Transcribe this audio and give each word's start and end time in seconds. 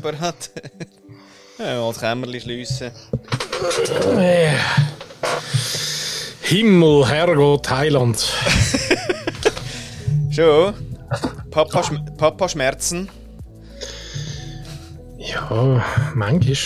parat. 0.00 0.50
ja, 1.58 1.86
das 1.86 2.00
Kämmerchen 2.00 2.40
schliessen. 2.40 2.90
Äh. 4.16 4.54
Himmel, 6.42 7.06
Herrgott, 7.08 7.70
Heiland. 7.70 8.18
Schon? 10.30 10.74
Papa, 11.50 11.82
Schm 11.82 12.04
Papa 12.16 12.48
Schmerzen? 12.48 13.08
Ja, 15.18 15.84
manchmal. 16.14 16.56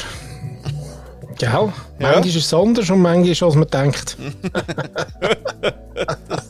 Gell? 1.38 1.72
Manchmal 1.98 2.26
ist 2.26 2.36
es 2.36 2.54
anders 2.54 2.90
und 2.90 3.00
manchmal 3.00 3.32
ist 3.32 3.42
als 3.42 3.54
man 3.54 3.68
denkt. 3.68 4.16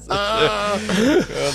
Ja, 0.09 0.77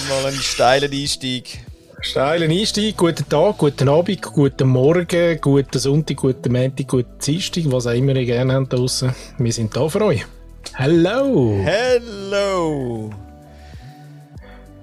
mal 0.09 0.25
einen 0.25 0.41
steilen 0.41 0.91
Einstieg. 0.91 1.65
Steilen 2.09 2.49
Einstieg, 2.49 2.97
guten 2.97 3.29
Tag, 3.29 3.59
guten 3.59 3.87
Abend, 3.87 4.23
guten 4.23 4.67
Morgen, 4.67 5.39
guten 5.39 5.77
Sonntag, 5.77 6.17
guten 6.17 6.51
Montag, 6.51 6.87
guten 6.87 7.19
Dienstag, 7.23 7.65
was 7.67 7.85
auch 7.85 7.91
immer 7.91 8.15
ihr 8.15 8.25
gerne 8.25 8.55
habt 8.55 8.73
draussen. 8.73 9.13
Wir 9.37 9.53
sind 9.53 9.75
da 9.75 9.87
für 9.87 10.01
euch. 10.01 10.25
Hello! 10.73 11.61
Hello! 11.63 13.11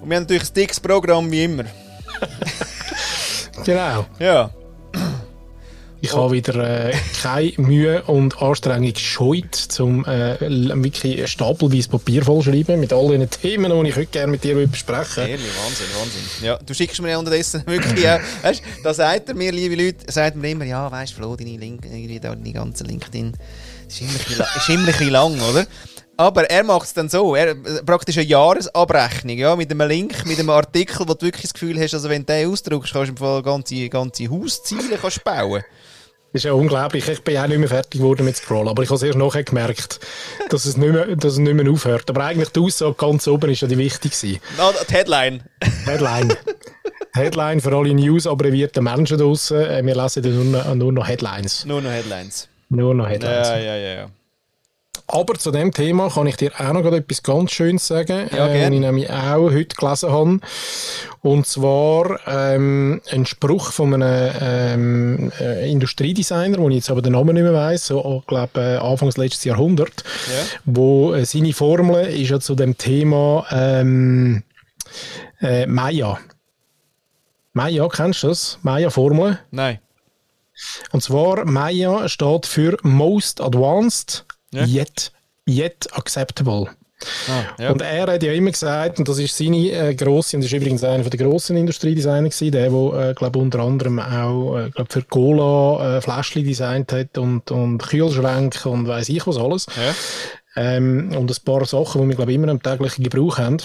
Und 0.01 0.09
wir 0.09 0.17
haben 0.19 0.23
natürlich 0.23 0.49
ein 0.51 0.55
dickes 0.55 0.79
Programm 0.79 1.29
wie 1.33 1.43
immer. 1.43 1.65
Genau. 3.65 4.07
Ja. 4.21 4.51
Ich 6.03 6.15
habe 6.15 6.33
wieder 6.33 6.89
äh, 6.89 6.95
keine 7.23 7.53
Mühe 7.57 8.03
und 8.03 8.41
Anstrengung 8.41 8.93
gescheut, 8.93 9.69
um 9.81 10.05
äh, 10.05 10.39
wirklich 10.41 11.27
stapelweise 11.31 11.89
Papier 11.89 12.23
vollschreiben 12.23 12.79
mit 12.79 12.93
all 12.93 13.09
den 13.09 13.29
Themen, 13.31 13.73
die 13.73 13.89
ich 13.89 13.97
heute 13.97 14.07
gerne 14.07 14.33
mit 14.33 14.45
dir 14.45 14.55
besprechen. 14.67 15.27
Ehrlich, 15.27 15.47
Wahnsinn, 15.65 15.87
Wahnsinn. 15.99 16.47
Ja, 16.47 16.59
du 16.59 16.75
schickst 16.75 17.01
mir 17.01 17.11
ja 17.11 17.19
unterdessen 17.19 17.63
wirklich 17.67 18.09
auch, 18.09 18.21
weißt, 18.43 18.63
da 18.85 18.95
sagt 18.95 19.31
er 19.31 19.35
mir, 19.35 19.51
liebe 19.53 19.75
Leute, 19.75 20.13
sagt 20.13 20.37
mir 20.37 20.51
immer, 20.51 20.65
ja, 20.65 20.91
weißt 20.91 21.13
du, 21.13 21.17
Flo, 21.17 21.35
deine, 21.35 21.57
Link, 21.57 21.83
deine 21.83 22.53
ganze 22.53 22.85
LinkedIn, 22.85 23.33
ist 23.89 24.01
immer 24.01 24.11
ein 24.11 24.87
bisschen, 24.87 25.11
lang, 25.11 25.41
oder? 25.41 25.67
Aber 26.19 26.49
er 26.49 26.65
macht 26.65 26.87
es 26.87 26.95
dann 26.95 27.09
so, 27.09 27.35
er 27.35 27.55
praktisch 27.85 28.17
eine 28.17 28.27
Jahresabrechnung, 28.27 29.37
ja, 29.37 29.55
mit 29.55 29.71
einem 29.71 29.87
Link, 29.89 30.25
mit 30.25 30.39
einem 30.39 30.51
Artikel, 30.51 31.01
wo 31.01 31.15
du 31.15 31.27
wirklich 31.27 31.43
das 31.43 31.55
Gefühl 31.55 31.79
hast, 31.81 31.95
also 31.95 32.09
wenn 32.09 32.25
du 32.25 32.33
den 32.33 32.51
ausdruckst, 32.51 32.93
kannst 32.93 33.09
du 33.09 33.13
im 33.13 33.17
Fall 33.17 33.43
ganze, 33.43 33.89
ganze 33.89 34.31
Hausziele 34.31 34.99
kannst 35.01 35.25
bauen. 35.25 35.63
Das 36.33 36.41
ist 36.41 36.45
ja 36.45 36.53
unglaublich. 36.53 37.09
Ich 37.09 37.23
bin 37.23 37.39
auch 37.39 37.47
nicht 37.47 37.59
mehr 37.59 37.69
fertig 37.69 38.01
geworden 38.01 38.25
mit 38.27 38.37
Scrollen, 38.37 38.69
aber 38.69 38.83
ich 38.83 38.91
habe 38.91 38.97
es 38.97 39.03
erst 39.03 39.17
nachher 39.17 39.43
gemerkt, 39.45 40.01
dass 40.51 40.67
es 40.67 40.77
nicht 40.77 40.93
mehr, 40.93 41.17
dass 41.17 41.33
es 41.35 41.39
nicht 41.39 41.55
mehr 41.55 41.71
aufhört. 41.71 42.11
Aber 42.11 42.25
eigentlich 42.25 42.51
die 42.51 42.61
Aussage 42.61 42.95
ganz 42.95 43.27
oben 43.27 43.51
ist 43.51 43.63
ja 43.63 43.69
die 43.69 43.79
wichtigste. 43.79 44.39
Na, 44.59 44.71
die 44.89 44.93
Headline. 44.95 45.45
Headline. 45.87 46.35
Headline 47.15 47.61
für 47.63 47.75
alle 47.75 47.95
News 47.95 48.27
abbrevierte 48.27 48.83
Menschen 48.83 49.17
draussen. 49.17 49.59
Äh, 49.59 49.85
Wir 49.87 49.95
lesen 49.95 50.51
nur, 50.51 50.63
noch- 50.63 50.75
nur 50.75 50.93
noch 50.93 51.09
Headlines. 51.09 51.65
Nur 51.65 51.81
noch 51.81 51.91
Headlines. 51.91 52.49
Nur 52.69 52.95
noch 52.95 53.09
Headlines. 53.09 53.49
Ja, 53.49 53.57
ja, 53.59 53.77
ja, 53.77 53.95
ja. 53.95 54.11
Aber 55.09 55.35
zu 55.35 55.53
dem 55.53 55.73
Thema 55.73 56.11
kann 56.11 56.27
ich 56.27 56.37
dir 56.37 56.51
auch 56.59 56.73
noch 56.73 56.85
etwas 56.93 57.23
ganz 57.23 57.53
Schönes 57.53 57.87
sagen, 57.87 58.29
Ja, 58.35 58.49
äh, 58.49 58.65
was 58.67 58.73
ich 58.73 58.81
nämlich 58.81 59.09
auch 59.09 59.53
heute 59.53 59.77
gelesen 59.77 60.11
habe. 60.11 60.41
Und 61.23 61.47
zwar 61.47 62.19
ähm, 62.27 63.01
ein 63.11 63.25
Spruch 63.25 63.71
von 63.71 63.95
einem 63.95 64.33
ähm, 64.41 65.33
äh, 65.41 65.71
Industriedesigner, 65.71 66.59
wo 66.59 66.69
ich 66.71 66.77
jetzt 66.77 66.91
aber 66.91 67.03
den 67.03 67.13
Namen 67.13 67.35
nicht 67.35 67.45
mehr 67.45 67.55
weiss, 67.55 67.87
so 67.87 68.19
ich 68.21 68.27
glaube 68.27 68.61
äh, 68.61 68.77
Anfangs 68.79 69.17
letztes 69.17 69.45
Jahrhundert, 69.45 70.03
Ja. 70.27 70.43
wo 70.65 71.15
äh, 71.15 71.25
seine 71.25 71.53
Formel 71.53 72.07
ist 72.07 72.31
ja 72.31 72.41
zu 72.41 72.57
dem 72.57 72.77
Thema 72.77 73.47
ähm, 73.53 74.43
äh, 75.41 75.67
Maya. 75.67 76.19
Maya, 77.53 77.89
kennst 77.89 78.23
du 78.25 78.29
das? 78.29 78.59
Maya-Formel. 78.63 79.39
Nein. 79.51 79.79
Und 80.93 81.03
zwar 81.03 81.45
Maya 81.45 82.09
steht 82.09 82.47
für 82.47 82.77
Most 82.83 83.41
Advanced 83.41 84.26
Ja. 84.53 84.65
Yet, 84.65 85.13
yet 85.49 85.89
Acceptable. 85.93 86.69
Ah, 87.29 87.63
ja. 87.63 87.73
Und 87.73 87.83
er 87.83 88.07
hat 88.07 88.23
ja 88.23 88.33
immer 88.33 88.51
gesagt, 88.51 88.99
und 88.99 89.09
das 89.09 89.19
ist 89.19 89.37
seine 89.37 89.71
äh, 89.71 89.95
grosse, 89.95 90.37
und 90.37 90.43
das 90.43 90.51
ist 90.51 90.57
übrigens 90.57 90.83
einer 90.83 91.03
von 91.03 91.11
der 91.11 91.21
grossen 91.21 91.57
Industriedesigner 91.57 92.31
gewesen, 92.31 92.53
der, 92.53 92.71
der 92.71 93.11
äh, 93.11 93.15
glaube 93.15 93.39
unter 93.39 93.61
anderem 93.61 93.99
auch 93.99 94.57
äh, 94.57 94.71
glaub 94.71 94.91
für 94.91 95.03
Cola 95.03 95.99
äh, 95.99 96.01
Fläschchen 96.01 96.45
designt 96.45 96.93
hat 96.93 97.19
und, 97.19 97.51
und 97.51 97.79
Kühlschränke 97.79 98.71
und 98.71 98.89
weiß 98.89 99.11
ich 99.11 99.27
was 99.27 99.37
alles. 99.37 99.67
ja. 99.77 99.95
Ähm, 100.59 101.11
und 101.15 101.31
ein 101.31 101.45
paar 101.45 101.67
Sachen, 101.67 102.01
die 102.01 102.09
wir 102.09 102.17
glaube 102.17 102.33
immer 102.33 102.49
im 102.49 102.63
täglichen 102.63 103.05
Gebrauch 103.05 103.37
haben. 103.37 103.59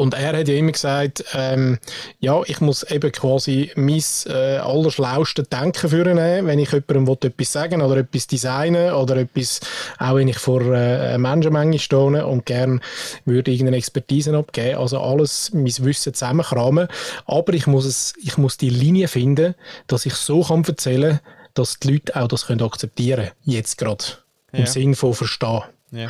Und 0.00 0.14
er 0.14 0.38
hat 0.38 0.48
ja 0.48 0.54
immer 0.54 0.72
gesagt, 0.72 1.26
ähm, 1.34 1.78
ja, 2.20 2.40
ich 2.46 2.62
muss 2.62 2.84
eben 2.84 3.12
quasi 3.12 3.70
mein 3.76 4.02
äh, 4.28 4.56
allerschlauste 4.56 5.42
Denken 5.42 5.90
führen, 5.90 6.16
wenn 6.16 6.58
ich 6.58 6.72
jemandem 6.72 7.06
will 7.06 7.18
etwas 7.20 7.52
sagen 7.52 7.82
oder 7.82 7.98
etwas 7.98 8.26
designen 8.26 8.94
oder 8.94 9.16
etwas, 9.18 9.60
auch 9.98 10.14
wenn 10.14 10.28
ich 10.28 10.38
vor 10.38 10.62
äh, 10.62 10.74
einer 10.74 11.18
Menschenmenge 11.18 11.78
stehe 11.78 12.26
und 12.26 12.46
gern 12.46 12.80
würde 13.26 13.50
irgendeine 13.50 13.76
Expertise 13.76 14.34
abgeben. 14.34 14.78
Also 14.78 15.02
alles, 15.02 15.50
mein 15.52 15.66
Wissen 15.66 16.14
zusammenkramen. 16.14 16.88
Aber 17.26 17.52
ich 17.52 17.66
muss, 17.66 17.84
es, 17.84 18.14
ich 18.22 18.38
muss 18.38 18.56
die 18.56 18.70
Linie 18.70 19.06
finden, 19.06 19.54
dass 19.86 20.06
ich 20.06 20.14
so 20.14 20.42
kann 20.42 20.64
erzählen 20.64 21.20
dass 21.52 21.78
die 21.78 21.92
Leute 21.92 22.16
auch 22.16 22.28
das 22.28 22.46
können 22.46 22.62
akzeptieren 22.62 23.24
können. 23.24 23.36
Jetzt 23.44 23.76
gerade. 23.76 24.04
Im 24.52 24.60
Ja. 24.60 24.66
Sinn 24.66 24.94
von 24.94 25.12
verstehen. 25.12 25.62
ja. 25.90 26.08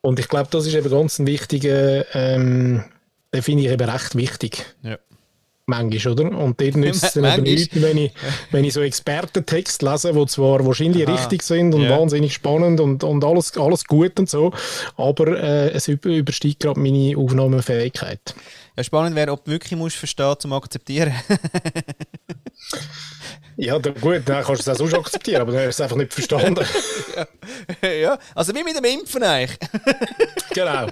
Und 0.00 0.20
ich 0.20 0.28
glaube, 0.28 0.48
das 0.52 0.66
ist 0.66 0.74
eben 0.74 0.88
ganz 0.88 1.18
ein 1.18 1.26
wichtiger, 1.26 2.04
ähm, 2.14 2.84
den 3.34 3.42
finde 3.42 3.64
ich 3.64 3.70
eben 3.70 3.88
recht 3.88 4.14
wichtig. 4.16 4.64
ja. 4.82 4.98
Manchmal, 5.68 6.12
oder? 6.12 6.30
Und 6.38 6.60
dort 6.60 6.76
nützt 6.76 7.02
es 7.02 7.12
dann 7.14 7.24
eben 7.24 7.42
nichts, 7.42 7.74
wenn 7.82 7.98
ich, 7.98 8.12
wenn 8.52 8.62
ich 8.62 8.72
so 8.72 8.82
Expertentext 8.82 9.82
lese, 9.82 10.12
die 10.12 10.26
zwar 10.26 10.64
wahrscheinlich 10.64 11.04
Aha. 11.08 11.14
richtig 11.16 11.42
sind 11.42 11.74
und 11.74 11.82
Ja. 11.82 11.98
wahnsinnig 11.98 12.34
spannend 12.34 12.78
und, 12.78 13.02
und 13.02 13.24
alles, 13.24 13.56
alles 13.58 13.84
gut 13.84 14.16
und 14.20 14.30
so, 14.30 14.52
aber 14.96 15.26
äh, 15.36 15.70
es 15.70 15.88
über, 15.88 16.08
übersteigt 16.10 16.60
gerade 16.60 16.78
meine 16.78 17.16
Aufnahmefähigkeit. 17.18 18.20
Ja, 18.76 18.84
spannend 18.84 19.16
wäre, 19.16 19.32
ob 19.32 19.44
du 19.44 19.50
wirklich 19.50 19.76
musst 19.76 19.96
verstehen 19.96 20.36
zum 20.38 20.52
Akzeptieren. 20.52 21.12
Ja, 23.58 23.78
da, 23.78 23.90
gut, 23.90 24.22
dann 24.26 24.44
kannst 24.44 24.66
du 24.66 24.70
es 24.70 24.80
auch 24.80 24.86
so 24.86 24.98
akzeptieren, 24.98 25.40
aber 25.40 25.52
dann 25.52 25.66
hast 25.66 25.78
du 25.78 25.82
es 25.82 25.86
einfach 25.90 25.96
nicht 25.96 26.12
verstanden. 26.12 26.62
ja, 28.02 28.18
also 28.34 28.54
wie 28.54 28.62
mit 28.62 28.76
dem 28.76 28.84
Impfen 28.84 29.22
eigentlich. 29.22 29.58
genau, 30.52 30.88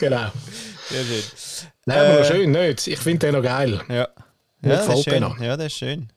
genau. 0.00 0.32
Sehr 0.90 1.04
schön. 1.04 1.22
Nein, 1.86 1.98
aber 1.98 2.20
Äh, 2.20 2.24
schön, 2.24 2.50
nicht? 2.50 2.86
Ich 2.86 2.98
finde 2.98 3.26
den 3.26 3.34
noch 3.36 3.42
geil. 3.42 3.80
Ja. 3.88 4.08
Mir 4.60 4.74
Ja, 4.74 4.86
das 4.86 4.98
ist 4.98 5.04
schön. 5.04 5.22
Ja, 5.40 5.56
das 5.56 5.66
ist 5.66 5.78
schön. 5.78 6.12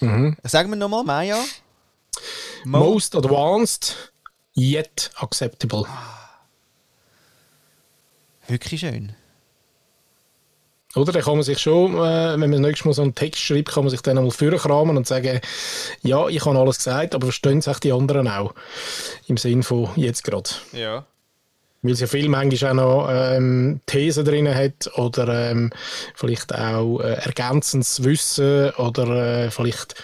Mhm. 0.00 0.36
Sagen 0.44 0.70
wir 0.70 0.76
nochmal, 0.76 1.04
Maya. 1.04 1.38
Mo 2.64 2.78
Most 2.78 3.16
advanced, 3.16 4.12
yet 4.56 5.10
acceptable. 5.16 5.84
Wirklich 8.48 8.80
schön. 8.80 9.14
Oder? 10.94 11.12
Dann 11.12 11.22
kann 11.22 11.34
man 11.34 11.42
sich 11.42 11.58
schon, 11.58 11.94
äh, 11.94 12.32
wenn 12.32 12.40
man 12.40 12.52
das 12.52 12.60
nächste 12.60 12.86
Mal 12.86 12.92
so 12.94 13.02
einen 13.02 13.14
Text 13.14 13.40
schreibt, 13.40 13.70
kann 13.70 13.84
man 13.84 13.90
sich 13.90 14.02
dann 14.02 14.18
einmal 14.18 14.30
vorkramen 14.30 14.96
und 14.96 15.06
sagen, 15.06 15.40
ja, 16.02 16.28
ich 16.28 16.44
habe 16.44 16.58
alles 16.58 16.78
gesagt, 16.78 17.14
aber 17.14 17.26
verstehen 17.26 17.58
es 17.58 17.68
auch 17.68 17.78
die 17.78 17.92
anderen 17.92 18.28
auch? 18.28 18.54
Im 19.26 19.36
Sinn 19.36 19.62
von 19.62 19.90
jetzt 19.96 20.22
gerade. 20.24 20.50
Ja. 20.72 21.06
Weil 21.82 21.92
es 21.92 22.00
ja 22.00 22.06
viel 22.06 22.28
manchmal 22.28 22.70
auch 22.70 22.74
noch 22.74 23.08
ähm, 23.10 23.80
Thesen 23.86 24.24
drin 24.24 24.54
hat 24.54 24.88
oder 24.96 25.50
ähm, 25.50 25.70
vielleicht 26.14 26.54
auch 26.54 27.00
äh, 27.00 27.14
ergänzendes 27.14 28.04
Wissen 28.04 28.70
oder 28.70 29.46
äh, 29.46 29.50
vielleicht 29.50 29.96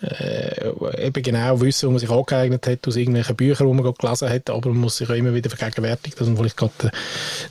äh, 0.00 0.70
eben 0.96 1.22
genau 1.22 1.60
Wissen, 1.60 1.86
das 1.86 1.90
man 1.90 1.98
sich 1.98 2.10
angeeignet 2.10 2.66
hat 2.68 2.86
aus 2.86 2.94
irgendwelchen 2.94 3.34
Büchern, 3.34 3.66
die 3.66 3.82
man 3.82 3.94
gelesen 3.94 4.28
hat, 4.28 4.48
aber 4.48 4.68
man 4.68 4.78
muss 4.78 4.98
sich 4.98 5.10
auch 5.10 5.14
immer 5.14 5.34
wieder 5.34 5.50
vergegenwärtigen, 5.50 6.16
dass 6.16 6.28
man 6.28 6.36
vielleicht 6.36 6.56
gerade 6.56 6.72
der, 6.80 6.92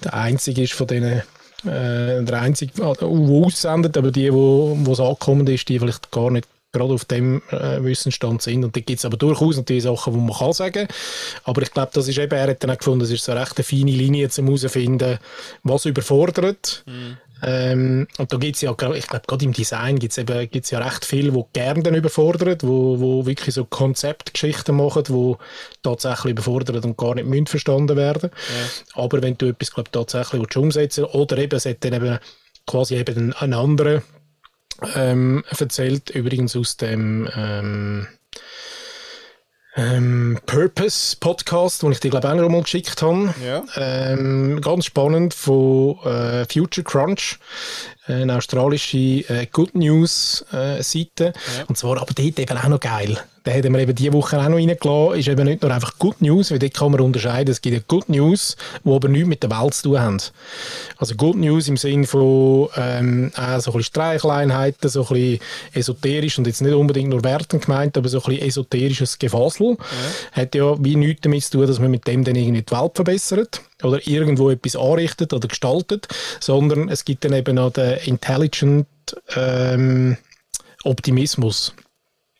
der 0.03 0.13
Einzige 0.13 0.63
ist 0.63 0.73
von 0.73 0.87
denen, 0.87 1.21
äh, 1.65 2.23
der 2.23 2.41
Einzige, 2.41 2.71
der 2.73 3.03
aussendet, 3.03 3.97
aber 3.97 4.11
die, 4.11 4.31
wo 4.31 4.77
es 4.89 4.99
angekommen 5.01 5.47
ist, 5.47 5.67
die 5.67 5.79
vielleicht 5.79 6.09
gar 6.09 6.31
nicht 6.31 6.47
gerade 6.73 6.93
auf 6.93 7.05
dem 7.05 7.41
äh, 7.51 7.81
Wissensstand 7.83 8.41
sind. 8.41 8.65
Und 8.65 8.75
da 8.75 8.81
gibt 8.81 8.99
es 8.99 9.05
aber 9.05 9.15
durchaus 9.15 9.55
natürlich 9.55 9.83
Sachen, 9.83 10.13
die 10.13 10.19
man 10.19 10.35
kann 10.35 10.53
sagen 10.53 10.87
Aber 11.43 11.61
ich 11.61 11.71
glaube, 11.71 11.91
das 11.93 12.07
ist 12.07 12.17
eben, 12.17 12.33
er 12.33 12.49
hat 12.49 12.63
dann 12.63 12.71
auch 12.71 12.77
gefunden, 12.77 13.01
das 13.01 13.11
ist 13.11 13.23
so 13.23 13.31
eine 13.31 13.41
recht 13.41 13.57
eine 13.57 13.63
feine 13.63 13.91
Linie 13.91 14.29
zum 14.29 14.47
herausfinden, 14.47 15.19
was 15.63 15.85
überfordert. 15.85 16.83
Ähm, 17.45 18.07
und 18.17 18.31
da 18.31 18.37
gibt 18.37 18.55
es 18.55 18.61
ja, 18.61 18.71
ich 18.71 18.77
glaube, 18.77 19.25
gerade 19.27 19.45
im 19.45 19.51
Design 19.51 19.99
gibt 19.99 20.13
es 20.13 20.17
eben 20.17 20.49
gibt's 20.49 20.71
ja 20.71 20.79
recht 20.79 21.03
viel, 21.03 21.33
wo 21.33 21.49
gerne 21.51 21.83
dann 21.83 21.93
überfordert, 21.93 22.63
wo, 22.63 22.99
wo 22.99 23.25
wirklich 23.25 23.53
so 23.53 23.65
Konzeptgeschichten 23.65 24.75
machen, 24.75 25.03
wo 25.09 25.37
tatsächlich 25.81 26.31
überfordert 26.31 26.85
und 26.85 26.97
gar 26.97 27.15
nicht 27.15 27.49
verstanden 27.49 27.97
werden. 27.97 28.31
Aber 28.93 29.21
wenn 29.21 29.37
du 29.37 29.47
etwas, 29.47 29.71
glaub, 29.71 29.91
tatsächlich 29.91 30.41
willst 30.41 30.57
umsetzen 30.57 31.03
oder 31.03 31.37
eben, 31.37 31.55
es 31.55 31.65
hat 31.65 31.83
dann 31.83 31.93
eben 31.93 32.17
quasi 32.65 32.95
eben 32.95 33.33
einen 33.33 33.53
anderen 33.53 34.03
ähm, 34.95 35.43
erzählt, 35.57 36.09
übrigens 36.11 36.55
aus 36.55 36.77
dem 36.77 37.29
ähm, 37.35 38.07
ähm, 39.75 40.39
Purpose 40.45 41.17
Podcast, 41.19 41.81
den 41.81 41.91
ich 41.91 41.99
dir 41.99 42.11
glaube 42.11 42.27
ich 42.27 42.33
auch 42.33 42.37
noch 42.37 42.49
mal 42.49 42.61
geschickt 42.61 43.01
habe. 43.01 43.33
Ja. 43.43 43.63
Ähm, 43.75 44.61
ganz 44.61 44.85
spannend 44.85 45.33
von 45.33 45.97
äh, 46.03 46.45
Future 46.45 46.83
Crunch, 46.83 47.39
eine 48.05 48.35
australische 48.37 48.97
äh, 48.97 49.47
Good 49.51 49.75
News 49.75 50.45
äh, 50.51 50.81
Seite. 50.83 51.33
Ja. 51.57 51.65
Und 51.67 51.77
zwar 51.77 52.01
aber 52.01 52.13
dort 52.13 52.39
eben 52.39 52.57
auch 52.57 52.67
noch 52.67 52.79
geil. 52.79 53.17
Den 53.45 53.53
haben 53.53 53.73
wir 53.73 53.81
eben 53.81 53.95
diese 53.95 54.13
Woche 54.13 54.39
auch 54.39 54.47
noch 54.47 54.55
reingelassen. 54.55 55.19
Ist 55.19 55.27
eben 55.27 55.45
nicht 55.45 55.61
nur 55.61 55.71
einfach 55.71 55.99
Good 55.99 56.21
News, 56.21 56.51
weil 56.51 56.59
dort 56.59 56.73
kann 56.73 56.91
man 56.91 57.01
unterscheiden. 57.01 57.51
Es 57.51 57.61
gibt 57.61 57.75
ja 57.75 57.81
Good 57.85 58.07
News, 58.07 58.55
die 58.85 58.89
aber 58.89 59.09
nichts 59.09 59.27
mit 59.27 59.43
der 59.43 59.51
Welt 59.51 59.73
zu 59.73 59.89
tun 59.89 59.99
haben. 59.99 60.17
Also 60.97 61.15
Good 61.15 61.35
News 61.35 61.67
im 61.67 61.75
Sinne 61.75 62.07
von 62.07 62.69
ähm, 62.77 63.31
auch 63.35 63.59
so 63.59 63.71
ein 63.71 63.77
bisschen 63.77 63.83
Streichleinheiten, 63.83 64.89
so 64.89 65.01
ein 65.01 65.07
bisschen 65.07 65.39
esoterisch 65.73 66.37
und 66.37 66.47
jetzt 66.47 66.61
nicht 66.61 66.73
unbedingt 66.73 67.09
nur 67.09 67.23
wertend 67.23 67.65
gemeint, 67.65 67.97
aber 67.97 68.07
so 68.07 68.19
ein 68.19 68.29
bisschen 68.29 68.47
esoterisches 68.47 69.19
Gefasel. 69.19 69.77
Hat 70.31 70.55
ja 70.55 70.81
wie 70.81 70.95
nichts 70.95 71.21
damit 71.21 71.43
zu 71.43 71.51
tun, 71.51 71.67
dass 71.67 71.79
man 71.79 71.91
mit 71.91 72.07
dem 72.07 72.23
dann 72.23 72.35
irgendwie 72.35 72.61
die 72.61 72.71
Welt 72.71 72.91
verbessert 72.95 73.61
oder 73.83 74.05
irgendwo 74.07 74.49
etwas 74.49 74.75
anrichtet 74.75 75.33
oder 75.33 75.47
gestaltet, 75.47 76.07
sondern 76.39 76.89
es 76.89 77.05
gibt 77.05 77.25
dann 77.25 77.33
eben 77.33 77.55
noch 77.55 77.71
den 77.71 77.97
Intelligent 78.05 78.87
ähm, 79.35 80.17
Optimismus. 80.83 81.73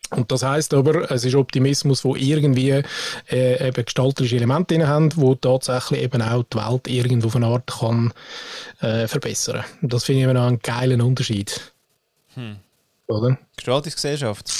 Und 0.10 0.32
das 0.32 0.44
heißt 0.44 0.74
aber, 0.76 1.10
es 1.10 1.26
ist 1.26 1.36
Optimismus, 1.36 2.06
wo 2.06 2.16
irgendwie 2.16 2.84
äh, 3.32 3.68
eben 3.68 3.86
gestalterische 3.86 4.36
Elemente 4.36 4.76
drin 4.76 4.88
haben, 4.88 5.10
wo 5.16 5.34
tatsächlich 5.34 6.02
eben 6.02 6.22
auch 6.22 6.44
die 6.44 6.58
Welt 6.58 6.88
irgendwo 6.88 7.36
eine 7.36 7.48
Art 7.48 7.72
kann 7.80 8.14
äh, 8.82 9.08
verbessern. 9.08 9.64
Und 9.82 9.92
das 9.92 10.04
finde 10.04 10.22
ich 10.22 10.28
eben 10.28 10.38
auch 10.38 10.48
einen 10.48 10.60
geilen 10.60 11.02
Unterschied. 11.02 11.74
Oder? 13.08 13.38
Gestaltungsgesellschaft. 13.56 14.52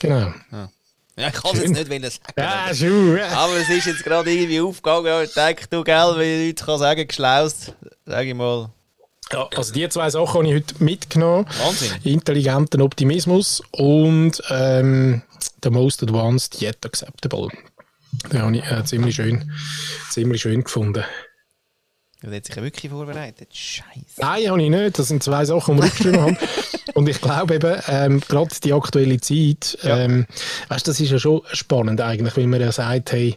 Genau. 0.00 0.32
Ja, 0.50 0.68
ich 1.16 1.32
kann 1.32 1.50
es 1.54 1.60
jetzt 1.60 1.70
nicht 1.72 1.90
wollen 1.90 2.02
sagen. 2.02 2.18
Ja, 2.36 2.74
schon. 2.74 3.20
Aber 3.20 3.56
es 3.56 3.68
ist 3.68 3.86
jetzt 3.86 4.04
gerade 4.04 4.30
irgendwie 4.32 4.60
aufgegangen. 4.60 5.06
Ja, 5.06 5.22
Ich 5.22 5.32
denke, 5.34 5.66
du, 5.68 5.84
gell, 5.84 6.14
wie 6.18 6.46
Leute 6.48 6.64
kann 6.64 6.78
sagen, 6.78 7.06
geschlaust, 7.06 7.74
sag 8.06 8.26
ich 8.26 8.34
mal. 8.34 8.70
Ja, 9.30 9.48
also 9.56 9.72
die 9.72 9.88
zwei 9.88 10.10
Sachen 10.10 10.34
habe 10.34 10.48
ich 10.48 10.54
heute 10.54 10.84
mitgenommen. 10.84 11.46
Wahnsinn. 11.58 11.92
Intelligenten 12.04 12.82
Optimismus 12.82 13.62
und 13.72 14.42
ähm, 14.50 15.22
the 15.62 15.70
most 15.70 16.02
advanced 16.02 16.60
yet 16.60 16.84
acceptable. 16.84 17.48
Den 18.30 18.42
habe 18.42 18.56
ich 18.56 18.64
äh, 18.64 18.84
ziemlich, 18.84 19.16
schön, 19.16 19.50
ziemlich 20.10 20.42
schön 20.42 20.64
gefunden. 20.64 21.04
Du 22.22 22.30
hast 22.30 22.46
sich 22.46 22.54
ja 22.54 22.62
wirklich 22.62 22.90
vorbereitet. 22.92 23.48
Scheiße. 23.52 24.20
Nein, 24.20 24.48
habe 24.48 24.62
ich 24.62 24.70
nicht. 24.70 24.98
Das 24.98 25.08
sind 25.08 25.22
zwei 25.24 25.44
Sachen, 25.44 25.74
die 25.76 25.82
wir 25.82 25.86
aufgeschrieben 25.88 26.20
haben. 26.20 26.38
Und 26.94 27.08
ich 27.08 27.20
glaube 27.20 27.54
eben, 27.56 27.80
ähm, 27.88 28.20
gerade 28.20 28.54
die 28.62 28.72
aktuelle 28.72 29.18
Zeit, 29.20 29.78
Ja. 29.82 29.98
ähm, 29.98 30.26
weißt, 30.68 30.86
das 30.86 31.00
ist 31.00 31.10
ja 31.10 31.18
schon 31.18 31.40
spannend 31.52 32.00
eigentlich, 32.00 32.36
weil 32.36 32.46
man 32.46 32.60
ja 32.60 32.70
sagt, 32.70 33.12
hey, 33.12 33.34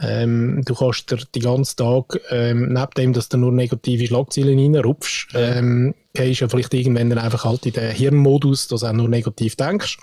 ähm, 0.00 0.62
du 0.64 0.74
kannst 0.74 1.10
dir 1.10 1.18
den 1.18 1.42
ganzen 1.42 1.76
Tag, 1.76 2.18
ähm, 2.30 2.72
neben 2.72 2.90
dem, 2.96 3.12
dass 3.12 3.28
du 3.28 3.36
nur 3.36 3.52
negative 3.52 4.06
Schlagzeilen 4.06 4.58
reinrupfst, 4.58 5.28
ähm, 5.34 5.94
gehst 6.14 6.40
ja 6.40 6.48
vielleicht 6.48 6.74
irgendwann 6.74 7.10
dann 7.10 7.18
einfach 7.18 7.44
halt 7.44 7.66
in 7.66 7.72
den 7.72 7.90
Hirnmodus, 7.92 8.68
dass 8.68 8.80
du 8.80 8.86
auch 8.86 8.92
nur 8.92 9.08
negativ 9.08 9.54
denkst. 9.56 9.98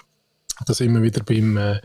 Da 0.66 0.74
sind 0.74 0.94
wir 0.94 1.02
wieder 1.02 1.22
beim, 1.24 1.58
äh, 1.58 1.82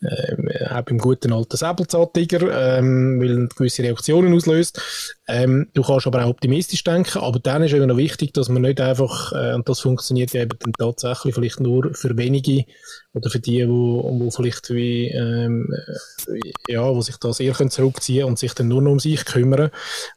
äh, 0.00 0.82
beim 0.82 0.98
guten 0.98 1.32
alten 1.32 1.56
Säbelzahntiger, 1.56 2.78
ähm, 2.78 3.20
weil 3.20 3.48
gewisse 3.48 3.82
Reaktionen 3.82 4.34
auslöst. 4.34 4.80
Ähm, 5.26 5.68
du 5.74 5.82
kannst 5.82 6.06
aber 6.06 6.24
auch 6.24 6.30
optimistisch 6.30 6.84
denken, 6.84 7.18
aber 7.18 7.38
dann 7.40 7.62
ist 7.62 7.72
eben 7.72 7.86
noch 7.86 7.96
wichtig, 7.96 8.32
dass 8.32 8.48
man 8.48 8.62
nicht 8.62 8.80
einfach, 8.80 9.32
äh, 9.32 9.54
und 9.54 9.68
das 9.68 9.80
funktioniert 9.80 10.34
eben 10.34 10.58
dann 10.60 10.72
tatsächlich 10.78 11.34
vielleicht 11.34 11.60
nur 11.60 11.94
für 11.94 12.16
wenige 12.16 12.64
oder 13.12 13.30
für 13.30 13.38
die, 13.38 13.68
wo, 13.68 14.18
wo 14.18 14.30
vielleicht 14.30 14.70
wie, 14.70 15.08
ähm, 15.08 15.72
äh, 16.28 16.72
ja, 16.72 16.94
wo 16.94 17.00
sich 17.00 17.16
da 17.16 17.32
sehr 17.32 17.52
können 17.52 17.70
und 18.24 18.38
sich 18.38 18.54
dann 18.54 18.68
nur 18.68 18.82
noch 18.82 18.92
um 18.92 18.98
sich 18.98 19.24
kümmern 19.24 19.70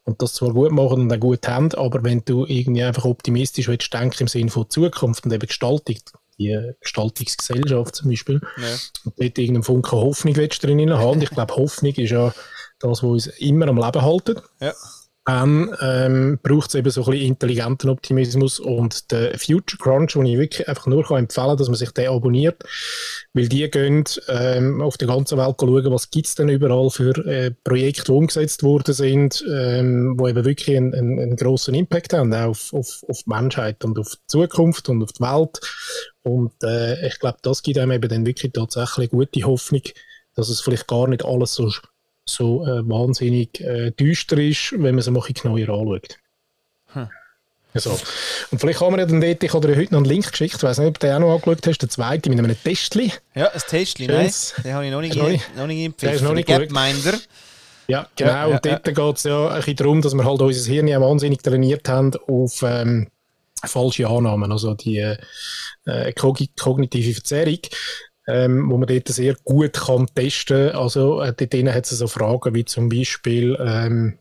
und 0.03 0.21
das 0.21 0.33
zwar 0.33 0.53
gut 0.53 0.71
machen 0.71 1.01
und 1.01 1.13
auch 1.13 1.19
gut 1.19 1.47
haben, 1.47 1.73
aber 1.73 2.03
wenn 2.03 2.23
du 2.25 2.45
irgendwie 2.45 2.83
einfach 2.83 3.05
optimistisch 3.05 3.67
willst 3.67 3.93
denken 3.93 4.23
im 4.23 4.27
Sinne 4.27 4.51
von 4.51 4.69
Zukunft 4.69 5.25
und 5.25 5.33
eben 5.33 5.47
Gestaltung, 5.47 5.97
die 6.37 6.71
Gestaltungsgesellschaft 6.81 7.95
zum 7.95 8.09
Beispiel, 8.09 8.41
Ja. 8.57 8.67
und 9.05 9.19
dort 9.19 9.37
irgendeinen 9.37 9.63
Funken 9.63 9.91
Hoffnung 9.99 10.35
willst 10.35 10.63
du 10.63 10.67
drin 10.67 10.93
haben. 10.93 11.21
Ich 11.21 11.29
glaube, 11.29 11.55
Hoffnung 11.55 11.93
ist 11.93 12.09
ja 12.11 12.33
das, 12.79 12.89
was 12.89 13.03
uns 13.03 13.27
immer 13.27 13.67
am 13.67 13.77
Leben 13.77 14.01
haltet. 14.01 14.41
Ja. 14.59 14.73
Dann 15.27 15.75
ähm, 15.81 16.39
braucht 16.41 16.69
es 16.69 16.75
eben 16.75 16.89
so 16.89 17.03
ein 17.03 17.11
bisschen 17.11 17.27
intelligenten 17.27 17.89
Optimismus 17.89 18.61
und 18.61 19.11
den 19.11 19.37
Future 19.37 19.77
Crunch, 19.77 20.13
den 20.13 20.25
ich 20.25 20.37
wirklich 20.37 20.69
einfach 20.69 20.87
nur 20.87 21.03
kann 21.03 21.17
empfehlen 21.17 21.47
kann, 21.47 21.57
dass 21.57 21.67
man 21.67 21.75
sich 21.75 21.91
den 21.91 22.07
abonniert, 22.07 22.63
weil 23.33 23.49
die 23.49 23.69
gehen 23.69 24.05
ähm, 24.29 24.81
auf 24.81 24.95
der 24.95 25.09
ganzen 25.09 25.37
Welt 25.37 25.57
schauen, 25.59 25.91
was 25.91 26.11
gibt 26.11 26.27
es 26.27 26.35
denn 26.35 26.47
überall 26.47 26.89
für 26.89 27.11
äh, 27.27 27.51
Projekte, 27.65 28.05
die 28.05 28.11
umgesetzt 28.11 28.63
worden 28.63 28.93
sind, 28.93 29.43
ähm, 29.53 30.15
wo 30.17 30.29
eben 30.29 30.45
wirklich 30.45 30.77
einen, 30.77 30.93
einen, 30.95 31.19
einen 31.19 31.35
grossen 31.35 31.75
Impact 31.75 32.13
haben 32.13 32.33
auf, 32.33 32.73
auf, 32.73 33.03
auf 33.09 33.23
die 33.23 33.29
Menschheit 33.29 33.83
und 33.83 33.99
auf 33.99 34.09
die 34.09 34.27
Zukunft 34.27 34.87
und 34.87 35.03
auf 35.03 35.11
die 35.11 35.23
Welt. 35.23 35.59
Und 36.23 36.53
äh, 36.63 37.05
ich 37.05 37.19
glaube, 37.19 37.39
das 37.41 37.63
gibt 37.63 37.79
einem 37.79 37.91
eben 37.91 38.07
dann 38.07 38.25
wirklich 38.25 38.53
tatsächlich 38.53 39.09
gute 39.09 39.43
Hoffnung, 39.43 39.81
dass 40.35 40.47
es 40.47 40.61
vielleicht 40.61 40.87
gar 40.87 41.09
nicht 41.09 41.25
alles 41.25 41.53
so 41.53 41.69
so 42.29 42.65
äh, 42.65 42.87
wahnsinnig 42.87 43.59
äh, 43.61 43.91
düster 43.91 44.37
ist, 44.37 44.73
wenn 44.73 44.81
man 44.81 44.99
es 44.99 45.09
mal 45.09 45.21
ein 45.21 45.33
bisschen 45.33 45.55
genauer 45.55 45.79
anschaut. 45.79 46.17
Hm. 46.93 47.07
So. 47.73 47.91
Und 48.49 48.59
vielleicht 48.59 48.79
kann 48.79 48.89
man 48.89 48.99
ja 48.99 49.05
dann 49.05 49.21
dort, 49.21 49.43
ich 49.43 49.53
habe 49.53 49.67
dir 49.67 49.75
heute 49.75 49.91
noch 49.93 49.99
einen 49.99 50.09
Link 50.09 50.31
geschickt, 50.31 50.55
ich 50.55 50.63
weiß 50.63 50.79
nicht, 50.79 50.87
ob 50.87 50.99
du 50.99 51.05
den 51.05 51.15
auch 51.15 51.19
noch 51.19 51.33
angeschaut 51.35 51.67
hast, 51.67 51.77
der 51.79 51.89
zweite 51.89 52.29
mit 52.29 52.39
einem 52.39 52.55
Testli. 52.63 53.11
Ja, 53.35 53.51
ein 53.51 53.61
Testchen, 53.67 54.07
nein. 54.07 54.31
Den 54.63 54.73
habe 54.73 54.85
ich 54.85 54.91
noch 54.91 55.01
nicht, 55.01 55.15
noch 55.15 55.27
nicht? 55.27 55.55
noch 55.55 55.67
nicht 55.67 56.01
Der 56.01 56.13
ist 56.13 56.23
noch 56.23 56.33
nicht. 56.33 56.47
Gapminder. 56.47 57.19
Ja, 57.87 58.07
genau. 58.15 58.31
Ja, 58.31 58.47
ja, 58.49 58.55
und 58.55 58.65
dort 58.65 58.83
geht 58.83 59.15
es 59.17 59.23
ja 59.23 59.47
ein 59.49 59.55
bisschen 59.57 59.75
darum, 59.75 60.01
dass 60.01 60.13
wir 60.15 60.25
halt 60.25 60.41
unser 60.41 60.71
Hirn 60.71 60.87
ja 60.87 60.99
wahnsinnig 60.99 61.41
trainiert 61.41 61.87
haben 61.87 62.13
auf 62.27 62.63
ähm, 62.63 63.09
falsche 63.63 64.07
Annahmen, 64.07 64.51
also 64.51 64.73
die 64.73 64.97
äh, 64.97 65.17
kogni- 65.85 66.49
kognitive 66.59 67.13
Verzerrung, 67.13 67.59
ähm, 68.27 68.69
wo 68.69 68.77
man 68.77 68.87
dort 68.87 69.07
sehr 69.07 69.35
gut 69.43 69.73
kann 69.73 70.07
testen 70.13 70.71
kann. 70.71 70.79
Also 70.79 71.21
äh, 71.21 71.33
dort 71.33 71.75
hat 71.75 71.85
es 71.85 71.97
so 71.97 72.07
Fragen 72.07 72.53
wie 72.53 72.65
zum 72.65 72.89
Beispiel, 72.89 73.57
ähm, 73.59 74.17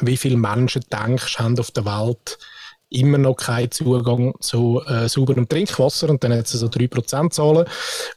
wie 0.00 0.16
viele 0.16 0.36
Menschen 0.36 0.82
denkst 0.92 1.38
haben 1.38 1.58
auf 1.58 1.70
der 1.70 1.84
Welt 1.86 2.38
immer 2.90 3.18
noch 3.18 3.34
keinen 3.34 3.70
Zugang 3.70 4.34
zu 4.40 4.82
äh, 4.86 5.08
sauberem 5.08 5.48
Trinkwasser 5.48 6.08
und 6.08 6.24
dann 6.24 6.32
hat 6.32 6.46
es 6.46 6.52
so 6.52 6.68
3% 6.68 7.30
Zahlen 7.30 7.66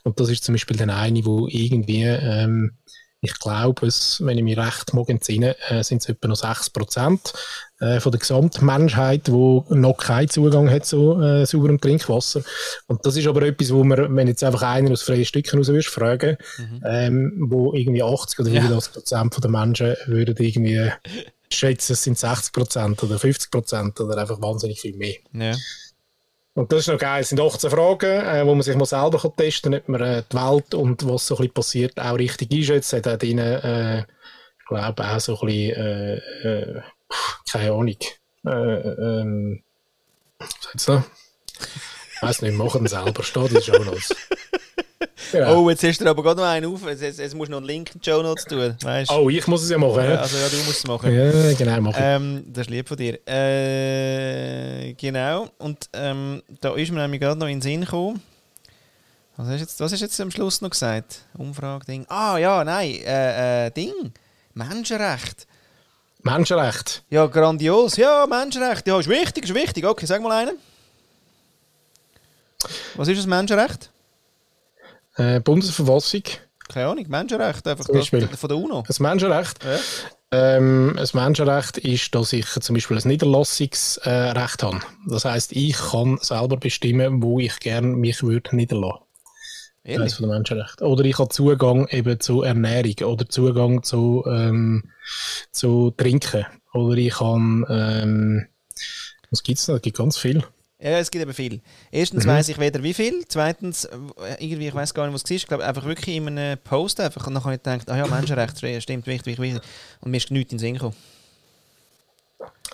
und 0.02 0.18
das 0.18 0.30
ist 0.30 0.44
zum 0.44 0.54
Beispiel 0.54 0.76
dann 0.76 0.90
eine, 0.90 1.24
wo 1.26 1.46
irgendwie 1.48 2.04
ähm, 2.04 2.72
ich 3.24 3.38
glaube, 3.38 3.86
es, 3.86 4.20
wenn 4.24 4.36
ich 4.36 4.42
mich 4.42 4.58
recht 4.58 4.94
mag 4.94 5.08
entsinnen, 5.08 5.54
äh, 5.68 5.84
sind 5.84 6.02
es 6.02 6.08
etwa 6.08 6.26
noch 6.26 6.36
6% 6.36 7.32
äh, 7.78 8.00
von 8.00 8.10
der 8.10 8.18
Gesamtmenschheit, 8.18 9.28
die 9.28 9.30
noch 9.30 9.96
keinen 9.96 10.28
Zugang 10.28 10.68
hat 10.68 10.84
zu 10.86 11.20
äh, 11.22 11.46
sauberem 11.46 11.80
Trinkwasser. 11.80 12.42
Und 12.88 13.06
das 13.06 13.16
ist 13.16 13.28
aber 13.28 13.42
etwas, 13.42 13.72
wo 13.72 13.84
man, 13.84 14.16
wenn 14.16 14.26
jetzt 14.26 14.42
einfach 14.42 14.62
einer 14.62 14.90
aus 14.90 15.02
freien 15.02 15.24
Stücken 15.24 15.56
raus 15.56 15.68
würdest, 15.68 15.88
fragen, 15.90 16.36
ähm, 16.84 17.46
wo 17.48 17.72
irgendwie 17.74 18.02
80 18.02 18.40
oder 18.40 18.50
Ja. 18.50 18.60
85 18.62 18.92
Prozent 18.92 19.44
der 19.44 19.50
Menschen 19.50 19.96
würden 20.06 20.36
irgendwie 20.36 20.90
schätzen, 21.48 21.92
es 21.92 22.02
sind 22.02 22.18
60 22.18 22.52
Prozent 22.52 23.02
oder 23.04 23.20
50 23.20 23.50
Prozent 23.52 24.00
oder 24.00 24.18
einfach 24.18 24.42
wahnsinnig 24.42 24.80
viel 24.80 24.96
mehr. 24.96 25.14
Ja. 25.32 25.54
Und 26.54 26.70
das 26.70 26.80
ist 26.80 26.88
noch 26.88 26.98
geil. 26.98 27.22
Es 27.22 27.30
sind 27.30 27.40
18 27.40 27.70
Fragen, 27.70 28.26
äh, 28.26 28.44
wo 28.44 28.54
man 28.54 28.62
sich 28.62 28.76
mal 28.76 28.84
selber 28.84 29.18
testen 29.34 29.72
kann, 29.72 29.80
ob 29.80 29.88
man 29.88 30.00
äh, 30.02 30.22
die 30.30 30.36
Welt 30.36 30.74
und 30.74 31.06
was 31.08 31.32
passiert 31.54 31.98
auch 31.98 32.18
richtig 32.18 32.52
einschätzt. 32.52 32.92
Hat 32.92 33.08
auch 33.08 33.18
äh, 33.64 34.00
ich 34.00 34.66
glaube, 34.68 35.04
auch 35.04 35.20
so 35.20 35.40
ein 35.40 35.46
bisschen, 35.46 35.76
äh, 35.76 36.16
äh, 36.16 36.82
keine 37.50 37.72
Ahnung, 37.72 37.96
äh, 38.44 38.50
ähm? 38.50 39.62
Weiß 42.22 42.40
nicht, 42.42 42.54
machen 42.56 42.86
selber, 42.86 43.22
steht 43.22 43.48
in 43.48 43.54
den 43.54 43.62
Show 43.62 43.82
Notes. 43.84 44.14
Genau. 45.32 45.62
Oh, 45.62 45.70
jetzt 45.70 45.82
hast 45.82 46.00
du 46.00 46.06
aber 46.08 46.22
gerade 46.22 46.40
noch 46.40 46.46
einen 46.46 46.66
auf. 46.72 46.86
Jetzt, 46.86 47.00
jetzt, 47.02 47.18
jetzt 47.18 47.34
musst 47.34 47.48
du 47.48 47.52
noch 47.52 47.58
einen 47.58 47.66
Link 47.66 47.94
in 47.94 48.00
die 48.00 48.10
Show 48.10 48.22
Notes 48.22 48.44
tun. 48.44 48.76
Weißt? 48.82 49.10
Oh, 49.10 49.28
ich 49.30 49.46
muss 49.46 49.62
es 49.62 49.70
ja 49.70 49.78
machen. 49.78 49.96
Ja, 50.04 50.10
Ja, 50.12 50.20
also 50.20 50.36
ja, 50.36 50.48
du 50.48 50.56
musst 50.58 50.78
es 50.78 50.86
machen. 50.86 51.12
ja 51.14 51.52
genau, 51.54 51.80
mache 51.80 51.98
ich. 51.98 52.04
Ähm, 52.04 52.44
das 52.46 52.66
ist 52.66 52.70
lieb 52.70 52.86
von 52.88 52.96
dir. 52.96 53.18
Äh, 53.26 54.92
genau. 54.94 55.48
Und 55.58 55.88
ähm, 55.94 56.42
da 56.60 56.74
ist 56.74 56.92
mir 56.92 57.00
nämlich 57.00 57.20
gerade 57.20 57.38
noch 57.38 57.46
in 57.46 57.54
den 57.58 57.62
Sinn 57.62 57.80
gekommen. 57.82 58.22
Was 59.36 59.48
hast 59.48 59.60
jetzt, 59.60 59.80
was 59.80 59.92
hast 59.92 60.00
du 60.00 60.04
jetzt 60.04 60.20
am 60.20 60.30
Schluss 60.30 60.60
noch 60.60 60.70
gesagt? 60.70 61.20
Umfrage, 61.38 61.86
Ding. 61.86 62.04
Ah, 62.08 62.36
ja, 62.36 62.62
nein. 62.62 62.94
Äh, 63.04 63.66
äh, 63.66 63.70
Ding. 63.70 64.12
Menschenrecht. 64.54 65.46
Menschenrecht. 66.22 67.02
Ja, 67.10 67.26
grandios. 67.26 67.96
Ja, 67.96 68.26
Menschenrecht. 68.28 68.86
Ja, 68.86 68.98
ist 69.00 69.08
wichtig, 69.08 69.44
ist 69.44 69.54
wichtig. 69.54 69.84
Okay, 69.86 70.04
sag 70.06 70.22
mal 70.22 70.32
einen. 70.32 70.56
Was 72.96 73.08
ist 73.08 73.18
das 73.18 73.26
Menschenrecht? 73.26 73.90
Äh, 75.16 75.40
Bundesverfassung. 75.40 76.22
Keine 76.68 76.88
Ahnung, 76.88 77.06
Menschenrecht. 77.08 77.66
Einfach 77.66 77.84
Zum 77.84 77.96
Beispiel. 77.96 78.26
das, 78.26 78.38
von 78.40 78.48
der 78.48 78.56
UNO. 78.58 78.84
Ein 78.88 78.96
Menschenrecht. 78.98 79.64
Ja. 79.64 79.78
Ähm, 80.30 80.96
ein 80.98 81.08
Menschenrecht 81.12 81.78
ist, 81.78 82.14
dass 82.14 82.32
ich 82.32 82.46
zum 82.46 82.74
Beispiel 82.74 82.96
ein 82.96 83.06
Niederlassungsrecht 83.08 84.06
Recht 84.06 84.62
habe. 84.62 84.80
Das 85.06 85.26
heißt, 85.26 85.52
ich 85.52 85.76
kann 85.76 86.18
selber 86.22 86.56
bestimmen, 86.56 87.22
wo 87.22 87.38
ich 87.38 87.60
gerne 87.60 87.88
mich 87.88 88.22
würde 88.22 88.56
niederlassen. 88.56 89.04
Eines 89.84 90.14
von 90.14 90.26
den 90.26 90.34
Menschenrechten. 90.34 90.86
Oder 90.86 91.04
ich 91.04 91.18
habe 91.18 91.28
Zugang 91.28 91.88
eben 91.88 92.20
zu 92.20 92.42
Ernährung 92.42 93.12
oder 93.12 93.28
Zugang 93.28 93.82
zu, 93.82 94.24
ähm, 94.26 94.84
zu 95.50 95.90
Trinken. 95.90 96.46
Oder 96.72 96.96
ich 96.96 97.14
kann, 97.14 97.66
ähm, 97.68 98.46
was 99.30 99.42
gibt 99.42 99.58
es 99.58 99.68
noch? 99.68 99.76
Es 99.76 99.82
gibt 99.82 99.98
ganz 99.98 100.16
viel. 100.16 100.44
Ja, 100.82 100.98
es 100.98 101.12
gibt 101.12 101.22
eben 101.22 101.32
viel. 101.32 101.60
Erstens 101.92 102.24
mhm. 102.24 102.30
weiß 102.30 102.48
ich 102.48 102.58
weder 102.58 102.82
wie 102.82 102.92
viel, 102.92 103.24
zweitens, 103.28 103.84
äh, 103.84 103.90
irgendwie, 104.40 104.66
ich 104.66 104.74
weiß 104.74 104.92
gar 104.92 105.06
nicht, 105.06 105.14
was 105.14 105.22
es 105.22 105.30
ist. 105.30 105.42
Ich 105.42 105.46
glaube, 105.46 105.64
einfach 105.64 105.84
wirklich 105.84 106.16
in 106.16 106.26
einem 106.26 106.58
Post 106.58 106.98
einfach. 106.98 107.24
Und 107.28 107.34
dann 107.34 107.44
habe 107.44 107.54
ich 107.54 107.62
gedacht, 107.62 107.88
ah 107.88 107.96
ja, 107.96 108.06
Menschenrechte, 108.08 108.80
stimmt, 108.80 109.06
wichtig, 109.06 109.38
wichtig, 109.38 109.54
wichtig. 109.54 109.70
Und 110.00 110.10
mir 110.10 110.16
ist 110.16 110.30
nichts 110.32 110.52
in 110.52 110.58
den 110.58 110.60
Sinn 110.60 110.74
gekommen. 110.74 110.96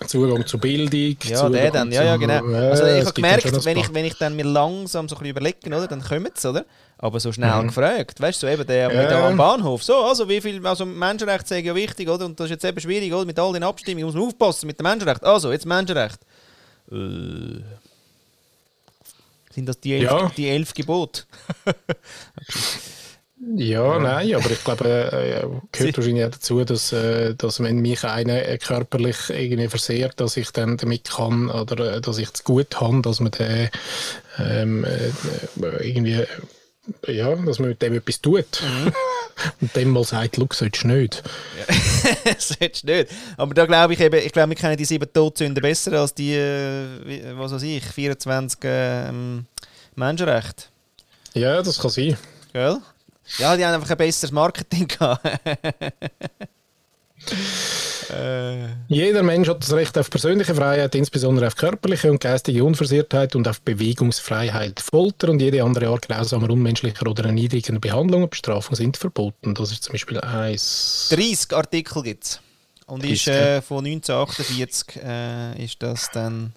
Zugang 0.07 0.47
zur 0.47 0.59
Bildung. 0.59 1.17
Ja, 1.23 1.35
Zugang 1.35 1.51
der 1.51 1.71
dann, 1.71 1.91
ja, 1.91 2.03
ja, 2.03 2.17
genau. 2.17 2.43
Also 2.45 2.85
ich 2.85 3.05
habe 3.05 3.13
gemerkt, 3.13 3.65
wenn 3.65 3.77
ich, 3.77 3.93
wenn 3.93 4.05
ich 4.05 4.17
dann 4.17 4.35
mir 4.35 4.45
langsam 4.45 5.07
so 5.07 5.15
ein 5.15 5.19
bisschen 5.19 5.31
überlege, 5.31 5.67
oder, 5.67 5.87
dann 5.87 6.01
kommen 6.01 6.31
sie, 6.33 6.49
oder? 6.49 6.65
Aber 6.97 7.19
so 7.19 7.31
schnell 7.31 7.61
mhm. 7.61 7.67
gefragt, 7.67 8.19
weißt 8.19 8.41
du, 8.41 8.47
so 8.47 8.51
eben 8.51 8.65
der, 8.65 8.91
ja. 8.91 9.07
der 9.07 9.23
am 9.23 9.37
Bahnhof, 9.37 9.83
so, 9.83 9.97
also 9.97 10.27
wie 10.27 10.41
viel, 10.41 10.65
also 10.65 10.85
Menschenrechte 10.85 11.49
sind 11.49 11.65
ja 11.65 11.75
wichtig, 11.75 12.09
oder? 12.09 12.25
Und 12.25 12.39
das 12.39 12.45
ist 12.45 12.51
jetzt 12.51 12.65
eben 12.65 12.79
schwierig, 12.79 13.13
oder? 13.13 13.25
Mit 13.25 13.37
all 13.37 13.53
den 13.53 13.63
Abstimmungen 13.63 14.05
muss 14.05 14.15
man 14.15 14.23
aufpassen 14.23 14.67
mit 14.67 14.79
dem 14.79 14.85
Menschenrecht. 14.85 15.23
Also, 15.23 15.51
jetzt 15.51 15.65
Menschenrecht. 15.65 16.19
Äh. 16.91 17.61
Sind 19.59 19.67
das 19.67 19.81
die 19.81 19.93
elf, 19.93 20.03
ja. 20.03 20.31
die 20.37 20.47
elf 20.47 20.73
Gebote? 20.73 21.23
Ja, 23.55 23.97
nein, 23.99 24.35
aber 24.35 24.51
ich 24.51 24.63
glaube, 24.65 24.85
äh, 24.85 25.47
gehört 25.71 25.97
wahrscheinlich 25.97 26.25
auch 26.25 26.31
dazu, 26.31 26.65
dass, 26.65 26.91
äh, 26.91 27.35
dass 27.35 27.63
wenn 27.63 27.79
mich 27.79 28.03
einer 28.03 28.57
körperlich 28.57 29.29
irgendwie 29.29 29.69
versehrt, 29.69 30.19
dass 30.19 30.35
ich 30.35 30.51
dann 30.51 30.75
damit 30.75 31.09
kann 31.09 31.49
oder 31.49 31.95
äh, 31.95 32.01
dass 32.01 32.17
ich 32.17 32.27
es 32.33 32.43
gut 32.43 32.81
habe, 32.81 33.01
dass 33.01 33.21
man 33.21 33.31
den 33.31 33.69
ähm, 34.39 34.83
äh, 34.83 35.87
irgendwie 35.87 36.25
ja, 37.07 37.35
dass 37.35 37.59
man 37.59 37.69
mit 37.69 37.81
dem 37.81 37.93
etwas 37.93 38.21
tut. 38.21 38.61
Mhm. 38.61 38.93
Und 39.61 39.75
dem 39.75 39.89
mal 39.89 40.03
sagt, 40.03 40.35
schau, 40.35 40.47
solltest 40.51 40.83
du 40.83 40.87
nicht. 40.89 41.23
Ja. 41.67 42.33
solltest 42.37 42.83
nicht. 42.83 43.09
Aber 43.37 43.53
da 43.53 43.65
glaube 43.65 43.93
ich 43.93 43.99
eben, 43.99 44.19
ich 44.19 44.31
glaube, 44.31 44.49
wir 44.49 44.55
kennen 44.55 44.77
die 44.77 44.85
sieben 44.85 45.11
Todsünden 45.11 45.61
besser 45.61 45.93
als 45.93 46.13
die, 46.13 46.33
äh, 46.33 47.37
was 47.37 47.53
weiß 47.53 47.63
ich, 47.63 47.85
24 47.85 48.59
ähm, 48.63 49.45
Menschenrechte. 49.95 50.65
Ja, 51.33 51.61
das 51.61 51.79
kann 51.79 51.91
sein. 51.91 52.17
Gell? 52.53 52.77
Ja, 53.37 53.55
die 53.55 53.65
haben 53.65 53.75
einfach 53.75 53.91
ein 53.91 53.97
besseres 53.97 54.31
Marketing 54.31 54.87
gehabt. 54.87 55.21
Äh. 58.09 58.67
Jeder 58.87 59.23
Mensch 59.23 59.47
hat 59.47 59.61
das 59.61 59.73
Recht 59.73 59.97
auf 59.97 60.09
persönliche 60.09 60.55
Freiheit, 60.55 60.95
insbesondere 60.95 61.47
auf 61.47 61.55
körperliche 61.55 62.11
und 62.11 62.19
geistige 62.19 62.63
Unversehrtheit 62.63 63.35
und 63.35 63.47
auf 63.47 63.61
Bewegungsfreiheit. 63.61 64.79
Folter 64.79 65.29
und 65.29 65.41
jede 65.41 65.63
andere 65.63 65.89
Art 65.89 66.07
grausamer, 66.07 66.49
unmenschlicher 66.49 67.07
oder 67.07 67.25
erniedrigender 67.25 67.79
Behandlung 67.79 68.23
und 68.23 68.31
Bestrafung 68.31 68.75
sind 68.75 68.97
verboten. 68.97 69.53
Das 69.53 69.71
ist 69.71 69.83
zum 69.83 69.93
Beispiel 69.93 70.19
eins. 70.21 71.09
30 71.11 71.53
Artikel 71.53 72.03
gibt 72.03 72.23
es. 72.23 72.41
Und 72.87 73.05
ist, 73.05 73.27
äh, 73.27 73.61
von 73.61 73.85
1948 73.85 75.03
äh, 75.03 75.63
ist 75.63 75.83
das 75.83 76.09
dann 76.11 76.53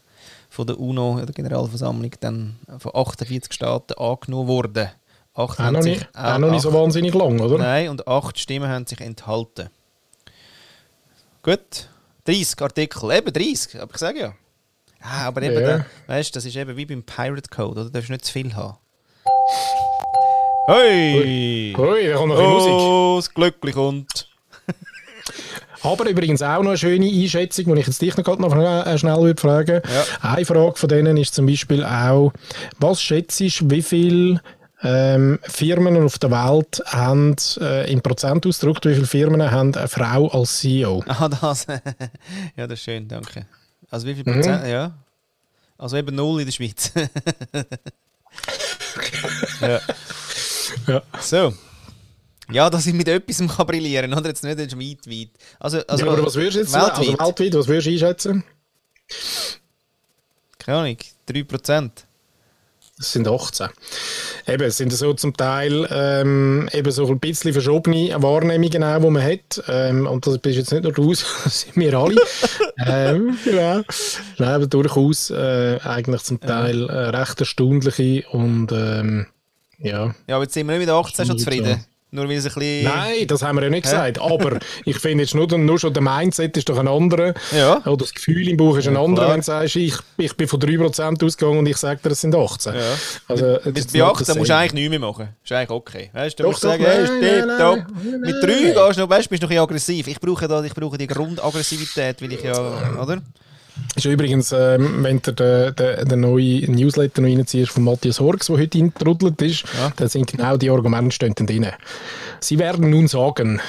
von 0.49 0.67
der 0.67 0.81
UNO, 0.81 1.21
der 1.23 1.35
Generalversammlung, 1.35 2.13
dann 2.21 2.59
von 2.79 2.95
48 2.95 3.53
Staaten 3.53 3.95
angenommen 3.95 4.49
worden. 4.49 4.89
Acht 5.35 5.61
auch, 5.61 5.71
noch 5.71 5.83
nicht, 5.83 6.09
auch, 6.15 6.35
auch 6.35 6.39
noch 6.39 6.51
nicht 6.51 6.63
so 6.63 6.73
wahnsinnig 6.73 7.15
lang, 7.15 7.41
oder? 7.41 7.59
Nein, 7.59 7.89
und 7.89 8.07
acht 8.07 8.39
Stimmen 8.39 8.69
haben 8.69 8.87
sich 8.87 9.01
enthalten. 9.01 9.69
Gut, 11.45 11.89
30 12.25 12.63
Artikel, 12.63 13.11
eben 13.11 13.33
30, 13.33 13.81
aber 13.81 13.93
ich 13.93 13.99
sage 13.99 14.21
ja. 14.21 14.35
Ah, 15.01 15.27
aber 15.27 15.43
eben, 15.43 15.61
ja. 15.61 15.85
weißt 16.07 16.37
das 16.37 16.45
ist 16.45 16.55
eben 16.55 16.77
wie 16.77 16.87
beim 16.87 17.03
Pirate 17.03 17.51
Code, 17.51 17.81
oder? 17.81 17.85
Du 17.87 17.91
darfst 17.91 18.11
nicht 18.11 18.25
zu 18.25 18.33
viel 18.33 18.55
haben. 18.55 18.79
Hoi! 20.69 21.75
Hoi, 21.77 22.07
da 22.07 22.17
kommt 22.17 22.29
noch 22.29 22.39
ein 22.39 22.47
oh, 22.47 22.51
Musik. 22.51 22.73
Oh, 22.73 23.17
das 23.17 23.35
glücklich 23.35 23.75
und. 23.75 24.29
Aber 25.83 26.09
übrigens 26.09 26.43
auch 26.43 26.63
noch 26.63 26.69
eine 26.69 26.79
schöne 26.79 27.07
Einschätzung, 27.07 27.75
die 27.75 27.81
ich 27.81 27.87
jetzt 27.89 28.01
dich 28.01 28.17
noch, 28.17 28.39
noch 28.39 28.87
äh, 28.87 28.97
schnell 28.97 29.17
würde 29.17 29.41
fragen 29.41 29.83
ja. 29.85 30.05
Eine 30.21 30.45
Frage 30.45 30.77
von 30.77 30.89
denen 30.89 31.17
ist 31.17 31.35
zum 31.35 31.47
Beispiel 31.47 31.85
auch, 31.85 32.33
was 32.79 33.03
schätzt 33.03 33.41
du, 33.41 33.49
wie 33.69 33.83
viel 33.83 34.41
ähm, 34.83 35.39
Firmen 35.43 35.97
auf 36.03 36.19
der 36.19 36.31
Welt 36.31 36.83
haben 36.87 37.37
äh, 37.61 37.91
in 37.91 38.03
Prozent 38.03 38.47
ausgedrückt, 38.47 38.85
wie 38.87 38.95
viele 38.95 39.07
Firmen 39.07 39.51
haben 39.51 39.75
eine 39.75 39.89
Frau 39.89 40.29
als 40.29 40.59
CEO? 40.59 41.05
Ah, 41.13 41.29
das. 41.29 41.67
ja, 42.57 42.67
das 42.67 42.79
ist 42.79 42.85
schön, 42.85 43.07
danke. 43.07 43.47
Also 43.91 44.07
wie 44.07 44.15
viel 44.15 44.25
Prozent? 44.25 44.65
Mhm. 44.65 44.71
Ja. 44.71 44.93
Also 45.79 45.97
eben 45.97 46.15
null 46.15 46.41
in 46.41 46.47
der 46.47 46.53
Schweiz. 46.53 46.93
ja. 49.61 49.81
ja. 50.87 51.03
So. 51.21 51.55
Ja, 52.51 52.69
dass 52.69 52.87
ich 52.87 52.95
mit 52.95 53.09
etwas 53.09 53.39
kann 53.39 53.67
brillieren 53.67 54.11
kann, 54.11 54.21
oder? 54.21 54.29
Jetzt 54.29 54.45
nicht 54.45 54.59
weit, 54.59 55.07
weit. 55.07 55.31
Also, 55.59 55.81
also 55.87 56.07
ja, 56.07 56.13
aber 56.13 56.27
was 56.27 56.35
würdest 56.35 56.57
du 56.57 56.61
jetzt 56.61 56.73
weltweit. 56.73 56.99
Also 56.99 57.19
weltweit, 57.19 57.55
was 57.55 57.69
würdest 57.69 57.87
du 57.87 57.91
einschätzen? 57.93 58.45
Keine 60.59 60.79
Ahnung, 60.79 60.97
3%. 61.29 61.91
Das 63.03 63.13
sind 63.15 63.27
18. 63.27 63.67
Eben, 64.47 64.63
es 64.63 64.77
sind 64.77 64.93
so 64.93 65.13
zum 65.13 65.37
Teil 65.37 65.89
ähm, 65.91 66.69
eben 66.73 66.93
so 66.93 67.05
ein 67.09 67.19
bisschen 67.19 67.53
verschobene 67.53 68.15
Wahrnehmungen 68.23 68.85
auch, 68.85 69.01
die 69.01 69.11
man 69.11 69.23
hat. 69.25 69.61
Ähm, 69.67 70.07
und 70.07 70.25
das 70.25 70.39
bist 70.39 70.57
jetzt 70.57 70.71
nicht 70.71 70.85
nur 70.85 70.93
du, 70.93 71.11
das 71.45 71.63
sind 71.63 71.75
wir 71.75 71.95
alle. 71.95 72.21
ähm, 72.87 73.37
ja. 73.45 73.83
Nein, 74.39 74.49
aber 74.49 74.69
durchaus 74.69 75.31
äh, 75.31 75.81
eigentlich 75.83 76.23
zum 76.23 76.39
Teil 76.39 76.89
äh, 76.89 77.09
recht 77.09 77.41
erstaunliche 77.41 78.25
und 78.31 78.71
ähm, 78.71 79.27
ja. 79.79 80.15
Ja, 80.29 80.37
aber 80.37 80.45
jetzt 80.45 80.55
sind 80.55 80.69
wir 80.69 80.79
nicht 80.79 80.87
mit 80.87 80.95
18 80.95 81.27
schon 81.27 81.39
zufrieden. 81.39 81.85
Nur 82.15 82.29
weil 82.29 82.37
es 82.37 82.45
ein 82.45 82.53
bisschen... 82.53 82.85
Nein, 82.85 83.27
das 83.27 83.43
haben 83.43 83.57
wir 83.57 83.63
ja 83.63 83.71
nicht 83.71 83.85
gesagt. 83.85 84.21
Aber 84.21 84.59
ich 84.85 84.99
finde 84.99 85.25
jetzt 85.25 85.35
nur, 85.35 85.47
nur 85.57 85.79
schon 85.79 85.95
der 85.95 86.03
Mindset 86.03 86.55
ist 86.59 86.69
doch 86.69 86.77
ein 86.77 86.87
anderer. 86.87 87.33
Ja. 87.57 87.79
Oder 87.87 87.97
das 87.97 88.13
Gefühl 88.13 88.47
im 88.49 88.59
Buch 88.59 88.77
ist 88.77 88.87
ein 88.87 88.97
ja, 88.97 89.03
anderer, 89.03 89.31
wenn 89.31 89.41
du 89.41 89.43
sagst, 89.43 89.77
ich, 89.77 89.95
ich 90.19 90.37
bin 90.37 90.47
von 90.47 90.61
3% 90.61 91.25
ausgegangen 91.25 91.59
und 91.61 91.67
ich 91.67 91.79
sage 91.79 92.01
dir, 92.05 92.11
es 92.11 92.21
sind 92.21 92.35
18. 92.35 92.75
Ja. 92.75 92.81
Also, 93.29 93.59
Bis 93.65 93.87
bei 93.87 94.03
18 94.03 94.37
musst 94.37 94.51
du 94.51 94.55
eigentlich 94.55 94.75
nichts 94.75 94.91
mehr 94.91 94.99
machen. 94.99 95.29
Ist 95.43 95.53
eigentlich 95.53 95.71
okay. 95.71 96.11
Weißt, 96.13 96.39
du 96.39 96.45
musst 96.45 96.61
sagen, 96.61 96.85
hey, 96.85 97.07
steht 97.07 97.47
top. 97.59 97.79
Mit 98.05 98.35
3 98.43 98.47
gehst 98.47 98.99
du 98.99 99.01
noch, 99.01 99.09
weißt, 99.09 99.31
bist 99.31 99.43
du 99.43 99.47
noch 99.47 99.51
ein 99.51 99.57
bisschen 99.57 99.63
aggressiv. 99.63 100.07
Ich 100.09 100.21
brauche, 100.21 100.47
da, 100.47 100.63
ich 100.63 100.75
brauche 100.75 100.99
die 100.99 101.07
Grundaggressivität, 101.07 102.21
weil 102.21 102.33
ich 102.35 102.43
ja, 102.43 103.01
oder? 103.01 103.23
Ist 103.95 104.05
übrigens, 104.07 104.53
ähm, 104.53 105.03
wenn 105.03 105.21
du 105.21 105.33
den, 105.33 105.75
den, 105.75 106.09
den 106.09 106.21
neuen 106.21 106.73
Newsletter 106.73 107.23
noch 107.23 107.29
reinziehst 107.29 107.73
von 107.73 107.85
Matthias 107.85 108.21
Horgs, 108.21 108.47
der 108.47 108.57
heute 108.57 108.79
eingetrudelt 108.79 109.41
ist, 109.43 109.65
ja. 109.79 109.93
dann 109.97 110.09
sind 110.09 110.31
genau 110.31 110.57
die 110.57 110.71
Argumente 110.71 111.13
stehen 111.13 111.35
drin. 111.35 111.67
Sie 112.41 112.59
werden 112.59 112.91
nun 112.91 113.09
sagen, 113.09 113.61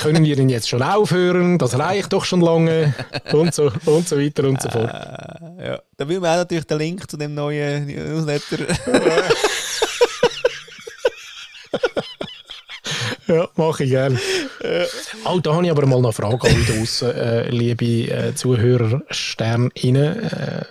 können 0.00 0.24
wir 0.24 0.38
ihn 0.38 0.50
jetzt 0.50 0.68
schon 0.68 0.82
aufhören? 0.82 1.58
Das 1.58 1.78
reicht 1.78 2.12
doch 2.12 2.24
schon 2.24 2.42
lange 2.42 2.94
und 3.32 3.54
so, 3.54 3.72
und 3.86 4.06
so 4.06 4.18
weiter 4.18 4.44
und 4.44 4.60
so 4.60 4.68
fort. 4.68 4.90
Äh, 4.90 5.66
ja. 5.66 5.78
Da 5.96 6.08
will 6.08 6.20
man 6.20 6.30
auch 6.30 6.36
natürlich 6.38 6.66
den 6.66 6.78
Link 6.78 7.10
zu 7.10 7.16
dem 7.16 7.34
neuen 7.34 7.86
Newsletter. 7.86 8.66
ja, 13.32 13.48
mache 13.56 13.84
ich 13.84 13.90
gerne. 13.90 14.18
Äh. 14.60 14.86
Oh, 15.24 15.38
da 15.40 15.54
habe 15.54 15.64
ich 15.64 15.70
aber 15.70 15.86
mal 15.86 16.00
noch 16.00 16.08
eine 16.08 16.12
Frage 16.12 16.48
an 16.48 16.56
euch 16.56 16.66
draussen, 16.66 17.10
äh, 17.10 17.48
liebe 17.48 18.10
äh, 18.10 18.34
Zuhörer, 18.34 19.02
SternInnen. 19.10 20.22
Äh, 20.22 20.64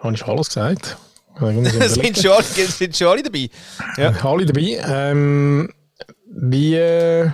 habe 0.00 0.14
ich 0.14 0.20
schon 0.20 0.30
alles 0.30 0.48
gesagt? 0.48 0.96
sind, 1.40 2.18
schon, 2.18 2.42
sind 2.42 2.96
schon 2.96 3.08
alle 3.08 3.22
dabei? 3.22 3.48
Ja. 3.96 4.10
Alle 4.22 4.46
dabei. 4.46 4.80
Ähm, 4.86 5.72
wie 6.26 6.74
äh, 6.74 7.30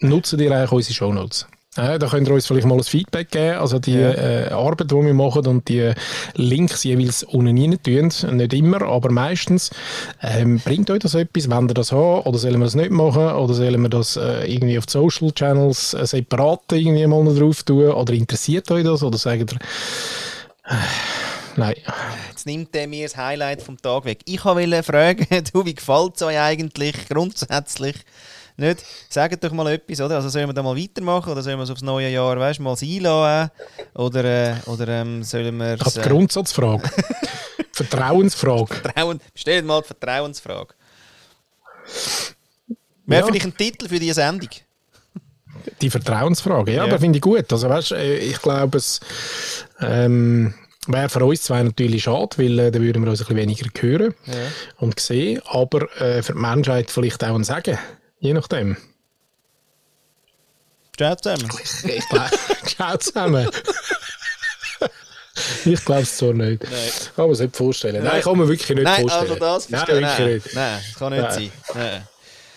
nutzen 0.00 0.40
ihr 0.40 0.52
eigentlich 0.52 0.72
unsere 0.72 0.94
Shownotes? 0.94 1.46
Ja, 1.78 1.96
da 1.96 2.08
könnt 2.08 2.26
ihr 2.26 2.34
uns 2.34 2.48
vielleicht 2.48 2.66
mal 2.66 2.76
ein 2.76 2.82
Feedback 2.82 3.30
geben. 3.30 3.58
Also 3.58 3.78
die 3.78 3.94
ja. 3.94 4.10
äh, 4.10 4.50
Arbeit, 4.50 4.90
die 4.90 4.96
wir 4.96 5.14
machen 5.14 5.46
und 5.46 5.68
die 5.68 5.92
Links 6.34 6.82
jeweils 6.82 7.22
unten 7.22 7.56
rein 7.56 7.78
tun. 7.80 8.36
Nicht 8.36 8.52
immer, 8.52 8.82
aber 8.82 9.12
meistens. 9.12 9.70
Ähm, 10.20 10.58
bringt 10.58 10.90
euch 10.90 10.98
das 10.98 11.14
etwas, 11.14 11.48
wenn 11.48 11.68
ihr 11.68 11.74
das 11.74 11.92
habt? 11.92 12.26
Oder 12.26 12.38
sollen 12.38 12.58
wir 12.58 12.64
das 12.64 12.74
nicht 12.74 12.90
machen? 12.90 13.30
Oder 13.30 13.54
sollen 13.54 13.80
wir 13.80 13.88
das 13.88 14.16
äh, 14.16 14.52
irgendwie 14.52 14.76
auf 14.76 14.86
die 14.86 14.92
Social 14.92 15.30
Channels 15.30 15.94
äh, 15.94 16.04
separat 16.04 16.62
irgendwie 16.72 17.06
mal 17.06 17.22
noch 17.22 17.38
drauf 17.38 17.62
tun? 17.62 17.92
Oder 17.92 18.12
interessiert 18.12 18.68
euch 18.72 18.82
das? 18.82 19.04
Oder 19.04 19.16
sagt 19.16 19.52
ihr... 19.52 19.58
Äh, 20.64 20.74
nein. 21.54 21.76
Jetzt 22.30 22.44
nimmt 22.44 22.74
er 22.74 22.88
mir 22.88 23.06
das 23.06 23.16
Highlight 23.16 23.62
vom 23.62 23.80
Tag 23.80 24.04
weg. 24.04 24.18
Ich 24.24 24.44
wollte 24.44 24.82
fragen, 24.82 25.26
du, 25.52 25.64
wie 25.64 25.74
gefällt 25.76 26.16
es 26.16 26.22
euch 26.22 26.40
eigentlich 26.40 27.08
grundsätzlich? 27.08 27.94
Nicht? 28.58 28.84
Sagt 29.08 29.42
doch 29.44 29.52
mal 29.52 29.68
etwas, 29.68 30.00
oder? 30.00 30.16
Also 30.16 30.28
sollen 30.30 30.48
wir 30.48 30.52
da 30.52 30.64
mal 30.64 30.76
weitermachen 30.76 31.30
oder 31.30 31.42
sollen 31.42 31.58
wir 31.58 31.62
es 31.62 31.70
aufs 31.70 31.82
neue 31.82 32.10
Jahr 32.10 32.36
weißt, 32.36 32.58
mal 32.58 32.76
einladen? 32.80 33.50
Oder, 33.94 34.24
äh, 34.24 34.54
oder 34.66 34.88
ähm, 34.88 35.22
sollen 35.22 35.56
wir 35.58 35.78
es... 35.80 35.96
Äh... 35.96 36.02
Grundsatzfrage. 36.02 36.90
Vertrauensfrage. 37.72 38.74
Vertrauen, 38.74 39.20
stell 39.36 39.62
mal 39.62 39.80
die 39.80 39.86
Vertrauensfrage. 39.86 40.74
Wäre 43.06 43.20
ja. 43.20 43.26
vielleicht 43.26 43.46
ein 43.46 43.56
Titel 43.56 43.88
für 43.88 44.00
diese 44.00 44.14
Sendung? 44.14 44.50
Die 45.80 45.88
Vertrauensfrage, 45.88 46.72
ja, 46.72 46.78
ja. 46.78 46.82
aber 46.82 46.98
finde 46.98 47.18
ich 47.18 47.22
gut. 47.22 47.52
Also 47.52 47.68
weißt, 47.68 47.92
äh, 47.92 48.18
ich 48.18 48.42
glaube, 48.42 48.78
es... 48.78 48.98
Ähm, 49.80 50.52
Wäre 50.88 51.10
für 51.10 51.22
uns 51.24 51.42
zwei 51.42 51.62
natürlich 51.62 52.04
schade, 52.04 52.38
weil 52.38 52.58
äh, 52.58 52.70
dann 52.70 52.82
würden 52.82 53.04
wir 53.04 53.10
uns 53.10 53.20
ein 53.20 53.26
bisschen 53.26 53.36
weniger 53.36 53.68
hören 53.78 54.14
Ja. 54.24 54.32
und 54.78 54.98
sehen, 54.98 55.42
aber 55.44 55.82
äh, 56.00 56.22
für 56.22 56.32
die 56.32 56.38
Menschheit 56.38 56.90
vielleicht 56.90 57.22
auch 57.22 57.34
ein 57.34 57.44
Sagen, 57.44 57.78
je 58.20 58.32
nachdem. 58.32 58.76
Ciao 60.96 61.14
zusammen. 61.14 61.48
Ciao 62.66 62.96
zusammen. 62.96 63.48
ich 65.64 65.84
glaube 65.84 66.02
es 66.02 66.16
zwar 66.16 66.32
nicht. 66.34 66.62
Nein. 66.64 66.72
Kann 67.14 67.26
man 67.26 67.34
sich 67.36 67.46
nicht 67.46 67.56
vorstellen. 67.56 68.02
Nein, 68.02 68.12
Nein. 68.14 68.22
kann 68.22 68.38
man 68.38 68.48
wirklich 68.48 68.68
nicht 68.70 68.82
Nein, 68.82 69.00
vorstellen. 69.02 69.30
also 69.30 69.38
das 69.38 69.68
Nein, 69.70 69.86
wirklich 69.86 70.02
nein, 70.18 70.34
nicht. 70.34 70.54
nein, 70.54 70.80
das 70.84 70.98
kann 70.98 71.12
nicht 71.12 71.22
Nein. 71.22 71.32
sein. 71.32 71.52
Nein. 71.74 72.08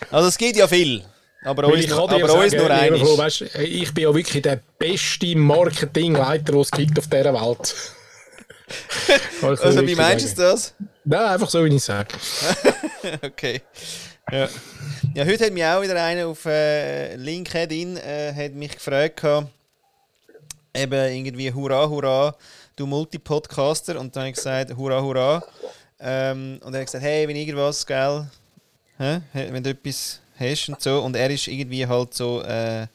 Also 0.10 0.28
es 0.30 0.38
gibt 0.38 0.56
ja 0.58 0.68
viel, 0.68 1.06
aber 1.44 1.64
Weil 1.64 1.74
uns 1.74 1.86
ich 1.86 1.94
aber 1.94 2.34
uns 2.34 2.54
nur 2.54 2.72
eines. 2.72 3.02
weisst, 3.18 3.42
ich 3.42 3.94
bin 3.94 4.04
ja 4.06 4.16
wirklich 4.16 4.42
der 4.42 4.60
beste 4.80 5.36
Marketingleiter, 5.36 6.52
den 6.54 6.62
es 6.62 6.72
gibt 6.72 6.98
auf 6.98 7.08
dieser 7.08 7.34
Welt. 7.34 7.76
Also 9.42 9.86
wie 9.86 9.96
meinst 9.96 10.38
du 10.38 10.42
das? 10.44 10.74
Nein, 11.04 11.20
einfach 11.20 11.50
so, 11.50 11.64
wie 11.66 11.76
ich 11.76 11.84
sage. 11.84 12.08
Okay. 13.22 13.62
Ja. 14.30 14.48
ja, 15.16 15.26
heute 15.26 15.46
hat 15.46 15.54
mich 15.54 15.66
auch 15.66 15.82
wieder 15.82 16.02
einer 16.02 16.28
auf 16.28 16.46
äh, 16.46 17.16
LinkedIn 17.16 17.98
äh, 17.98 18.34
hat 18.34 18.54
mich 18.54 18.74
gefragt, 18.74 19.18
gehabt, 19.18 19.48
eben 20.74 21.14
irgendwie 21.14 21.52
Hurra, 21.52 21.90
Hurra, 21.90 22.36
du 22.76 22.86
Multipodcaster. 22.86 24.00
Und 24.00 24.16
dann 24.16 24.22
habe 24.22 24.30
ich 24.30 24.36
gesagt, 24.36 24.76
Hurra, 24.76 25.02
Hurra. 25.02 25.44
Ähm, 26.00 26.60
und 26.64 26.74
er 26.74 26.82
hat 26.82 26.88
gesagt, 26.88 27.04
hey, 27.04 27.28
wenn 27.28 27.36
irgendwas, 27.36 27.86
gell, 27.86 28.28
hä? 28.98 29.22
wenn 29.34 29.64
du 29.64 29.72
etwas 29.72 30.20
hast 30.40 30.70
und 30.70 30.82
so. 30.82 31.02
Und 31.02 31.16
er 31.16 31.30
ist 31.30 31.48
irgendwie 31.48 31.86
halt 31.86 32.14
so, 32.14 32.42
äh, 32.42 32.88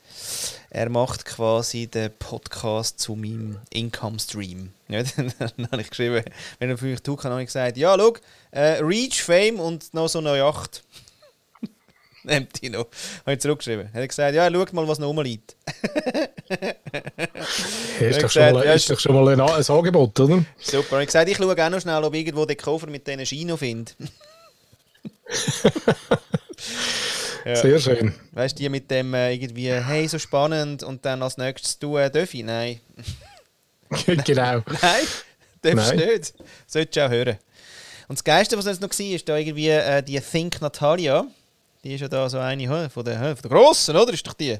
er 0.71 0.88
macht 0.88 1.25
quasi 1.25 1.87
den 1.87 2.11
Podcast 2.18 3.00
zu 3.00 3.14
meinem 3.14 3.59
Income 3.71 4.18
Stream. 4.18 4.71
Ja, 4.88 5.02
dann 5.02 5.68
habe 5.73 5.83
ich 5.83 5.90
geschrieben, 5.90 6.23
wenn 6.61 6.71
er 6.71 6.78
für 6.78 6.85
mich 6.85 7.02
tut, 7.02 7.25
habe 7.25 7.40
ich 7.42 7.47
gesagt, 7.47 7.76
ja, 7.76 7.97
schau, 7.99 8.14
äh, 8.52 8.78
Reach, 8.80 9.21
Fame 9.21 9.59
und 9.59 9.92
noch 9.92 10.06
so 10.06 10.21
eine 10.21 10.38
Yacht. 10.38 10.85
Die 12.62 12.71
noch. 12.71 12.87
Habe 13.21 13.33
ich 13.35 13.40
zurückgeschrieben. 13.40 13.88
Er 13.92 14.02
hat 14.02 14.09
gesagt, 14.09 14.35
ja, 14.35 14.50
schau 14.50 14.66
mal, 14.73 14.88
was 14.88 14.99
noch 14.99 15.09
rumliegt. 15.09 15.56
Ist, 18.00 18.16
Ja, 18.16 18.23
doch 18.23 18.30
schon 18.30 18.42
mal, 18.42 18.49
gesagt, 18.52 18.66
ja, 18.66 18.73
ist 18.75 18.90
doch 18.90 19.00
schon 19.00 19.14
mal 19.14 19.28
ein, 19.28 19.40
ein 19.40 19.64
Angebot, 19.64 20.21
oder? 20.21 20.45
Super. 20.59 20.97
Und 20.97 21.02
ich 21.02 21.06
gesagt, 21.06 21.28
ich 21.28 21.37
schaue 21.37 21.52
auch 21.52 21.71
noch 21.71 21.80
schnell, 21.80 22.04
ob 22.04 22.14
ich 22.14 22.21
irgendwo 22.21 22.45
den 22.45 22.56
Koffer 22.56 22.88
mit 22.88 23.06
diesen 23.06 23.26
Schienen 23.26 23.59
finde. 23.59 23.92
ja. 27.45 27.56
Sehr 27.56 27.78
schön. 27.78 28.14
Weißt 28.33 28.59
du, 28.59 28.62
die 28.62 28.68
mit 28.68 28.90
dem 28.90 29.14
äh, 29.14 29.33
irgendwie, 29.33 29.73
hey, 29.73 30.06
so 30.09 30.18
spannend 30.18 30.83
und 30.83 31.04
dann 31.04 31.23
als 31.23 31.37
nächstes 31.37 31.78
du, 31.78 31.97
äh, 31.97 32.11
darf 32.11 32.35
ich? 32.35 32.45
Nein. 32.45 32.80
genau. 34.25 34.62
Nein, 34.83 35.06
darfst 35.62 35.92
du 35.92 35.97
nicht. 35.97 36.35
Solltest 36.66 36.97
du 36.97 37.06
auch 37.06 37.11
hören. 37.11 37.38
Und 38.09 38.18
das 38.18 38.25
Geilste, 38.25 38.56
was 38.56 38.66
jetzt 38.66 38.80
noch 38.80 38.90
war, 38.90 39.06
ist 39.14 39.28
da 39.28 39.37
irgendwie 39.37 39.68
äh, 39.68 40.02
die 40.02 40.21
Think 40.21 40.61
Natalia. 40.61 41.26
Die 41.86 41.94
ist 41.94 42.00
ja 42.00 42.08
da 42.08 42.28
so 42.28 42.40
eine 42.40 42.90
von 42.90 43.04
der, 43.04 43.36
von 43.36 43.48
der 43.48 43.48
Grossen, 43.48 43.94
oder? 43.96 44.12
Ist 44.12 44.26
doch 44.26 44.32
die. 44.32 44.58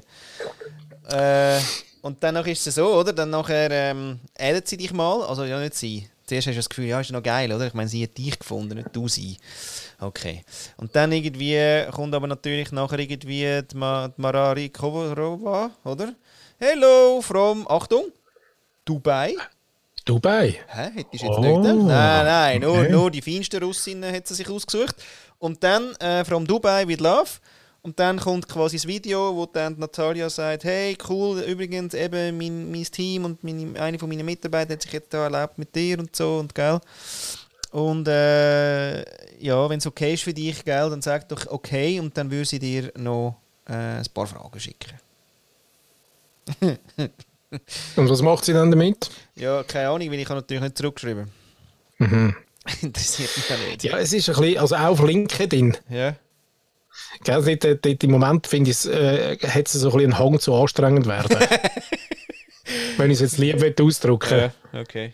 Äh, 1.09 1.59
und 2.01 2.23
dann 2.23 2.37
ist 2.37 2.65
es 2.65 2.75
so, 2.75 2.87
oder? 2.87 3.11
Dann 3.11 3.31
nachher 3.31 3.69
ähm, 3.69 4.21
addet 4.39 4.65
sie 4.65 4.77
dich 4.77 4.93
mal. 4.93 5.23
Also 5.23 5.43
ja, 5.43 5.59
nicht 5.59 5.75
sie. 5.75 6.07
Zuerst 6.25 6.47
hast 6.47 6.53
du 6.53 6.59
das 6.59 6.69
Gefühl, 6.69 6.85
ja, 6.85 7.01
ist 7.01 7.11
noch 7.11 7.21
geil, 7.21 7.51
oder? 7.51 7.67
Ich 7.67 7.73
meine, 7.73 7.89
sie 7.89 8.01
hat 8.03 8.17
dich 8.17 8.39
gefunden, 8.39 8.77
nicht 8.77 8.95
du 8.95 9.09
sie. 9.09 9.35
Okay. 9.99 10.45
Und 10.77 10.95
dann 10.95 11.11
irgendwie 11.11 11.85
kommt 11.91 12.15
aber 12.15 12.27
natürlich 12.27 12.71
nachher 12.71 12.99
irgendwie 12.99 13.61
die, 13.61 13.75
Ma 13.75 14.07
die 14.07 14.21
Marari 14.21 14.69
Kovarova, 14.69 15.71
oder? 15.83 16.13
Hello 16.57 17.21
from, 17.21 17.67
Achtung, 17.67 18.05
Dubai. 18.85 19.35
Dubai. 20.05 20.57
Hä? 20.69 20.91
Hättest 20.95 21.23
du 21.23 21.27
jetzt 21.27 21.37
Oh, 21.37 21.41
nicht 21.41 21.61
gedacht? 21.61 21.87
Nein, 21.87 22.25
nein, 22.25 22.61
nur, 22.61 22.79
okay. 22.79 22.91
nur 22.91 23.11
die 23.11 23.21
feinsten 23.21 23.61
Russinnen 23.61 24.15
hat 24.15 24.25
sie 24.25 24.35
sich 24.35 24.49
ausgesucht. 24.49 24.95
Und 25.39 25.63
dann 25.63 25.95
äh, 25.95 26.25
from 26.25 26.45
Dubai 26.45 26.87
with 26.87 26.99
Love. 26.99 27.29
Und 27.83 27.99
dann 27.99 28.19
kommt 28.19 28.49
quasi 28.49 28.75
das 28.75 28.87
Video, 28.87 29.33
wo 29.35 29.45
dann 29.45 29.77
Natalia 29.77 30.29
sagt, 30.29 30.65
hey, 30.65 30.97
cool, 31.07 31.39
übrigens 31.39 31.93
eben 31.93 32.37
mein, 32.37 32.69
mein 32.69 32.83
Team 32.83 33.23
und 33.23 33.43
meine, 33.43 33.79
eine 33.79 33.97
von 33.97 34.09
meinen 34.09 34.25
Mitarbeitern 34.25 34.73
hat 34.73 34.81
sich 34.81 34.91
jetzt 34.91 35.13
da 35.13 35.23
erlaubt 35.23 35.57
mit 35.57 35.73
dir 35.73 35.97
und 35.99 36.13
so 36.13 36.37
und 36.37 36.53
gell. 36.53 36.81
Und 37.71 38.07
äh, 38.07 38.99
ja, 39.39 39.69
wenn 39.69 39.77
es 39.77 39.87
okay 39.87 40.15
ist 40.15 40.23
für 40.23 40.33
dich, 40.33 40.65
gell, 40.65 40.89
dann 40.89 41.01
sag 41.01 41.29
doch 41.29 41.47
okay 41.47 41.99
und 41.99 42.17
dann 42.17 42.29
würde 42.29 42.45
sie 42.45 42.59
dir 42.59 42.91
noch 42.97 43.37
äh, 43.67 43.73
ein 43.73 44.05
paar 44.13 44.27
Fragen 44.27 44.59
schicken. 44.59 44.93
Und 47.95 48.09
was 48.09 48.21
macht 48.21 48.45
sie 48.45 48.53
dann 48.53 48.71
damit? 48.71 49.09
Ja, 49.35 49.63
keine 49.63 49.89
Ahnung, 49.89 50.11
weil 50.11 50.19
ich 50.19 50.25
habe 50.25 50.41
natürlich 50.41 50.63
nicht 50.63 50.77
zurückgeschrieben. 50.77 51.29
Mhm. 51.97 52.35
Interessiert 52.81 53.29
mich 53.35 53.49
ja 53.49 53.55
nicht. 53.69 53.83
Ja, 53.83 53.97
es 53.97 54.13
ist 54.13 54.29
ein 54.29 54.35
bisschen, 54.35 54.57
also 54.59 54.75
auch 54.75 54.81
auf 54.89 55.03
LinkedIn. 55.03 55.77
Ja. 55.89 56.15
Gell, 57.23 57.43
dort, 57.43 57.63
dort, 57.63 57.85
dort 57.85 58.03
im 58.03 58.11
Moment 58.11 58.47
finde 58.47 58.71
ich, 58.71 58.85
äh, 58.87 59.37
hat 59.37 59.67
es 59.67 59.73
so 59.73 59.89
ein 59.89 59.93
bisschen 59.97 60.13
einen 60.13 60.19
Hang 60.19 60.39
zu 60.39 60.53
anstrengend 60.53 61.05
werden. 61.07 61.37
Wenn 62.97 63.11
ich 63.11 63.15
es 63.17 63.21
jetzt 63.21 63.37
lieb 63.37 63.61
will 63.61 63.75
ausdrücken 63.81 64.51
Ja, 64.73 64.79
okay. 64.79 65.13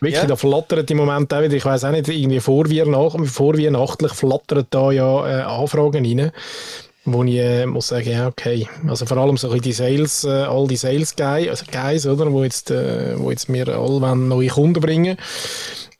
Wirklich, 0.00 0.20
Ja. 0.22 0.26
da 0.26 0.36
flattert 0.36 0.90
im 0.90 0.98
Moment 0.98 1.32
auch 1.32 1.42
wieder, 1.42 1.54
ich 1.54 1.64
weiß 1.64 1.84
auch 1.84 1.90
nicht, 1.90 2.08
irgendwie 2.08 2.40
vorweihnacht, 2.40 3.18
vorweihnachtlich 3.26 4.12
flattern 4.12 4.66
da 4.70 4.90
ja 4.92 5.26
äh, 5.28 5.42
Anfragen 5.42 6.04
rein, 6.04 6.32
wo 7.04 7.24
ich 7.24 7.34
äh, 7.36 7.66
muss 7.66 7.88
sagen, 7.88 8.10
ja, 8.10 8.28
okay. 8.28 8.68
Also 8.86 9.06
vor 9.06 9.16
allem 9.16 9.36
so 9.36 9.48
ein 9.48 9.58
bisschen 9.60 9.62
die 9.62 9.72
Sales, 9.72 10.24
äh, 10.24 10.28
all 10.44 10.66
die 10.68 10.76
Sales 10.76 11.16
Guys, 11.16 11.48
also 11.48 11.64
Guys, 11.70 12.06
oder, 12.06 12.32
wo 12.32 12.44
jetzt, 12.44 12.70
äh, 12.70 13.18
wo 13.18 13.30
jetzt 13.30 13.48
mir 13.48 13.66
alle 13.68 14.16
neue 14.16 14.48
Kunden 14.48 14.80
bringen. 14.80 15.16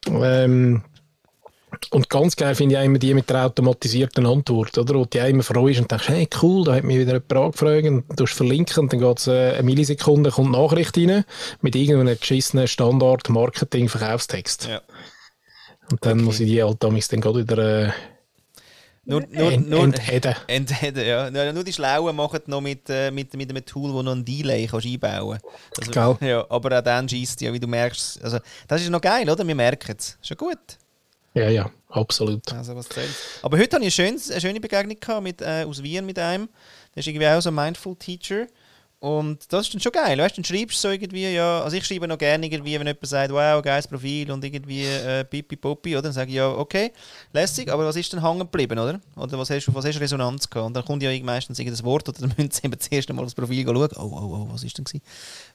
Ähm, 0.09 0.83
und 1.91 2.09
ganz 2.09 2.37
geil 2.37 2.55
finde 2.55 2.75
ich 2.75 2.81
auch 2.81 2.85
immer 2.85 2.99
die 2.99 3.15
mit 3.15 3.29
der 3.31 3.47
automatisierten 3.47 4.27
Antwort, 4.27 4.77
oder? 4.79 4.95
Wo 4.95 5.05
du 5.05 5.21
auch 5.21 5.29
immer 5.29 5.43
freust 5.43 5.81
und 5.81 5.91
denkst, 5.91 6.09
hey, 6.09 6.29
cool, 6.43 6.65
da 6.65 6.75
hat 6.75 6.85
mich 6.85 6.99
wieder 6.99 7.15
jemand 7.15 7.33
angefragt 7.33 7.87
und 7.87 8.05
du 8.15 8.27
verlinken 8.27 8.85
und 8.85 8.93
dann 8.93 9.01
geht 9.01 9.19
es 9.19 9.27
äh, 9.27 9.55
eine 9.55 9.63
Millisekunde, 9.63 10.31
kommt 10.31 10.55
die 10.55 10.59
Nachricht 10.59 10.97
rein 10.97 11.25
mit 11.61 11.75
irgendeinem 11.75 12.19
geschissenen 12.19 12.69
Standard-Marketing-Verkaufstext. 12.69 14.69
Ja. 14.69 14.81
Und 15.91 16.05
dann 16.07 16.23
muss 16.23 16.41
ich 16.41 16.49
die 16.49 16.63
halt 16.63 16.83
damals 16.83 17.09
dann 17.09 17.21
gerade 17.21 17.41
wieder 17.41 17.87
äh, 17.87 17.91
Nur, 19.05 19.25
nur, 19.31 19.53
ent 19.53 19.69
nur, 19.69 19.83
entheaden. 19.83 20.37
Entheden, 20.47 21.05
ja. 21.05 21.31
Nur 21.31 21.53
nur 21.53 21.65
die 21.65 21.73
Schlauen 21.73 22.15
machen 22.15 22.41
noch 22.47 22.61
mit, 22.61 22.89
äh, 22.89 23.11
mit, 23.11 23.35
mit 23.35 23.51
einem 23.51 23.65
Tool, 23.65 23.93
wo 23.93 24.01
noch 24.01 24.13
ein 24.13 24.25
Delay 24.25 24.67
kannst 24.67 24.87
einbauen 24.87 25.41
kannst. 25.75 25.93
Gell. 25.93 26.29
ja, 26.29 26.47
aber 26.49 26.79
auch 26.79 26.83
dann 26.83 27.09
schießt 27.09 27.41
ja, 27.41 27.53
wie 27.53 27.59
du 27.59 27.67
merkst. 27.67 28.23
Also, 28.23 28.39
das 28.69 28.81
ist 28.81 28.91
noch 28.91 29.01
geil, 29.01 29.29
oder? 29.29 29.47
Wir 29.47 29.57
merken 29.57 29.97
es. 29.99 30.17
Schon 30.23 30.37
gut. 30.37 30.79
Ja, 31.35 31.49
ja, 31.49 31.71
absolut. 31.89 32.53
Also, 32.53 32.77
was 32.77 32.89
zählt. 32.89 33.09
Aber 33.43 33.59
heute 33.59 33.77
hatte 33.77 33.87
ich 33.87 34.01
eine, 34.01 34.41
schöne 34.41 34.61
Begegnung 34.61 35.23
mit, 35.23 35.41
äh, 35.41 35.65
aus 35.67 35.83
Wien 35.83 36.05
mit 36.05 36.19
einem. 36.19 36.49
Der 36.95 37.01
ist 37.01 37.07
irgendwie 37.07 37.27
auch 37.27 37.41
so 37.41 37.51
ein 37.51 37.55
Mindful 37.55 37.97
Teacher. 37.97 38.47
Und 39.03 39.53
das 39.53 39.67
ist 39.67 39.75
dann 39.75 39.81
schon 39.81 39.91
geil, 39.91 40.17
weißt? 40.17 40.39
Dann 40.39 40.45
schreibst 40.45 40.77
du 40.77 40.89
so 40.89 40.91
irgendwie, 40.91 41.35
ja, 41.35 41.61
also 41.63 41.77
ich 41.77 41.85
schreibe 41.85 42.07
noch 42.07 42.19
gerne 42.19 42.47
irgendwie, 42.47 42.79
wenn 42.79 42.87
jemand 42.87 43.05
sagt, 43.05 43.33
wow, 43.33 43.61
geiles 43.61 43.89
Profil 43.89 44.31
und 44.31 44.45
irgendwie 44.45 44.85
äh, 44.85 45.25
pipi 45.25 45.57
popi, 45.57 45.95
oder? 45.95 46.03
Dann 46.03 46.13
sage 46.13 46.31
ich, 46.31 46.37
ja, 46.37 46.49
okay, 46.49 46.93
lässig, 47.33 47.69
aber 47.69 47.85
was 47.85 47.97
ist 47.97 48.13
denn 48.13 48.23
hängen 48.23 48.39
geblieben, 48.39 48.79
oder? 48.79 49.01
Oder 49.17 49.37
was 49.37 49.51
hast 49.51 49.67
du, 49.67 49.75
was 49.75 49.85
hast 49.85 49.97
du 49.97 50.01
Resonanz 50.01 50.49
gehabt? 50.49 50.69
Und 50.69 50.75
dann 50.75 50.85
kommt 50.85 51.03
ja 51.03 51.11
meistens 51.25 51.59
irgendein 51.59 51.85
Wort 51.85 52.09
oder 52.09 52.19
dann 52.21 52.33
müssen 52.37 52.53
sie 52.53 52.61
eben 52.63 52.79
zuerst 52.79 53.11
einmal 53.11 53.25
das 53.25 53.35
Profil 53.35 53.65
schauen, 53.65 53.89
oh, 53.97 54.03
oh, 54.03 54.47
oh, 54.47 54.49
was 54.53 54.63
ist 54.63 54.79
denn 54.79 54.85
gewesen? 54.85 55.03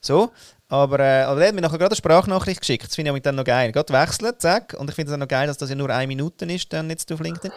So, 0.02 0.30
aber, 0.68 1.00
äh, 1.00 1.22
aber 1.22 1.40
er 1.40 1.48
hat 1.48 1.56
mir 1.56 1.62
nachher 1.62 1.78
gerade 1.78 1.92
eine 1.92 1.96
Sprachnachricht 1.96 2.60
geschickt, 2.60 2.88
das 2.88 2.96
finde 2.96 3.16
ich 3.16 3.24
dann 3.24 3.36
noch 3.36 3.46
geil. 3.46 3.72
Gerade 3.72 3.94
wechseln, 3.94 4.34
zack, 4.40 4.76
und 4.78 4.90
ich 4.90 4.96
finde 4.98 5.10
es 5.10 5.14
dann 5.14 5.22
noch 5.22 5.28
geil, 5.30 5.48
dass 5.48 5.58
das 5.58 5.70
ja 5.70 5.76
nur 5.78 5.90
eine 5.90 6.08
Minute 6.08 6.44
ist, 6.48 6.74
dann 6.74 6.90
jetzt 6.90 7.10
auf 7.14 7.22
LinkedIn. 7.22 7.54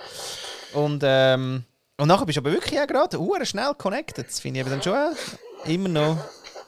Und, 0.72 1.02
ähm, 1.04 1.64
und 1.96 2.06
nachher 2.06 2.26
bist 2.26 2.36
du 2.36 2.42
aber 2.42 2.52
wirklich 2.52 2.78
auch 2.78 2.86
gerade 2.86 3.18
hure 3.18 3.44
schnell 3.44 3.74
connected. 3.76 4.28
Das 4.28 4.38
finde 4.38 4.60
ich 4.60 4.66
eben 4.66 4.70
dann 4.70 4.82
schon 4.84 4.94
auch 4.94 5.16
immer 5.64 5.88
noch 5.88 6.18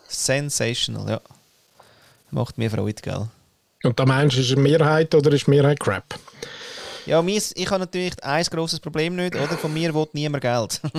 sensational, 0.09 1.09
ja. 1.09 1.21
Macht 2.31 2.59
mir 2.59 2.71
Freude, 2.71 3.03
gell? 3.03 3.29
Und 3.85 3.99
da 3.99 4.07
meinst 4.07 4.37
du, 4.37 4.41
ist 4.41 4.53
eine 4.53 4.63
Mehrheit 4.63 5.15
oder 5.15 5.33
ist 5.33 5.49
Mehrheit 5.49 5.81
Crap? 5.81 6.19
Ja, 7.05 7.21
mies, 7.21 7.53
ich 7.57 7.69
habe 7.69 7.81
natürlich 7.81 8.23
ein 8.23 8.45
grosses 8.45 8.81
Problem 8.81 9.17
nicht, 9.17 9.35
oder? 9.35 9.59
Von 9.59 9.75
mir 9.75 9.93
will 9.93 10.07
niemand 10.13 10.43
Geld, 10.43 10.81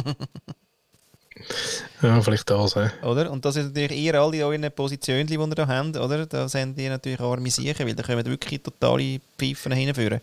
Ja, 2.02 2.22
vielleicht 2.22 2.50
das. 2.50 2.76
Äh. 2.76 2.90
oder? 3.04 3.32
Und 3.32 3.44
das 3.46 3.56
ist 3.56 3.68
natürlich 3.68 3.98
ihr 3.98 4.16
alle 4.16 4.38
in 4.38 4.44
euren 4.44 4.72
Positionen, 4.72 5.26
die 5.28 5.36
ihr 5.36 5.48
da 5.48 5.68
habt, 5.68 5.98
oder? 5.98 6.26
Da 6.26 6.48
sind 6.50 6.78
die 6.78 6.90
natürlich 6.90 7.20
arme 7.20 7.50
Siechen, 7.50 7.88
weil 7.88 7.96
da 7.96 8.04
kommen 8.04 8.26
wirklich 8.26 8.62
totale 8.62 9.20
Pfeifen 9.38 9.72
hinführen. 9.72 10.22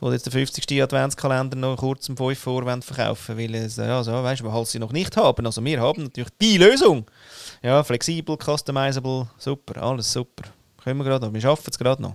Wo 0.00 0.12
jetzt 0.12 0.26
der 0.26 0.32
50. 0.32 0.82
Adventskalender 0.82 1.56
noch 1.56 1.76
kurz 1.76 2.08
um 2.08 2.16
5 2.16 2.38
vor 2.38 2.80
verkaufen 2.82 3.38
weil 3.38 3.54
es, 3.54 3.76
ja, 3.76 4.02
so, 4.02 4.12
weißt 4.12 4.42
du, 4.42 4.52
halt 4.52 4.66
sie 4.68 4.78
noch 4.78 4.92
nicht 4.92 5.16
haben. 5.16 5.46
Also 5.46 5.64
wir 5.64 5.80
haben 5.80 6.04
natürlich 6.04 6.30
die 6.40 6.58
Lösung. 6.58 7.06
Ja, 7.62 7.82
flexibel, 7.82 8.36
customizable, 8.36 9.28
super, 9.38 9.82
alles 9.82 10.12
super. 10.12 10.44
Können 10.84 10.98
wir 10.98 11.04
gerade 11.04 11.26
noch, 11.26 11.32
wir 11.32 11.40
schaffen 11.40 11.70
es 11.70 11.78
gerade 11.78 12.02
noch. 12.02 12.14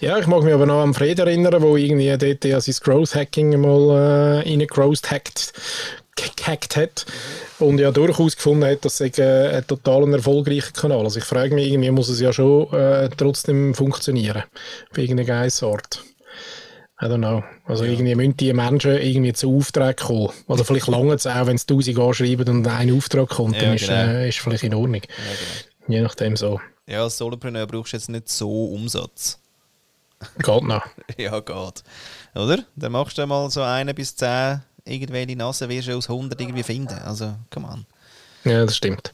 Ja, 0.00 0.18
ich 0.18 0.26
mag 0.26 0.42
mich 0.42 0.54
aber 0.54 0.66
noch 0.66 0.82
an 0.82 0.94
Fred 0.94 1.18
erinnern, 1.18 1.60
wo 1.60 1.76
irgendwie 1.76 2.16
dort 2.16 2.44
ja 2.44 2.60
sein 2.60 2.74
Growth 2.82 3.14
Hacking 3.14 3.60
mal 3.60 4.44
äh, 4.44 4.48
rein 4.48 4.66
growth 4.66 5.10
hackt 5.10 5.52
gehackt 6.36 6.76
hat 6.76 7.06
und 7.58 7.78
ja 7.78 7.90
durchaus 7.90 8.36
gefunden 8.36 8.64
hat, 8.64 8.84
dass 8.84 9.00
es 9.00 9.18
äh, 9.18 9.56
ein 9.56 9.66
total 9.66 10.12
erfolgreicher 10.12 10.72
Kanal 10.72 11.04
Also 11.04 11.18
ich 11.18 11.24
frage 11.24 11.54
mich, 11.54 11.68
irgendwie 11.68 11.90
muss 11.90 12.08
es 12.08 12.20
ja 12.20 12.32
schon 12.32 12.72
äh, 12.72 13.08
trotzdem 13.16 13.74
funktionieren. 13.74 14.44
Auf 14.90 14.98
irgendeine 14.98 15.26
Geissart. 15.26 16.02
I 17.00 17.04
don't 17.04 17.18
know. 17.18 17.44
Also 17.64 17.84
ja. 17.84 17.92
irgendwie 17.92 18.14
müssen 18.14 18.36
die 18.36 18.52
Menschen 18.52 18.96
irgendwie 18.96 19.32
zu 19.32 19.56
Auftrag 19.56 19.98
kommen. 19.98 20.30
Oder 20.48 20.64
vielleicht 20.64 20.88
lange 20.88 21.14
es 21.14 21.26
auch, 21.26 21.46
wenn 21.46 21.54
es 21.54 21.64
tausend 21.66 21.98
anschreiben 21.98 22.48
und 22.48 22.66
ein 22.66 22.92
Auftrag 22.92 23.28
kommt, 23.28 23.56
ja, 23.56 23.62
dann 23.62 23.74
ist, 23.74 23.86
genau. 23.86 24.12
äh, 24.12 24.28
ist 24.28 24.38
vielleicht 24.38 24.64
in 24.64 24.74
Ordnung. 24.74 25.02
Ja, 25.02 25.08
genau. 25.08 25.96
Je 25.96 26.00
nachdem 26.02 26.36
so. 26.36 26.60
Ja, 26.86 27.04
als 27.04 27.18
Solopreneur 27.18 27.66
brauchst 27.66 27.92
du 27.92 27.96
jetzt 27.96 28.08
nicht 28.08 28.28
so 28.28 28.66
Umsatz. 28.66 29.38
Geht 30.38 30.62
noch. 30.64 30.84
ja, 31.16 31.38
geht. 31.38 31.84
Oder? 32.34 32.64
Dann 32.74 32.92
machst 32.92 33.18
du 33.18 33.26
mal 33.26 33.48
so 33.50 33.62
eine 33.62 33.94
bis 33.94 34.16
zehn 34.16 34.62
irgendwelche 34.84 35.36
Nase, 35.36 35.68
wirst 35.68 35.88
du 35.88 35.96
aus 35.96 36.08
100 36.08 36.40
irgendwie 36.40 36.62
finden. 36.62 36.98
Also, 37.04 37.34
come 37.52 37.68
on. 37.68 37.86
Ja, 38.44 38.64
das 38.64 38.76
stimmt. 38.76 39.12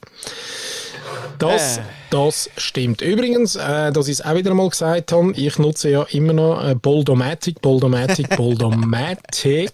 Das, 1.38 1.78
äh. 1.78 1.80
das 2.10 2.50
stimmt. 2.56 3.00
Übrigens, 3.02 3.56
äh, 3.56 3.92
dass 3.92 4.08
ich 4.08 4.14
es 4.14 4.24
auch 4.24 4.34
wieder 4.34 4.54
mal 4.54 4.68
gesagt 4.68 5.12
habe, 5.12 5.32
ich 5.32 5.58
nutze 5.58 5.90
ja 5.90 6.02
immer 6.10 6.32
noch 6.32 6.64
äh, 6.64 6.74
Boldomatic, 6.74 7.60
Boldomatic, 7.60 8.28
Boldomatic. 8.36 9.72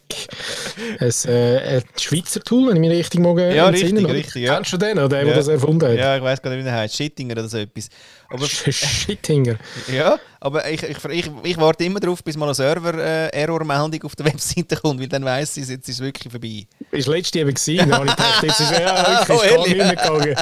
ein, 0.99 1.13
äh, 1.27 1.77
ein 1.77 1.83
Schweizer 1.99 2.41
Tool, 2.41 2.69
wenn 2.69 2.77
ich 2.77 2.89
mich 2.89 2.99
richtig 2.99 3.21
mag. 3.21 3.39
Ja, 3.39 3.69
richtig, 3.69 4.07
richtig. 4.09 4.43
Ja. 4.45 4.57
Kennst 4.57 4.73
du 4.73 4.77
den, 4.77 4.99
oder 4.99 5.09
der, 5.09 5.19
ja. 5.21 5.25
der 5.27 5.37
das 5.37 5.49
erfunden 5.49 5.89
hat? 5.89 5.97
Ja, 5.97 6.17
ich 6.17 6.23
weiß 6.23 6.43
gar 6.43 6.51
nicht, 6.51 6.61
wie 6.61 6.65
der 6.65 6.75
heißt. 6.75 6.97
Schittinger 6.97 7.33
oder 7.33 7.49
so 7.49 7.59
etwas. 7.59 7.89
Aber, 8.31 8.47
Schittinger. 8.49 9.57
Ja, 9.93 10.19
aber 10.39 10.71
ich, 10.71 10.83
ich, 10.85 11.05
ich, 11.05 11.31
ich 11.43 11.57
warte 11.59 11.85
immer 11.85 11.99
darauf, 11.99 12.23
bis 12.23 12.37
mal 12.37 12.47
eine 12.47 12.55
Server-Error-Meldung 12.55 14.05
auf 14.05 14.15
der 14.15 14.27
Webseite 14.33 14.77
kommt, 14.77 15.01
weil 15.01 15.09
dann 15.09 15.25
weiss 15.25 15.57
ich, 15.57 15.69
jetzt 15.69 15.89
ist 15.89 15.97
es 15.97 16.01
wirklich 16.01 16.31
vorbei. 16.31 16.67
Ist 16.93 17.09
letztes 17.09 17.41
Jahr 17.41 17.51
gewesen, 17.51 17.91
da 17.91 17.97
habe 17.97 18.07
ich 18.07 18.17
gedacht, 18.17 18.43
jetzt 18.43 18.61
ist, 18.61 18.71
ja, 18.71 19.19
wirklich, 19.29 19.37
ist 19.37 19.53
oh, 19.53 19.57
gar 19.57 19.67
nicht 19.67 19.77
mehr 19.77 19.97
gegangen. 19.97 20.37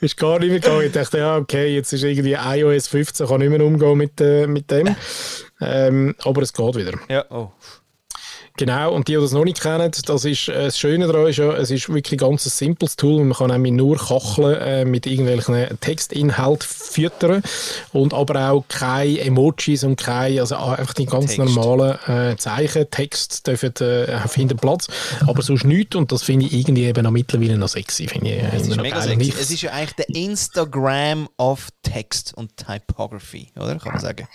Ist 0.00 0.16
gar 0.16 0.38
nicht 0.38 0.50
mehr 0.50 0.60
gegangen. 0.60 0.86
Ich 0.86 0.92
dachte, 0.92 1.18
ja, 1.18 1.36
okay, 1.36 1.74
jetzt 1.74 1.92
ist 1.92 2.04
irgendwie 2.04 2.34
iOS 2.34 2.88
15, 2.88 3.26
kann 3.26 3.40
nicht 3.40 3.50
mehr 3.50 3.60
umgehen 3.60 3.98
mit, 3.98 4.20
äh, 4.20 4.46
mit 4.46 4.70
dem. 4.70 4.94
Ähm, 5.60 6.14
aber 6.24 6.42
es 6.42 6.52
geht 6.52 6.74
wieder. 6.76 6.92
Ja, 7.08 7.24
oh. 7.30 7.50
Genau, 8.58 8.92
und 8.92 9.08
die, 9.08 9.14
die 9.14 9.20
das 9.20 9.32
noch 9.32 9.44
nicht 9.44 9.62
kennen, 9.62 9.90
das 10.04 10.24
ist 10.24 10.48
äh, 10.48 10.64
das 10.64 10.78
Schöne 10.78 11.06
daran 11.06 11.26
ist 11.26 11.38
ja, 11.38 11.52
es 11.52 11.70
ist 11.70 11.88
wirklich 11.88 12.20
ein 12.20 12.28
ganz 12.28 12.44
simples 12.44 12.96
Tool. 12.96 13.24
Man 13.24 13.32
kann 13.32 13.50
nämlich 13.50 13.72
nur 13.72 13.96
Kacheln 13.96 14.60
äh, 14.60 14.84
mit 14.84 15.06
irgendwelchen 15.06 15.80
Textinhalt 15.80 16.62
füttern 16.62 17.42
und 17.92 18.12
aber 18.12 18.50
auch 18.50 18.64
keine 18.68 19.20
Emojis 19.20 19.84
und 19.84 19.96
keine, 19.96 20.40
also 20.40 20.56
einfach 20.56 20.92
die 20.92 21.06
ganz 21.06 21.34
Text. 21.34 21.38
normalen 21.38 21.98
äh, 22.06 22.36
Zeichen, 22.36 22.90
Text 22.90 23.46
dürfen 23.46 23.74
äh, 23.76 24.28
finden 24.28 24.58
Platz, 24.58 24.88
aber 25.26 25.40
sonst 25.40 25.64
nichts 25.64 25.96
und 25.96 26.12
das 26.12 26.22
finde 26.22 26.46
ich 26.46 26.52
irgendwie 26.52 26.84
eben 26.84 27.06
auch 27.06 27.10
mittlerweile 27.10 27.56
noch 27.56 27.68
sexy. 27.68 28.06
Finde 28.06 28.34
ich, 28.34 28.42
es 28.52 28.68
ist 28.68 28.76
mega 28.76 29.00
sexy. 29.00 29.32
Es 29.40 29.50
ist 29.50 29.62
ja 29.62 29.72
eigentlich 29.72 29.94
der 29.94 30.08
Instagram 30.10 31.28
of 31.38 31.68
Text 31.82 32.34
und 32.34 32.54
Typography, 32.58 33.48
oder? 33.56 33.78
Kann 33.78 33.92
man 33.92 34.00
sagen. 34.00 34.28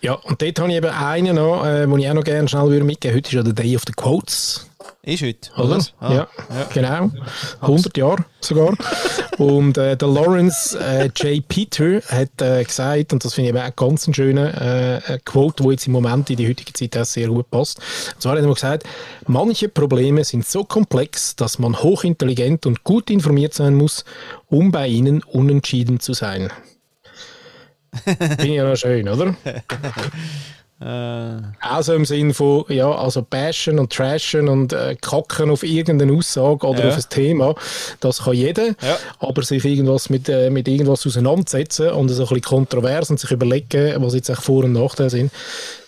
Ja, 0.00 0.14
und 0.14 0.40
dort 0.40 0.58
habe 0.60 0.70
ich 0.70 0.76
eben 0.76 0.90
einen 0.90 1.36
noch, 1.36 1.64
äh, 1.64 1.86
den 1.86 1.98
ich 1.98 2.08
auch 2.08 2.14
noch 2.14 2.24
gerne 2.24 2.48
schnell 2.48 2.68
würde 2.70 2.84
mitgeben 2.84 3.16
Heute 3.16 3.28
ist 3.28 3.34
ja 3.34 3.42
der 3.42 3.52
Day 3.52 3.74
of 3.74 3.82
the 3.86 3.92
Quotes. 3.92 4.68
Ist 5.02 5.22
heute, 5.22 5.50
oder? 5.56 5.84
Ah, 6.00 6.12
ja, 6.12 6.28
ja, 6.50 6.64
genau. 6.72 7.10
100 7.60 7.96
Jahre 7.96 8.24
sogar. 8.40 8.74
und 9.38 9.76
äh, 9.76 9.96
der 9.96 10.08
Lawrence 10.08 10.78
äh, 10.78 11.06
J. 11.16 11.46
Peter 11.48 12.00
hat 12.02 12.40
äh, 12.40 12.62
gesagt, 12.62 13.12
und 13.12 13.24
das 13.24 13.34
finde 13.34 13.50
ich 13.50 13.56
eben 13.56 13.64
auch 13.64 13.74
ganz 13.74 14.06
einen 14.06 14.14
schönen 14.14 14.54
äh, 14.54 15.18
Quote, 15.24 15.62
der 15.62 15.72
jetzt 15.72 15.86
im 15.86 15.94
Moment 15.94 16.30
in 16.30 16.36
die 16.36 16.48
heutige 16.48 16.72
Zeit 16.72 16.96
auch 16.96 17.04
sehr 17.04 17.28
gut 17.28 17.50
passt. 17.50 17.78
Und 18.14 18.22
zwar 18.22 18.36
hat 18.36 18.44
er 18.44 18.54
gesagt, 18.54 18.84
manche 19.26 19.68
Probleme 19.68 20.22
sind 20.24 20.46
so 20.46 20.62
komplex, 20.62 21.34
dass 21.34 21.58
man 21.58 21.82
hochintelligent 21.82 22.66
und 22.66 22.84
gut 22.84 23.10
informiert 23.10 23.54
sein 23.54 23.74
muss, 23.74 24.04
um 24.46 24.70
bei 24.70 24.86
ihnen 24.86 25.22
unentschieden 25.22 26.00
zu 26.00 26.12
sein. 26.12 26.50
Ich 28.38 28.44
ja 28.44 28.68
noch 28.68 28.76
schön, 28.76 29.08
oder? 29.08 29.34
Äh. 30.80 31.42
Also 31.58 31.94
im 31.94 32.04
Sinn 32.04 32.32
von, 32.32 32.64
ja, 32.68 32.90
also 32.90 33.22
bashen 33.28 33.80
und 33.80 33.92
trashen 33.92 34.48
und 34.48 34.72
äh, 34.72 34.94
kacken 35.00 35.50
auf 35.50 35.64
irgendeine 35.64 36.12
Aussage 36.12 36.66
oder 36.66 36.84
ja. 36.84 36.88
auf 36.90 36.96
ein 36.96 37.04
Thema, 37.10 37.56
das 37.98 38.22
kann 38.22 38.34
jeder. 38.34 38.68
Ja. 38.80 38.98
Aber 39.18 39.42
sich 39.42 39.64
irgendwas 39.64 40.08
mit, 40.08 40.28
äh, 40.28 40.50
mit 40.50 40.68
irgendwas 40.68 41.04
auseinandersetzen 41.04 41.90
und 41.90 42.08
so 42.10 42.22
ein 42.22 42.28
bisschen 42.28 42.42
kontrovers 42.42 43.10
und 43.10 43.18
sich 43.18 43.30
überlegen, 43.32 44.00
was 44.00 44.14
jetzt 44.14 44.30
Vor- 44.36 44.64
und 44.64 44.72
Nachteile 44.72 45.10
sind, 45.10 45.32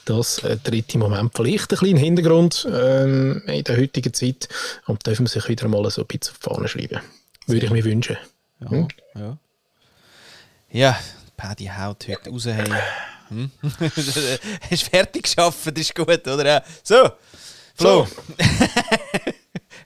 das 0.07 0.43
äh, 0.43 0.57
tritt 0.57 0.93
im 0.95 1.03
Moment 1.03 1.31
vielleicht 1.37 1.67
ein 1.67 1.69
bisschen 1.69 1.89
im 1.89 1.97
Hintergrund 1.97 2.67
ähm, 2.73 3.43
in 3.47 3.63
der 3.63 3.77
heutigen 3.77 4.13
Zeit 4.13 4.49
und 4.87 5.07
dürfen 5.07 5.27
sich 5.27 5.49
wieder 5.49 5.69
mal 5.69 5.89
so 5.91 6.03
ein 6.03 6.07
bisschen 6.09 6.33
auf 6.33 6.39
die 6.39 6.51
Fahne 6.51 6.69
schreiben. 6.69 7.01
Würde 7.47 7.67
ich 7.67 7.73
mir 7.73 7.85
wünschen. 7.85 8.17
Ja, 8.61 8.71
hm? 8.71 8.89
ja. 9.15 9.39
ja 10.73 10.99
Paddy 11.40 11.70
haut 11.74 12.07
heute 12.07 12.29
raus. 12.29 12.44
Hey. 12.44 12.68
Hm? 13.31 13.50
Hast 14.70 14.83
fertig 14.83 15.22
geschafft, 15.22 15.66
das 15.68 15.81
ist 15.81 15.94
gut, 15.94 16.29
oder? 16.29 16.62
So, 16.83 17.11
Flo. 17.74 18.05
So. 18.05 18.09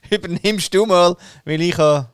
Übernimmst 0.15 0.73
du 0.73 0.85
mal, 0.85 1.15
weil 1.45 1.61
ich 1.61 1.77
habe. 1.77 2.09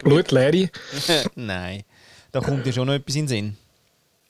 Blutleere? 0.00 0.68
Nein, 1.36 1.84
da 2.32 2.40
kommt 2.40 2.66
dir 2.66 2.72
schon 2.72 2.88
noch 2.88 2.94
etwas 2.94 3.14
in 3.14 3.26
den 3.26 3.28
Sinn. 3.28 3.56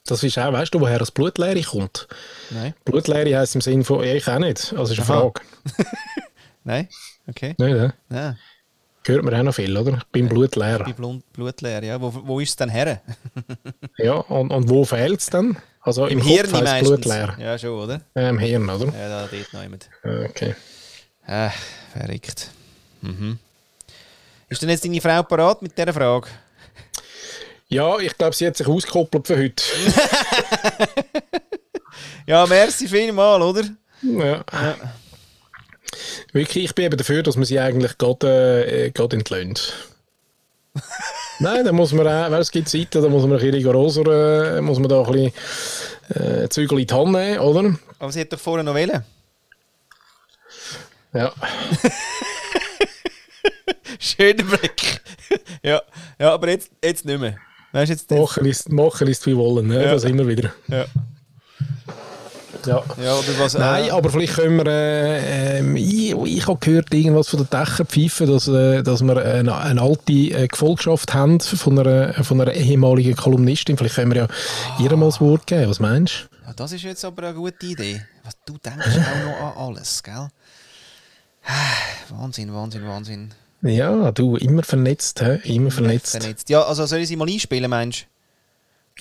Das 0.04 0.22
ist 0.22 0.38
auch, 0.38 0.52
weißt 0.52 0.74
du, 0.74 0.80
woher 0.80 0.98
das 0.98 1.10
Blutleere 1.10 1.62
kommt? 1.62 2.08
Nein. 2.50 2.74
Blutleere 2.84 3.38
heisst 3.38 3.54
im 3.54 3.62
Sinne 3.62 3.84
von, 3.84 4.04
ich 4.04 4.28
auch 4.28 4.38
nicht. 4.38 4.74
Also 4.76 4.92
ist 4.92 5.00
eine 5.00 5.08
Aha. 5.08 5.20
Frage. 5.20 5.40
Nein? 6.64 6.88
Okay. 7.26 7.54
Nein, 7.56 7.76
nein. 7.76 7.92
Ja. 8.10 8.36
Hört 9.06 9.24
man 9.24 9.34
auch 9.34 9.42
noch 9.42 9.54
viel, 9.54 9.76
oder? 9.76 9.96
Ich 9.96 10.04
bin 10.12 10.28
blutleer. 10.28 10.86
Ich 10.86 10.94
bin 10.94 11.22
blutleer, 11.32 11.82
ja. 11.82 12.00
Wo, 12.00 12.12
wo 12.24 12.40
ist 12.40 12.50
es 12.50 12.56
denn 12.56 12.68
her? 12.68 13.00
ja, 13.98 14.14
und, 14.14 14.50
und 14.50 14.68
wo 14.68 14.84
fehlt 14.84 15.20
es 15.20 15.26
dann? 15.26 15.56
Also 15.80 16.06
im, 16.06 16.18
Im 16.18 16.26
Hirn 16.26 16.50
meistens. 16.50 16.88
Blutleer. 16.88 17.36
Ja, 17.38 17.58
schon, 17.58 17.70
oder? 17.70 18.02
Ja, 18.14 18.28
Im 18.28 18.38
Hirn, 18.38 18.68
oder? 18.68 18.86
Ja, 18.86 19.08
da 19.08 19.28
dort 19.30 19.52
noch 19.52 19.62
jemand. 19.62 19.88
Okay. 20.04 20.54
Ah, 21.26 21.50
verrückt. 21.92 22.50
Mhm. 23.00 23.38
Ist 24.48 24.60
denn 24.60 24.68
jetzt 24.68 24.84
deine 24.84 25.00
Frau 25.00 25.22
parat 25.22 25.62
mit 25.62 25.78
dieser 25.78 25.92
Frage? 25.92 26.28
Ja, 27.68 27.98
ich 27.98 28.16
glaube, 28.18 28.34
sie 28.34 28.46
hat 28.46 28.56
sich 28.56 28.66
ausgekoppelt 28.66 29.26
für 29.26 29.38
heute. 29.38 29.62
ja, 32.26 32.44
merci 32.46 32.88
vielmal, 32.88 33.40
oder? 33.40 33.62
Ja. 34.02 34.44
ja. 34.52 34.76
Wirklich, 36.32 36.64
ich 36.64 36.74
bin 36.74 36.86
eben 36.86 36.96
dafür, 36.96 37.22
dass 37.22 37.36
man 37.36 37.44
sie 37.44 37.58
eigentlich 37.58 37.98
gerade, 37.98 38.66
äh, 38.66 38.90
gerade 38.90 39.16
entlöhnt. 39.16 39.74
Nein, 41.40 41.64
da 41.64 41.72
muss 41.72 41.92
man 41.92 42.06
auch, 42.06 42.30
weil 42.30 42.40
es 42.40 42.50
gibt 42.50 42.68
Zeiten, 42.68 43.02
da 43.02 43.08
muss 43.08 43.22
man 43.22 43.32
ein 43.32 43.38
bisschen 43.38 43.54
rigoroser, 43.54 44.56
äh, 44.56 44.60
muss 44.60 44.78
man 44.78 44.88
da 44.88 45.02
ein 45.02 45.12
bisschen 45.12 46.44
äh, 46.44 46.48
Zügel 46.48 46.80
in 46.80 46.86
die 46.86 46.94
Hand 46.94 47.12
nehmen, 47.12 47.40
oder? 47.40 47.74
Aber 47.98 48.12
sie 48.12 48.20
hat 48.20 48.32
doch 48.32 48.38
vorher 48.38 48.62
noch 48.62 48.74
wählen. 48.74 49.04
Ja. 51.12 51.32
Schöner 53.98 54.44
Blick. 54.44 55.00
ja. 55.62 55.82
ja, 56.18 56.32
aber 56.32 56.48
jetzt, 56.48 56.70
jetzt 56.82 57.04
nicht 57.04 57.20
mehr. 57.20 57.36
Weißt, 57.72 57.90
jetzt, 57.90 58.10
jetzt. 58.10 58.20
Machen, 58.20 58.46
ist, 58.46 58.68
machen 58.70 59.08
ist 59.08 59.26
wie 59.26 59.36
wollen, 59.36 59.68
ne? 59.68 59.84
ja. 59.84 59.92
das 59.92 60.04
immer 60.04 60.26
wieder. 60.26 60.52
Ja. 60.68 60.86
Ja. 62.66 62.82
ja 63.02 63.14
oder 63.14 63.38
was, 63.38 63.54
Nein, 63.54 63.86
äh, 63.86 63.90
aber 63.90 64.10
vielleicht 64.10 64.34
können 64.34 64.58
wir, 64.58 64.66
äh, 64.66 65.58
ähm, 65.58 65.76
ich, 65.76 66.12
ich 66.12 66.46
habe 66.46 66.58
gehört, 66.58 66.92
irgendwas 66.92 67.28
von 67.28 67.46
der 67.46 67.60
Dächerpfeife, 67.60 68.26
dass, 68.26 68.48
äh, 68.48 68.82
dass 68.82 69.02
wir 69.02 69.16
eine, 69.16 69.56
eine 69.56 69.82
alte 69.82 70.12
äh, 70.12 70.48
Gefolgschaft 70.48 71.14
haben 71.14 71.40
von 71.40 71.78
einer, 71.78 72.14
von 72.24 72.40
einer 72.40 72.52
ehemaligen 72.52 73.16
Kolumnistin. 73.16 73.76
Vielleicht 73.76 73.96
können 73.96 74.12
wir 74.12 74.22
ja 74.22 74.28
ah. 74.28 74.82
ihr 74.82 74.96
mal 74.96 75.06
das 75.06 75.20
Wort 75.20 75.46
geben. 75.46 75.70
Was 75.70 75.80
meinst 75.80 76.28
du? 76.30 76.46
Ja, 76.46 76.52
das 76.54 76.72
ist 76.72 76.82
jetzt 76.82 77.04
aber 77.04 77.28
eine 77.28 77.34
gute 77.34 77.66
Idee. 77.66 78.02
Was, 78.24 78.34
du 78.44 78.58
denkst 78.58 78.86
auch 78.86 79.24
noch 79.24 79.56
an 79.56 79.68
alles, 79.74 80.02
gell? 80.02 80.28
Wahnsinn, 82.10 82.52
Wahnsinn, 82.52 82.86
Wahnsinn. 82.86 83.34
Ja, 83.62 84.10
du, 84.12 84.36
immer 84.36 84.62
vernetzt, 84.62 85.20
he? 85.20 85.54
immer 85.54 85.70
vernetzt. 85.70 86.12
vernetzt. 86.12 86.48
Ja, 86.48 86.62
also 86.62 86.86
soll 86.86 87.00
ich 87.00 87.08
sie 87.08 87.16
mal 87.16 87.28
einspielen, 87.28 87.68
meinst 87.68 88.02
du? 88.02 88.04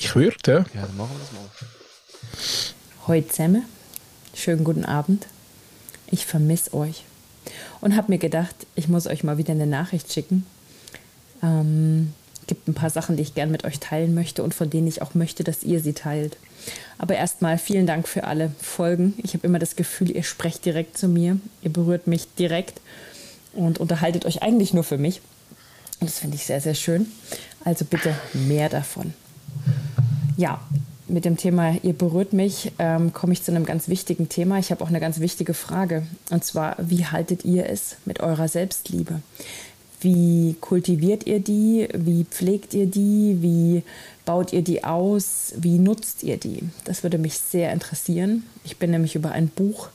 Ich 0.02 0.16
würde, 0.16 0.38
ja. 0.46 0.58
Ja, 0.74 0.86
dann 0.86 0.98
machen 0.98 1.12
wir 1.12 1.20
das 1.20 1.32
mal. 1.32 2.76
Hoi 3.10 3.26
zusammen, 3.28 3.66
schönen 4.36 4.64
guten 4.64 4.86
Abend. 4.86 5.26
Ich 6.12 6.28
vermisse 6.28 6.76
euch 6.76 7.06
und 7.82 7.96
habe 7.96 8.12
mir 8.12 8.20
gedacht, 8.20 8.54
ich 8.76 8.88
muss 8.88 9.08
euch 9.08 9.24
mal 9.24 9.40
wieder 9.40 9.54
eine 9.54 9.66
Nachricht 9.66 10.14
schicken. 10.14 10.46
Ähm, 11.42 12.14
gibt 12.46 12.68
ein 12.68 12.76
paar 12.76 12.92
Sachen, 12.92 13.18
die 13.18 13.24
ich 13.24 13.34
gerne 13.34 13.52
mit 13.52 13.64
euch 13.64 13.80
teilen 13.80 14.14
möchte 14.14 14.44
und 14.44 14.54
von 14.54 14.70
denen 14.70 14.86
ich 14.86 15.02
auch 15.02 15.16
möchte, 15.16 15.44
dass 15.44 15.64
ihr 15.64 15.80
sie 15.80 15.94
teilt. 15.94 16.38
Aber 17.00 17.16
erstmal 17.16 17.58
vielen 17.58 17.88
Dank 17.88 18.08
für 18.08 18.26
alle 18.26 18.52
Folgen. 18.62 19.16
Ich 19.24 19.34
habe 19.34 19.48
immer 19.48 19.58
das 19.58 19.76
Gefühl, 19.76 20.12
ihr 20.12 20.22
sprecht 20.22 20.64
direkt 20.64 20.96
zu 20.96 21.08
mir, 21.08 21.40
ihr 21.64 21.74
berührt 21.74 22.06
mich 22.06 22.28
direkt 22.36 22.80
und 23.54 23.80
unterhaltet 23.80 24.28
euch 24.28 24.44
eigentlich 24.44 24.72
nur 24.72 24.84
für 24.84 25.00
mich. 25.00 25.20
Und 26.00 26.12
das 26.12 26.20
finde 26.20 26.36
ich 26.36 26.46
sehr, 26.46 26.62
sehr 26.62 26.76
schön. 26.76 27.08
Also 27.66 27.86
bitte 27.86 28.14
mehr 28.34 28.70
davon. 28.70 29.16
Ja, 30.38 30.62
mit 31.10 31.26
dem 31.26 31.38
Thema 31.38 31.76
Ihr 31.84 31.94
berührt 31.94 32.34
mich, 32.34 32.72
ähm, 32.80 33.14
komme 33.14 33.34
ich 33.34 33.44
zu 33.44 33.52
einem 33.52 33.66
ganz 33.66 33.88
wichtigen 33.88 34.30
Thema. 34.30 34.60
Ich 34.60 34.72
habe 34.72 34.84
auch 34.84 34.90
eine 34.90 35.00
ganz 35.00 35.20
wichtige 35.20 35.54
Frage. 35.54 36.04
Und 36.30 36.44
zwar, 36.44 36.76
wie 36.80 37.06
haltet 37.06 37.46
ihr 37.46 37.70
es 37.70 37.98
mit 38.06 38.20
eurer 38.20 38.48
Selbstliebe? 38.48 39.22
Wie 40.02 40.56
kultiviert 40.62 41.28
ihr 41.28 41.40
die? 41.40 41.90
Wie 41.94 42.24
pflegt 42.24 42.74
ihr 42.74 42.86
die? 42.86 43.38
Wie 43.42 43.84
baut 44.26 44.54
ihr 44.54 44.62
die 44.62 44.84
aus? 44.84 45.54
Wie 45.58 45.78
nutzt 45.78 46.24
ihr 46.24 46.38
die? 46.38 46.70
Das 46.86 47.04
würde 47.04 47.18
mich 47.18 47.38
sehr 47.38 47.74
interessieren. 47.74 48.44
Ich 48.64 48.78
bin 48.78 48.92
nämlich 48.92 49.16
über 49.16 49.32
ein 49.32 49.50
Buch 49.50 49.90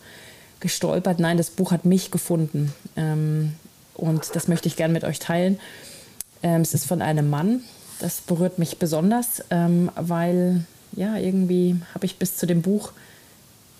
gestolpert. 0.61 1.21
Nein, 1.21 1.39
das 1.39 1.51
Buch 1.51 1.73
hat 1.73 1.85
mich 1.85 2.11
gefunden. 2.11 2.75
Ähm, 2.97 3.55
und 3.95 4.35
das 4.35 4.49
möchte 4.49 4.69
ich 4.69 4.77
gerne 4.77 4.93
mit 4.93 5.05
euch 5.05 5.21
teilen. 5.21 5.59
Ähm, 6.43 6.61
es 6.61 6.75
ist 6.75 6.87
von 6.87 7.01
einem 7.01 7.31
Mann. 7.31 7.63
Das 8.01 8.21
berührt 8.21 8.59
mich 8.59 8.79
besonders, 8.79 9.43
ähm, 9.51 9.91
weil 9.97 10.67
ja, 10.97 11.17
irgendwie 11.17 11.77
habe 11.95 12.07
ich 12.07 12.19
bis 12.19 12.37
zu 12.37 12.47
dem 12.47 12.63
Buch 12.63 12.93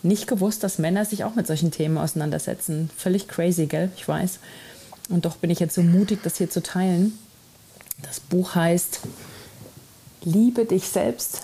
nicht 0.03 0.27
gewusst, 0.27 0.63
dass 0.63 0.79
Männer 0.79 1.05
sich 1.05 1.25
auch 1.25 1.35
mit 1.35 1.47
solchen 1.47 1.71
Themen 1.71 1.97
auseinandersetzen. 1.97 2.91
Völlig 2.97 3.29
crazy, 3.29 3.67
gell? 3.67 3.91
Ich 3.97 4.07
weiß. 4.07 4.39
Und 5.09 5.25
doch 5.25 5.37
bin 5.37 5.51
ich 5.51 5.61
jetzt 5.61 5.75
so 5.75 5.83
mutig, 5.83 6.21
das 6.23 6.37
hier 6.37 6.51
zu 6.51 6.63
teilen. 6.63 7.19
Das 8.03 8.21
Buch 8.21 8.55
heißt 8.55 9.01
Liebe 10.25 10.65
dich 10.65 10.89
selbst, 10.89 11.43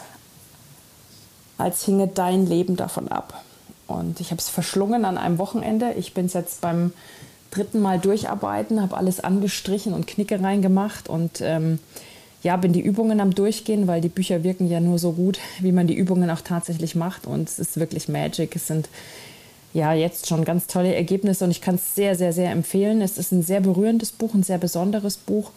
als 1.58 1.84
hinge 1.84 2.08
dein 2.08 2.46
Leben 2.46 2.76
davon 2.76 3.08
ab. 3.08 3.44
Und 3.86 4.20
ich 4.20 4.30
habe 4.30 4.40
es 4.40 4.48
verschlungen 4.48 5.04
an 5.04 5.18
einem 5.18 5.36
Wochenende. 5.36 5.92
Ich 5.98 6.14
bin 6.14 6.26
es 6.26 6.32
jetzt 6.32 6.62
beim 6.62 6.92
dritten 7.50 7.80
Mal 7.80 7.98
durcharbeiten, 7.98 8.80
habe 8.80 8.96
alles 8.96 9.20
angestrichen 9.20 9.92
und 9.92 10.06
Knicke 10.06 10.40
reingemacht 10.40 11.08
und 11.08 11.40
ähm, 11.42 11.78
ja, 12.42 12.56
bin 12.56 12.72
die 12.72 12.80
Übungen 12.80 13.20
am 13.20 13.34
Durchgehen, 13.34 13.86
weil 13.86 14.00
die 14.00 14.08
Bücher 14.08 14.42
wirken 14.42 14.68
ja 14.68 14.80
nur 14.80 14.98
so 14.98 15.12
gut, 15.12 15.38
wie 15.60 15.72
man 15.72 15.86
die 15.86 15.94
Übungen 15.94 16.30
auch 16.30 16.40
tatsächlich 16.40 16.94
macht. 16.94 17.26
Und 17.26 17.48
es 17.48 17.58
ist 17.58 17.78
wirklich 17.78 18.08
Magic. 18.08 18.56
Es 18.56 18.66
sind 18.66 18.88
ja 19.74 19.92
jetzt 19.92 20.26
schon 20.26 20.44
ganz 20.44 20.66
tolle 20.66 20.94
Ergebnisse 20.94 21.44
und 21.44 21.50
ich 21.50 21.60
kann 21.60 21.76
es 21.76 21.94
sehr, 21.94 22.16
sehr, 22.16 22.32
sehr 22.32 22.50
empfehlen. 22.50 23.02
Es 23.02 23.18
ist 23.18 23.32
ein 23.32 23.42
sehr 23.42 23.60
berührendes 23.60 24.12
Buch, 24.12 24.34
ein 24.34 24.42
sehr 24.42 24.58
besonderes 24.58 25.16
Buch, 25.16 25.50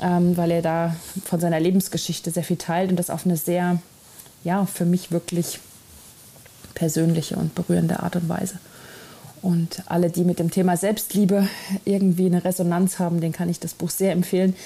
ähm, 0.00 0.36
weil 0.36 0.50
er 0.50 0.62
da 0.62 0.96
von 1.24 1.38
seiner 1.38 1.60
Lebensgeschichte 1.60 2.30
sehr 2.30 2.44
viel 2.44 2.56
teilt 2.56 2.90
und 2.90 2.96
das 2.96 3.10
auf 3.10 3.26
eine 3.26 3.36
sehr, 3.36 3.80
ja, 4.42 4.66
für 4.66 4.84
mich 4.84 5.12
wirklich 5.12 5.60
persönliche 6.74 7.36
und 7.36 7.54
berührende 7.54 8.00
Art 8.00 8.16
und 8.16 8.28
Weise. 8.28 8.58
Und 9.42 9.82
alle, 9.86 10.10
die 10.10 10.24
mit 10.24 10.38
dem 10.38 10.50
Thema 10.50 10.76
Selbstliebe 10.76 11.46
irgendwie 11.84 12.26
eine 12.26 12.44
Resonanz 12.44 12.98
haben, 12.98 13.20
denen 13.20 13.32
kann 13.32 13.48
ich 13.48 13.60
das 13.60 13.74
Buch 13.74 13.90
sehr 13.90 14.12
empfehlen. 14.12 14.56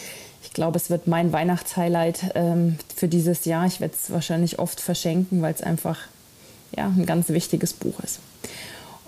Ich 0.51 0.55
glaube, 0.55 0.79
es 0.79 0.91
wird 0.91 1.07
mein 1.07 1.33
Weihnachtshighlight 1.33 2.33
ähm, 2.35 2.77
für 2.97 3.07
dieses 3.07 3.45
Jahr. 3.45 3.67
Ich 3.67 3.81
werde 3.81 3.95
es 3.95 4.11
wahrscheinlich 4.11 4.59
oft 4.59 4.81
verschenken, 4.81 5.43
weil 5.43 5.55
es 5.55 5.63
einfach 5.63 5.97
ja, 6.77 6.87
ein 6.87 7.07
ganz 7.07 7.29
wichtiges 7.29 7.73
Buch 7.73 8.01
ist. 8.01 8.19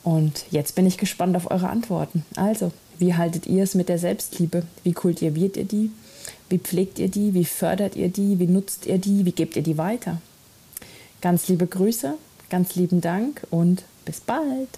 Und 0.05 0.45
jetzt 0.53 0.77
bin 0.77 0.87
ich 0.87 0.99
gespannt 0.99 1.37
auf 1.37 1.51
eure 1.51 1.69
Antworten. 1.69 2.25
Also, 2.37 2.71
wie 3.01 3.15
haltet 3.15 3.49
ihr 3.49 3.65
es 3.65 3.75
mit 3.75 3.89
der 3.89 3.99
Selbstliebe? 3.99 4.63
Wie 4.85 4.93
kultiviert 4.93 5.57
ihr 5.57 5.65
die? 5.65 5.91
Wie 6.49 6.59
pflegt 6.59 7.01
ihr 7.01 7.09
die? 7.09 7.35
Wie 7.35 7.45
fördert 7.45 7.97
ihr 7.97 8.09
die? 8.09 8.39
Wie 8.39 8.47
nutzt 8.47 8.87
ihr 8.87 8.99
die? 8.99 9.27
Wie 9.27 9.33
gebt 9.33 9.57
ihr 9.57 9.63
die 9.63 9.79
weiter? 9.79 10.23
Ganz 11.21 11.49
liebe 11.49 11.67
Grüße, 11.67 12.15
ganz 12.51 12.77
lieben 12.77 13.01
Dank 13.01 13.45
und 13.51 13.83
bis 14.05 14.21
bald. 14.21 14.69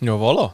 Ja, 0.00 0.12
voilà. 0.12 0.52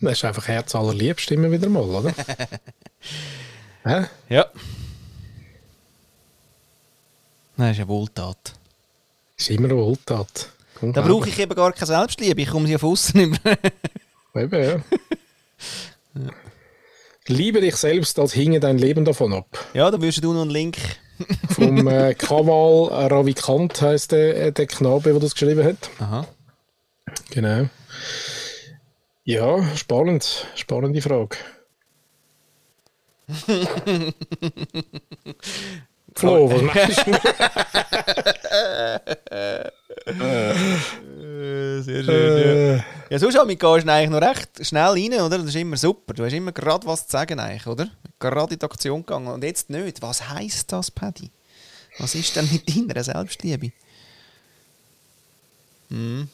Das 0.00 0.12
ist 0.12 0.24
einfach 0.24 0.46
Herz 0.48 0.74
allerliebst 0.74 1.30
immer 1.32 1.50
wieder 1.50 1.68
mal, 1.68 1.82
oder? 1.82 2.12
Hä? 3.84 4.06
Ja. 4.28 4.46
Nein, 7.56 7.70
das 7.70 7.70
ist 7.72 7.80
eine 7.80 7.88
Wohltat. 7.88 8.54
Ist 9.36 9.50
immer 9.50 9.68
eine 9.68 9.76
Wohltat. 9.76 10.50
Da 10.80 11.00
brauche 11.02 11.28
ich 11.28 11.38
eben 11.38 11.54
gar 11.54 11.72
keine 11.72 11.86
Selbstliebe, 11.86 12.40
ich 12.40 12.48
komme 12.48 12.68
sie 12.68 12.76
auf 12.76 12.84
außen 12.84 13.20
über. 13.20 13.38
Eben, 14.36 14.62
ja. 14.62 14.74
ja. 16.14 16.30
Liebe 17.26 17.60
dich 17.60 17.74
selbst, 17.74 18.18
als 18.20 18.32
hinge 18.32 18.60
dein 18.60 18.78
Leben 18.78 19.04
davon 19.04 19.32
ab. 19.32 19.66
Ja, 19.74 19.90
da 19.90 20.00
wirst 20.00 20.22
du 20.22 20.32
noch 20.32 20.42
einen 20.42 20.50
Link. 20.50 20.76
Vom 21.50 21.88
äh, 21.88 22.14
Kamal 22.14 23.08
Ravikant 23.08 23.82
heisst 23.82 24.12
der, 24.12 24.46
äh, 24.46 24.52
der 24.52 24.66
Knabe, 24.66 25.10
der 25.10 25.18
das 25.18 25.34
geschrieben 25.34 25.64
hat. 25.64 25.90
Aha. 25.98 26.28
Genau. 27.30 27.68
Ja, 29.28 29.60
spannend. 29.76 30.46
Spannende 30.54 31.02
Frage. 31.02 31.36
Flo, 36.14 36.50
was 36.50 36.62
machst 36.62 37.06
du? 37.06 37.12
Äh, 40.08 40.54
Sehr 41.82 42.04
schön. 42.04 42.78
Ja, 42.78 42.84
ja 43.10 43.18
sonst 43.18 43.34
gehst 43.34 43.62
du 43.62 43.68
eigentlich 43.90 44.08
noch 44.08 44.22
recht 44.22 44.66
schnell 44.66 44.82
rein, 44.82 45.12
oder? 45.20 45.36
Das 45.36 45.48
ist 45.48 45.56
immer 45.56 45.76
super. 45.76 46.14
Du 46.14 46.24
hast 46.24 46.32
immer 46.32 46.52
gerade 46.52 46.86
was 46.86 47.06
zu 47.06 47.12
sagen, 47.12 47.38
eigentlich, 47.38 47.66
oder? 47.66 47.90
Gerade 48.18 48.54
in 48.54 48.58
die 48.58 48.64
Aktion 48.64 49.04
gegangen. 49.04 49.28
Und 49.28 49.44
jetzt 49.44 49.68
nicht. 49.68 50.00
Was 50.00 50.30
heisst 50.30 50.72
das, 50.72 50.90
Paddy? 50.90 51.30
Was 51.98 52.14
ist 52.14 52.34
denn 52.34 52.48
mit 52.50 52.66
deiner 52.74 53.04
Selbstliebe? 53.04 53.72
Hm. 55.90 56.28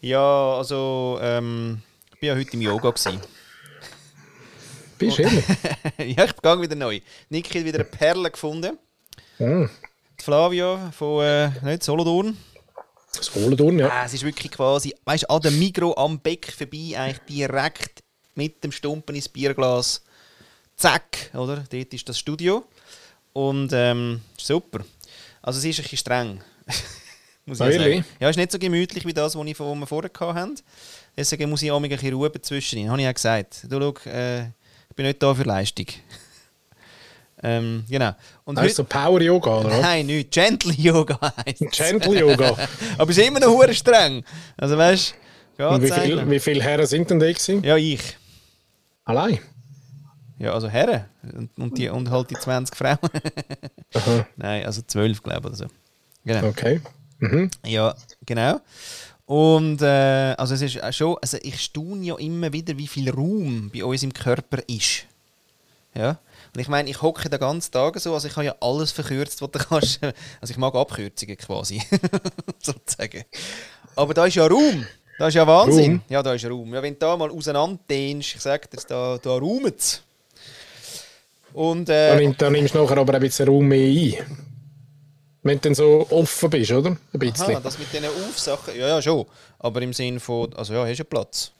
Ja, 0.00 0.56
also, 0.56 1.18
ähm, 1.20 1.82
ich 2.14 2.22
war 2.22 2.28
ja 2.28 2.36
heute 2.36 2.52
im 2.52 2.60
Yoga. 2.60 2.90
Gewesen. 2.90 3.20
Bist 4.98 5.18
du 5.18 5.22
ja, 6.02 6.24
ich 6.24 6.36
gehe 6.42 6.60
wieder 6.60 6.74
neu. 6.74 7.00
Niki 7.28 7.58
hat 7.58 7.66
wieder 7.66 7.80
eine 7.80 7.84
Perle 7.84 8.30
gefunden. 8.30 8.78
Mm. 9.38 9.64
Die 10.18 10.24
Flavia 10.24 10.90
von 10.92 11.24
äh, 11.24 11.50
nicht, 11.62 11.82
Solothurn. 11.82 12.36
Solothurn, 13.10 13.78
ja. 13.78 13.88
Ah, 13.88 14.04
es 14.06 14.14
ist 14.14 14.24
wirklich 14.24 14.52
quasi, 14.52 14.94
weißt 15.04 15.24
du, 15.24 15.28
an 15.28 15.42
dem 15.42 15.58
Mikro 15.58 15.94
am 15.96 16.18
Beck 16.20 16.52
vorbei, 16.52 16.94
eigentlich 16.96 17.20
direkt 17.28 18.02
mit 18.34 18.62
dem 18.64 18.72
Stumpen 18.72 19.14
ins 19.14 19.28
Bierglas. 19.28 20.02
Zack, 20.76 21.30
oder? 21.34 21.64
Dort 21.70 21.94
ist 21.94 22.08
das 22.08 22.18
Studio. 22.18 22.64
Und 23.32 23.70
ähm, 23.72 24.20
super. 24.38 24.80
Also, 25.42 25.58
es 25.58 25.64
ist 25.64 25.78
ein 25.78 25.82
bisschen 25.82 25.98
streng. 25.98 26.40
muss 27.46 27.60
ich 27.60 27.76
sagen. 27.76 28.04
Ja, 28.20 28.28
ist 28.28 28.36
nicht 28.36 28.52
so 28.52 28.58
gemütlich 28.58 29.06
wie 29.06 29.14
das, 29.14 29.36
was 29.36 29.46
wir 29.46 29.54
vorher 29.86 30.10
hatten. 30.34 30.56
Deswegen 31.16 31.48
muss 31.48 31.62
ich 31.62 31.70
auch 31.70 31.82
ein 31.82 31.88
bisschen 31.88 32.12
Ruhe 32.12 32.28
dazwischen. 32.28 32.88
Habe 32.90 32.98
ich 33.00 33.04
ja 33.04 33.12
gesagt. 33.12 33.66
Du, 33.68 33.80
schau, 33.80 34.10
äh, 34.10 34.42
ich 34.42 34.96
bin 34.96 35.06
nicht 35.06 35.22
da 35.22 35.34
für 35.34 35.44
Leistung. 35.44 35.86
ähm, 37.42 37.84
genau. 37.88 38.12
Und 38.44 38.58
Heißt 38.58 38.76
so 38.76 38.84
Power 38.84 39.20
Yoga, 39.20 39.60
oder? 39.60 39.80
Nein, 39.80 40.06
nicht. 40.06 40.32
Gentle 40.32 40.72
Yoga 40.72 41.18
heisst 41.46 41.62
es. 41.62 41.70
Gentle 41.70 42.18
Yoga. 42.18 42.56
Aber 42.98 43.10
es 43.10 43.16
ist 43.16 43.26
immer 43.26 43.40
noch 43.40 43.72
streng. 43.72 44.24
Also 44.56 44.76
weißt 44.76 45.14
du, 45.56 45.68
Und 45.68 45.82
wie 45.82 45.90
viele 45.90 46.16
sagen. 46.16 46.30
wie 46.30 46.40
viel 46.40 46.62
Herren 46.62 46.86
sind 46.86 47.08
denn 47.08 47.20
da 47.20 47.26
gewesen? 47.26 47.62
Ja, 47.62 47.76
ich. 47.76 48.16
Allein? 49.04 49.38
Ja, 50.38 50.52
also 50.52 50.68
Herren. 50.68 51.04
Und, 51.22 51.50
und, 51.56 51.78
die, 51.78 51.88
und 51.88 52.10
halt 52.10 52.30
die 52.30 52.34
20 52.34 52.76
Frauen. 52.76 52.98
Nein, 54.36 54.66
also 54.66 54.82
12, 54.82 55.22
glaube 55.22 55.40
ich, 55.40 55.46
oder 55.46 55.56
so. 55.56 55.66
Genau. 56.24 56.48
okay. 56.48 56.80
Mhm. 57.18 57.50
Ja, 57.64 57.94
genau. 58.24 58.60
Und 59.26 59.82
äh, 59.82 60.34
also 60.38 60.54
es 60.54 60.62
ist 60.62 60.82
auch 60.82 60.92
schon, 60.92 61.16
also 61.20 61.38
ich 61.42 61.60
staune 61.60 62.04
ja 62.04 62.16
immer 62.16 62.52
wieder, 62.52 62.76
wie 62.78 62.86
viel 62.86 63.10
Raum 63.10 63.70
bei 63.74 63.84
uns 63.84 64.02
im 64.02 64.12
Körper 64.12 64.58
ist. 64.68 65.04
Ja. 65.94 66.18
Und 66.54 66.60
ich 66.60 66.68
meine, 66.68 66.88
ich 66.88 67.02
hocke 67.02 67.28
den 67.28 67.40
ganzen 67.40 67.72
Tag 67.72 67.98
so, 67.98 68.14
also 68.14 68.28
ich 68.28 68.36
habe 68.36 68.46
ja 68.46 68.54
alles 68.60 68.92
verkürzt, 68.92 69.42
was 69.42 69.50
du 69.50 69.58
kannst. 69.68 70.00
Also 70.40 70.52
ich 70.52 70.58
mag 70.58 70.74
Abkürzungen 70.74 71.36
quasi, 71.36 71.82
sozusagen. 72.62 73.24
Aber 73.96 74.14
da 74.14 74.26
ist 74.26 74.36
ja 74.36 74.46
Raum. 74.46 74.86
Da 75.18 75.28
ist 75.28 75.34
ja 75.34 75.46
Wahnsinn. 75.46 75.92
Raum? 75.92 76.02
Ja, 76.08 76.22
da 76.22 76.34
ist 76.34 76.44
Raum. 76.44 76.72
Ja, 76.74 76.82
wenn 76.82 76.92
du 76.94 76.98
da 77.00 77.16
mal 77.16 77.30
auseinanderdehnst, 77.30 78.34
ich 78.36 78.40
sage 78.40 78.68
dir, 78.68 78.78
da, 78.86 79.18
da 79.20 79.30
raumt 79.30 79.74
es. 79.78 80.02
Und 81.52 81.88
Da, 81.88 82.10
äh, 82.10 82.16
nimm, 82.20 82.36
da 82.36 82.50
nimmst 82.50 82.74
du 82.74 82.82
nachher 82.82 82.98
aber 82.98 83.14
ein 83.14 83.20
bisschen 83.20 83.48
Raum 83.48 83.66
mehr 83.66 83.88
ein. 83.88 84.45
Wenn 85.46 85.58
du 85.58 85.68
dann 85.68 85.74
so 85.74 86.06
offen 86.10 86.50
bist, 86.50 86.72
oder? 86.72 86.90
Ein 86.90 87.18
bisschen. 87.18 87.54
aha, 87.54 87.60
das 87.60 87.78
mit 87.78 87.92
diesen 87.92 88.06
Aufsachen, 88.06 88.76
ja, 88.76 88.88
ja, 88.88 89.02
schon. 89.02 89.26
Aber 89.58 89.80
im 89.82 89.92
Sinn 89.92 90.18
von, 90.18 90.52
also 90.54 90.74
ja, 90.74 90.84
hast 90.86 90.98
du 90.98 91.04
Platz. 91.04 91.52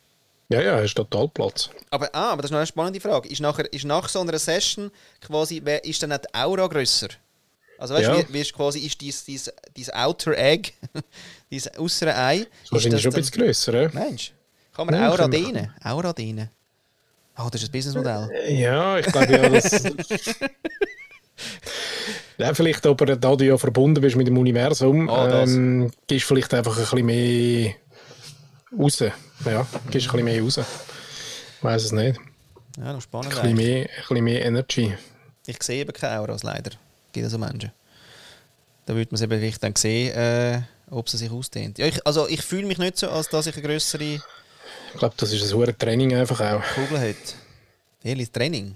Ja, 0.49 0.61
ja, 0.61 0.77
hast 0.81 0.95
total 0.95 1.29
Platz. 1.29 1.71
Aber, 1.91 2.09
ah, 2.15 2.33
aber 2.33 2.43
das 2.43 2.51
ist 2.51 2.53
noch 2.53 2.59
eine 2.59 2.67
spannende 2.67 3.01
Frage. 3.01 3.29
Ist, 3.29 3.41
nachher, 3.41 3.73
ist 3.73 3.85
nach 3.85 4.09
so 4.09 4.21
einer 4.21 4.39
Session 4.39 4.91
quasi, 5.21 5.63
ist 5.83 6.03
dann 6.03 6.13
auch 6.13 6.19
die 6.19 6.35
Aura 6.35 6.67
grösser? 6.67 7.09
Also 7.79 7.95
weißt 7.95 8.09
du, 8.09 8.19
wie, 8.29 8.35
wie 8.35 8.41
ist 8.41 8.55
quasi 8.55 8.81
ist 8.81 9.01
dies, 9.01 9.25
dies, 9.25 9.53
dies 9.77 9.93
Outer 9.93 10.37
Egg, 10.37 10.73
dieses 11.51 11.79
äußere 11.79 12.17
Ei, 12.17 12.39
ist 12.39 12.73
Wahrscheinlich 12.73 13.03
schon 13.03 13.13
ein 13.13 13.21
bisschen 13.21 13.41
grösser, 13.41 13.83
ja? 13.83 13.91
Meinst 13.93 14.29
du? 14.29 14.33
Kann 14.77 14.87
man 14.87 14.95
Ja, 14.95 15.11
Aura 15.11 15.29
dehnen? 15.29 15.73
Aura 15.85 16.13
dehnen? 16.13 16.51
Oh, 17.39 17.49
das 17.51 17.63
ist 17.63 17.69
ein 17.69 17.73
Businessmodell. 17.73 18.31
Ja, 18.49 18.99
ich 18.99 19.07
glaube 19.07 19.33
ja, 19.33 19.49
dass. 19.49 19.73
ja, 22.39 22.55
vielleicht, 22.55 22.87
aber 22.87 23.17
da 23.17 23.37
du 23.37 23.45
ja 23.45 23.57
verbunden 23.57 24.01
bist 24.01 24.17
mit 24.17 24.27
dem 24.27 24.39
Universum, 24.39 25.07
das. 25.07 25.51
ähm, 25.51 25.91
gehst 26.07 26.27
vielleicht 26.27 26.53
einfach 26.55 26.77
ein 26.77 26.83
bisschen 26.83 27.07
mehr 27.07 27.75
raus. 28.79 28.99
Ja, 29.01 29.67
gehst 29.91 30.09
ein 30.09 30.13
bisschen 30.13 30.25
mehr 30.25 30.43
raus. 30.43 30.59
Ich 30.59 31.65
weiß 31.65 31.85
es 31.85 31.93
nicht. 31.93 32.19
Ja, 32.79 32.93
noch 32.93 33.01
spannend. 33.01 33.35
Ein 33.37 33.55
bisschen 33.55 33.57
mehr, 33.57 33.83
ein 33.83 33.89
bisschen 34.09 34.25
mehr 34.25 34.45
Energy. 34.45 34.95
Ich 35.47 35.63
sehe 35.63 35.81
eben 35.81 35.93
keine 35.93 36.21
Auras, 36.21 36.43
leider. 36.43 36.73
Gibt 37.13 37.27
es 37.27 37.33
so 37.33 37.39
Menschen. 37.39 37.73
Da 38.85 38.95
würde 38.95 39.09
man 39.11 39.17
es 39.17 39.23
eben 39.23 39.39
vielleicht 39.41 39.63
dann 39.63 39.75
sehen, 39.75 40.15
äh, 40.15 40.61
ob 40.91 41.09
sie 41.09 41.17
sich 41.17 41.31
ausdehnt. 41.31 41.79
Ja, 41.79 41.87
ich, 41.87 42.07
also 42.07 42.29
ich 42.29 42.43
fühle 42.43 42.67
mich 42.67 42.79
nicht 42.79 42.99
so, 42.99 43.09
als 43.09 43.29
dass 43.29 43.47
ich 43.47 43.57
eine 43.57 43.67
größere 43.67 44.05
Ich 44.05 44.99
glaube, 44.99 45.15
das 45.17 45.33
ist 45.33 45.43
ein 45.43 45.57
hohes 45.57 45.75
Training 45.79 46.15
einfach 46.15 46.41
auch. 46.41 46.63
Kugel 46.75 46.99
hätte. 46.99 47.35
Ehrlich, 48.05 48.31
Training. 48.31 48.75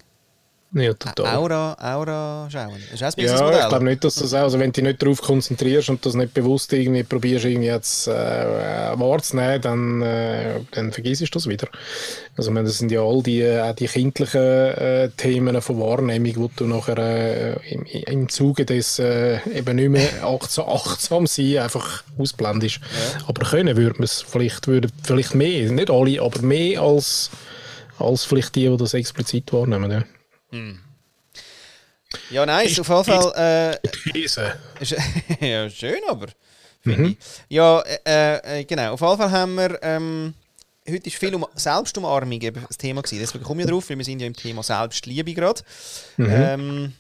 Ja, 0.73 0.95
total. 0.95 1.37
Aura, 1.37 1.77
Aura 1.81 2.49
schauen. 2.49 2.77
Ist 2.95 3.03
auch 3.03 3.17
ein 3.17 3.25
Ja, 3.25 3.63
ich 3.63 3.69
glaube 3.69 3.85
nicht, 3.85 4.05
dass 4.05 4.15
das 4.15 4.33
auch, 4.35 4.43
also 4.43 4.61
wenn 4.61 4.71
du 4.71 4.81
dich 4.81 4.85
nicht 4.85 5.03
darauf 5.03 5.21
konzentrierst 5.21 5.91
und 5.91 6.07
das 6.07 6.15
nicht 6.15 6.33
bewusst 6.33 6.73
irgendwie 6.73 7.03
probierst, 7.03 7.45
irgendwie 7.45 7.67
jetzt 7.67 8.07
äh, 8.07 8.13
wahrzunehmen, 8.13 9.61
dann, 9.61 10.03
äh, 10.03 10.61
dann 10.71 10.93
vergisst 10.93 11.23
du 11.23 11.27
das 11.27 11.49
wieder. 11.49 11.67
Also 12.37 12.53
meine, 12.53 12.69
das 12.69 12.79
sind 12.79 12.93
ja 12.93 13.01
all 13.01 13.21
die, 13.21 13.45
auch 13.45 13.75
die 13.75 13.89
kindlichen 13.89 14.41
äh, 14.41 15.11
Themen 15.17 15.61
von 15.61 15.81
Wahrnehmung, 15.81 16.37
wo 16.37 16.51
du 16.55 16.67
nachher 16.67 16.99
äh, 16.99 17.73
im, 17.75 17.85
im 17.87 18.29
Zuge 18.29 18.65
des 18.65 19.01
äh, 19.01 19.41
eben 19.53 19.75
nicht 19.75 19.91
mehr 19.91 20.09
achtsam, 20.25 20.69
achtsam 20.69 21.27
sein 21.27 21.59
einfach 21.59 22.05
ausblendest. 22.17 22.79
Aber 23.27 23.45
können 23.45 23.77
würde 23.77 23.95
man 23.95 24.05
es 24.05 24.23
vielleicht, 24.23 24.69
würde 24.69 24.89
vielleicht 25.03 25.35
mehr, 25.35 25.69
nicht 25.73 25.91
alle, 25.91 26.23
aber 26.23 26.43
mehr 26.43 26.81
als, 26.81 27.29
als 27.99 28.23
vielleicht 28.23 28.55
die, 28.55 28.69
die 28.69 28.77
das 28.77 28.95
explizit 28.95 29.53
wahrnehmen. 29.53 29.91
Ja. 29.91 30.05
Ja, 32.31 32.45
nice, 32.45 32.81
auf 32.81 32.89
jeden 32.89 33.05
Fall. 33.05 33.79
Äh, 33.81 33.89
ja, 35.41 35.71
schön, 35.71 36.01
aber. 36.09 36.27
ich. 36.85 37.17
Ja, 37.49 37.81
äh, 38.05 38.61
äh, 38.61 38.65
genau. 38.65 38.95
Auf 38.95 39.01
jeden 39.01 39.17
Fall 39.17 39.31
haben 39.31 39.55
wir. 39.55 39.79
Ähm, 39.83 40.35
heute 40.89 41.07
ist 41.07 41.17
viel 41.17 41.35
um 41.35 41.47
Selbstumarmung 41.55 42.41
eben 42.41 42.65
das 42.67 42.79
Thema 42.79 43.03
gewesen. 43.03 43.21
Deswegen 43.21 43.45
komme 43.45 43.63
ich 43.63 43.69
drauf, 43.69 43.89
weil 43.91 43.99
wir 43.99 44.05
sind 44.05 44.21
ja 44.21 44.27
im 44.27 44.35
Thema 44.35 44.63
Selbstliebe 44.63 45.35
gerade. 45.35 45.63
Ähm, 46.19 46.93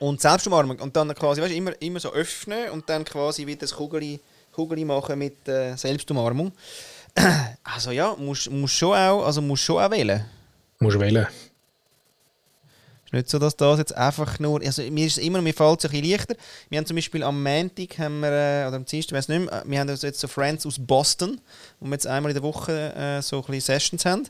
und 0.00 0.20
Selbstumarmung. 0.20 0.78
Und 0.80 0.96
dann 0.96 1.14
quasi, 1.14 1.40
weißt 1.40 1.52
du, 1.52 1.56
immer, 1.56 1.80
immer 1.80 2.00
so 2.00 2.12
öffnen 2.12 2.70
und 2.70 2.88
dann 2.88 3.04
quasi 3.04 3.46
wieder 3.46 3.60
das 3.60 3.72
Kugeli, 3.72 4.20
Kugeli 4.52 4.84
machen 4.84 5.18
mit 5.18 5.46
äh, 5.48 5.76
Selbstumarmung. 5.76 6.52
Also 7.64 7.90
ja, 7.90 8.14
musst, 8.18 8.50
musst 8.50 8.74
schon 8.74 8.96
auch, 8.96 9.24
also 9.24 9.42
musst 9.42 9.64
schon 9.64 9.82
auch 9.82 9.90
wählen. 9.90 10.24
Musst 10.78 10.96
du 10.96 11.00
wählen. 13.12 13.20
ist 13.20 13.24
nicht 13.24 13.30
so, 13.30 13.38
dass 13.38 13.56
das 13.56 13.78
jetzt 13.78 13.94
einfach 13.96 14.38
nur. 14.38 14.62
Also, 14.62 14.82
mir 14.82 15.06
ist 15.06 15.18
es 15.18 15.24
immer, 15.24 15.42
mir 15.42 15.54
fällt 15.54 15.78
es 15.80 15.84
ein 15.86 15.90
bisschen 15.90 16.10
leichter. 16.10 16.36
Wir 16.68 16.78
haben 16.78 16.86
zum 16.86 16.96
Beispiel 16.96 17.22
am 17.22 17.42
Montag, 17.42 17.98
haben 17.98 18.20
wir, 18.20 18.32
äh, 18.32 18.66
oder 18.68 18.76
am 18.76 18.84
Dienstag, 18.84 19.16
weiß 19.16 19.28
nicht 19.28 19.50
mehr, 19.50 19.52
äh, 19.52 19.62
wir 19.66 19.80
haben 19.80 19.88
also 19.88 20.06
jetzt 20.06 20.20
so 20.20 20.28
Friends 20.28 20.66
aus 20.66 20.78
Boston, 20.78 21.40
wo 21.80 21.86
wir 21.86 21.92
jetzt 21.92 22.06
einmal 22.06 22.30
in 22.30 22.34
der 22.34 22.42
Woche 22.42 22.94
äh, 22.94 23.22
so 23.22 23.36
ein 23.36 23.42
bisschen 23.42 23.60
Sessions 23.60 24.04
haben, 24.04 24.28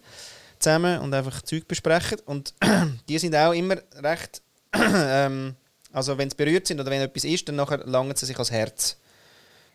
zusammen 0.59 1.01
und 1.01 1.15
einfach 1.15 1.43
Zeug 1.43 1.67
besprechen. 1.69 2.19
Und 2.27 2.55
die 3.09 3.19
sind 3.19 3.35
auch 3.35 3.53
immer 3.53 3.77
recht. 4.03 4.43
ähm, 4.75 5.55
also, 5.93 6.19
wenn 6.19 6.29
sie 6.29 6.37
berührt 6.37 6.67
sind 6.67 6.81
oder 6.81 6.91
wenn 6.91 7.01
etwas 7.01 7.25
ist, 7.25 7.49
dann 7.49 7.57
nachher 7.57 7.79
langen 7.87 8.15
sie 8.17 8.27
sich 8.27 8.37
ans 8.37 8.51
Herz. 8.51 8.97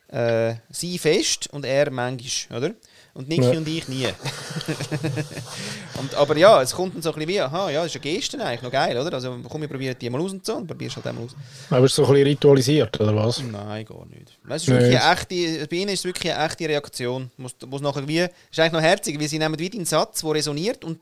Äh, 0.07 0.55
sie 0.69 0.99
fest 0.99 1.47
und 1.51 1.65
er 1.65 1.89
manchmal, 1.89 2.63
oder? 2.63 2.75
Und 3.13 3.27
Niki 3.27 3.43
Ja. 3.43 3.51
und 3.51 3.67
ich 3.67 3.87
nie. 3.89 4.07
und, 5.99 6.15
aber 6.15 6.37
ja, 6.37 6.61
es 6.61 6.71
kommt 6.73 6.95
dann 6.95 7.01
so 7.01 7.09
ein 7.09 7.15
bisschen 7.15 7.29
wie, 7.29 7.41
aha, 7.41 7.69
ja, 7.69 7.83
das 7.83 7.93
ist 7.95 8.01
eine 8.03 8.13
Geste 8.13 8.43
eigentlich, 8.43 8.61
noch 8.61 8.71
geil, 8.71 8.97
oder? 8.97 9.13
Also 9.13 9.37
komm, 9.49 9.61
wir 9.61 9.67
probieren 9.67 9.95
die 9.99 10.09
mal 10.09 10.21
aus 10.21 10.31
und 10.31 10.45
so, 10.45 10.55
und 10.55 10.67
probierst 10.67 10.95
halt 10.95 11.07
einmal 11.07 11.25
aus. 11.25 11.35
Aber 11.69 11.85
ist 11.85 11.91
es 11.91 11.95
so 11.97 12.05
ein 12.05 12.11
bisschen 12.13 12.27
ritualisiert, 12.27 12.99
oder 12.99 13.15
was? 13.15 13.41
Nein, 13.43 13.85
gar 13.85 14.05
nicht. 14.05 14.37
Es 14.49 14.63
ist 14.63 14.69
wirklich 14.69 14.99
eine 15.01 15.13
echte, 15.13 15.67
bei 15.67 15.75
ihnen 15.75 15.89
ist 15.89 15.99
es 15.99 16.05
wirklich 16.05 16.33
eine 16.33 16.45
echte 16.45 16.69
Reaktion. 16.69 17.31
Wo 17.37 17.75
es 17.75 17.81
nachher 17.81 18.07
wie, 18.07 18.19
ist 18.19 18.31
eigentlich 18.59 18.71
noch 18.71 18.81
herzig, 18.81 19.19
weil 19.19 19.27
sie 19.27 19.39
nehmen 19.39 19.59
wie 19.59 19.69
den 19.69 19.85
Satz, 19.85 20.21
der 20.21 20.31
resoniert 20.31 20.83
und 20.85 20.99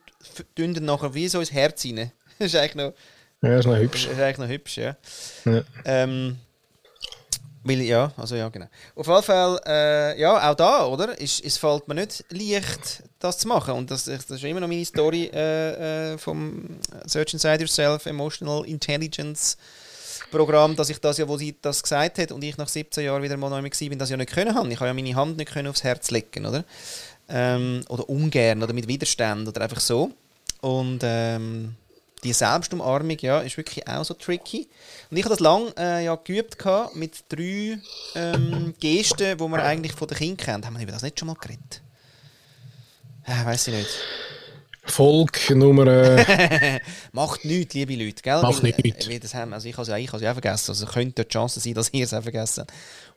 tun 0.56 0.74
dann 0.74 0.86
nachher 0.86 1.13
wie 1.13 1.28
so 1.28 1.39
ins 1.39 1.52
Herz 1.52 1.86
rein. 1.86 2.12
Das 2.39 2.48
ist 2.54 2.56
eigentlich 2.56 2.76
noch, 2.76 2.93
Ja, 3.43 3.60
ist 3.60 3.65
noch 3.65 3.74
das 3.74 3.82
hübsch. 3.84 4.08
ist 4.08 4.19
eigentlich 4.19 4.38
noch 4.39 4.48
hübsch, 4.48 4.78
ja. 4.78 4.95
Ja. 5.45 5.62
Ähm, 5.86 6.38
weil, 7.63 7.82
ja, 7.82 8.12
also 8.15 8.36
ja, 8.36 8.48
genau. 8.50 8.67
Auf 8.95 9.08
jeden 9.08 9.24
Fall, 9.24 9.60
äh, 9.65 10.19
ja, 10.19 10.50
auch 10.50 10.56
da, 10.56 10.86
oder? 10.86 11.19
Ist, 11.19 11.43
es 11.43 11.58
fällt 11.58 11.88
mir 11.88 11.95
nicht 11.95 12.24
leicht, 12.30 13.04
das 13.19 13.38
zu 13.38 13.48
machen. 13.48 13.74
Und 13.74 13.91
das, 13.91 14.06
das 14.06 14.30
ist 14.30 14.43
immer 14.43 14.62
noch 14.62 14.67
meine 14.67 14.86
Story 14.86 15.30
äh, 15.34 16.13
äh, 16.13 16.17
vom 16.17 16.80
Search 17.06 17.34
Inside 17.34 17.60
Yourself 17.60 18.06
Emotional 18.06 18.65
Intelligence 18.65 19.58
Programm, 20.32 20.76
dass 20.76 20.89
ich 20.89 21.00
das 21.00 21.17
ja, 21.17 21.28
wo 21.28 21.38
sie 21.38 21.56
das 21.62 21.82
gesagt 21.82 22.19
hat 22.19 22.32
und 22.32 22.43
ich 22.43 22.56
nach 22.56 22.67
17 22.67 23.04
Jahren 23.04 23.24
wieder 23.24 23.36
mal 23.36 23.50
neu 23.50 23.63
war, 23.63 23.98
das 23.98 24.10
ja 24.10 24.17
nicht 24.17 24.32
können 24.32 24.56
haben. 24.56 24.69
Ich 24.72 24.80
habe 24.80 24.88
ja 24.88 24.93
meine 24.93 25.15
Hand 25.15 25.38
nicht 25.38 25.52
können 25.52 25.67
aufs 25.67 25.84
Herz 25.84 26.12
legen, 26.12 26.45
oder? 26.45 26.63
Ähm, 27.28 27.84
oder 27.89 28.08
ungern 28.10 28.63
oder 28.63 28.74
mit 28.74 28.88
Widerstand 28.88 29.48
oder 29.48 29.62
einfach 29.62 29.80
so. 29.80 30.12
Und 30.62 31.00
ähm, 31.04 31.76
die 32.24 32.34
Selbstumarmung 32.34 33.18
ja, 33.20 33.40
ist 33.40 33.58
wirklich 33.58 33.88
auch 33.88 34.04
so 34.04 34.14
tricky. 34.14 34.68
Und 35.10 35.18
ich 35.18 35.24
habe 35.24 35.34
das 35.34 35.40
lange 35.40 35.74
äh, 35.78 36.06
ja, 36.06 36.16
geübt 36.16 36.60
gehabt 36.60 36.96
mit 36.96 37.24
drei 37.30 37.80
ähm, 38.16 38.74
Gesten, 38.80 39.38
die 39.38 39.48
man 39.48 39.60
eigentlich 39.62 39.94
von 39.94 40.08
den 40.08 40.18
Kindern 40.18 40.38
kennt. 40.38 40.66
Haben 40.66 40.76
wir 40.76 40.84
über 40.84 40.92
das 40.92 41.04
nicht 41.04 41.20
schon 41.20 41.28
mal 41.28 41.36
geredet? 41.36 41.82
Äh, 43.26 43.46
weiß 43.46 43.68
ich 43.68 43.74
nicht. 43.76 43.90
Volk 44.90 45.50
Nummer. 45.52 45.88
Äh, 45.88 46.80
Macht 47.12 47.46
nichts, 47.46 47.74
liebe 47.74 47.96
Leute. 47.96 48.22
Gell? 48.22 48.42
Macht 48.42 48.64
Weil, 48.64 48.74
nichts. 48.84 49.06
äh, 49.06 49.10
wie 49.10 49.20
das 49.20 49.34
haben. 49.34 49.54
Also 49.54 49.68
ich 49.68 49.74
habe 49.76 49.84
es 49.84 49.88
ja, 49.90 49.98
ich 49.98 50.08
habe 50.08 50.18
es 50.18 50.24
ja 50.24 50.32
auch 50.32 50.36
vergessen. 50.36 50.72
Also 50.72 50.86
könnte 50.86 51.24
die 51.24 51.30
Chance 51.30 51.60
sein, 51.60 51.74
dass 51.76 51.94
ihr 51.94 52.06
es 52.06 52.14
auch 52.14 52.24
vergessen. 52.24 52.66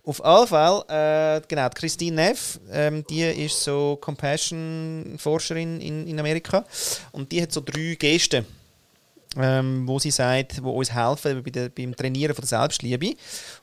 Auf 0.05 0.25
alle 0.25 0.47
Fälle, 0.47 0.85
äh, 0.89 1.47
genau, 1.47 1.69
Christine 1.71 2.17
Neff, 2.17 2.59
ähm, 2.71 3.05
die 3.09 3.23
ist 3.23 3.63
so 3.63 3.97
Compassion-Forscherin 4.01 5.81
in, 5.81 6.07
in 6.09 6.19
Amerika. 6.19 6.65
Und 7.13 7.31
die 7.31 7.41
hat 7.41 7.53
so 7.53 7.63
drei 7.65 7.95
Gesten, 7.95 8.45
ähm, 9.37 9.87
wo 9.87 9.99
sie 9.99 10.11
sagt, 10.11 10.63
wo 10.63 10.71
uns 10.71 10.93
helfen 10.93 11.43
bei 11.43 11.51
der, 11.51 11.69
beim 11.69 11.97
Trainieren 11.97 12.35
von 12.35 12.43
der 12.43 12.49
Selbstliebe. 12.49 13.15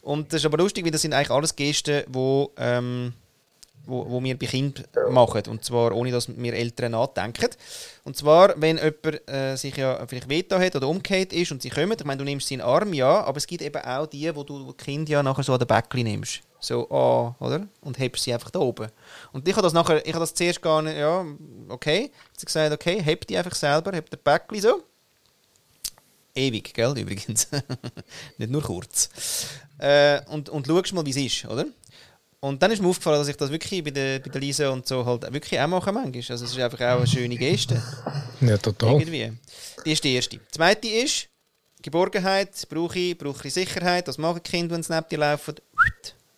Und 0.01 0.33
das 0.33 0.41
ist 0.41 0.45
aber 0.45 0.57
lustig, 0.57 0.85
weil 0.85 0.91
das 0.91 1.01
sind 1.01 1.13
eigentlich 1.13 1.31
alles 1.31 1.55
Gesten, 1.55 2.03
wo, 2.07 2.51
ähm, 2.57 3.13
wo, 3.85 4.09
wo 4.09 4.23
wir 4.23 4.37
bei 4.37 4.45
Kindern 4.47 4.85
machen. 5.09 5.43
Und 5.47 5.63
zwar 5.63 5.93
ohne, 5.93 6.11
dass 6.11 6.27
wir 6.29 6.53
Eltern 6.53 6.93
nachdenken. 6.93 7.49
Und 8.03 8.17
zwar, 8.17 8.59
wenn 8.59 8.77
jemand 8.77 9.29
äh, 9.29 9.55
sich 9.55 9.75
ja 9.77 10.05
vielleicht 10.07 10.29
Veto 10.29 10.59
hat 10.59 10.75
oder 10.75 10.87
umgekehrt 10.87 11.33
ist 11.33 11.51
und 11.51 11.61
sie 11.61 11.69
kommen, 11.69 11.95
ich 11.97 12.05
meine, 12.05 12.17
du 12.17 12.23
nimmst 12.23 12.47
sie 12.47 12.55
in 12.55 12.59
den 12.59 12.67
Arm, 12.67 12.93
ja, 12.93 13.23
aber 13.23 13.37
es 13.37 13.47
gibt 13.47 13.61
eben 13.61 13.81
auch 13.83 14.07
die, 14.07 14.33
wo 14.35 14.43
du 14.43 14.71
die 14.71 14.83
Kind 14.83 15.09
ja 15.09 15.21
nachher 15.21 15.43
so 15.43 15.53
an 15.53 15.59
den 15.59 15.67
Bäckchen 15.67 16.03
nimmst. 16.03 16.41
So, 16.61 16.89
ah, 16.91 17.35
oder? 17.39 17.67
Und 17.81 17.97
hebst 17.99 18.23
sie 18.23 18.33
einfach 18.33 18.51
da 18.51 18.59
oben. 18.59 18.89
Und 19.31 19.47
ich 19.47 19.53
habe 19.53 19.63
das 19.63 19.71
nachher, 19.71 20.05
ich 20.05 20.13
habe 20.13 20.19
das 20.19 20.33
zuerst 20.33 20.61
gar 20.61 20.81
nicht, 20.81 20.97
ja, 20.97 21.25
okay. 21.69 22.11
Sie 22.35 22.45
gesagt, 22.45 22.73
okay, 22.73 23.01
heb 23.01 23.25
die 23.27 23.37
einfach 23.37 23.55
selber, 23.55 23.93
heb 23.93 24.09
den 24.09 24.19
Bäckchen 24.21 24.61
so. 24.61 24.83
Ewig, 26.39 26.73
gell, 26.73 26.97
übrigens. 26.97 27.47
Nicht 28.37 28.51
nur 28.51 28.61
kurz. 28.61 29.09
Äh, 29.77 30.21
und, 30.27 30.49
und 30.49 30.67
schaust 30.67 30.93
mal, 30.93 31.05
wie 31.05 31.09
es 31.09 31.17
ist, 31.17 31.45
oder? 31.45 31.65
Und 32.41 32.63
dann 32.63 32.71
ist 32.71 32.81
mir 32.81 32.87
aufgefallen, 32.87 33.19
dass 33.19 33.27
ich 33.27 33.35
das 33.35 33.51
wirklich 33.51 33.83
bei 33.83 33.91
der, 33.91 34.19
bei 34.19 34.29
der 34.29 34.39
Lisa 34.39 34.69
und 34.69 34.87
so 34.87 35.05
halt 35.05 35.31
wirklich 35.33 35.59
auch 35.59 35.67
mache 35.67 35.91
manchmal. 35.91 36.23
Also 36.29 36.45
es 36.45 36.51
ist 36.51 36.59
einfach 36.59 36.79
auch 36.79 36.97
eine 36.99 37.07
schöne 37.07 37.35
Geste. 37.35 37.81
ja, 38.41 38.57
total. 38.57 39.01
Irgendwie. 39.01 39.33
Die 39.85 39.91
ist 39.91 40.03
die 40.03 40.15
erste. 40.15 40.37
Die 40.37 40.47
zweite 40.49 40.87
ist, 40.87 41.27
Geborgenheit 41.81 42.51
brauche 42.69 42.97
ich, 42.97 43.17
brauche 43.17 43.45
ich 43.45 43.53
Sicherheit. 43.53 44.07
Was 44.07 44.17
machen 44.17 44.41
Kinder, 44.41 44.75
wenn 44.75 44.83
sie 44.83 44.93
neben 44.93 45.09
dir 45.09 45.17
laufen? 45.17 45.55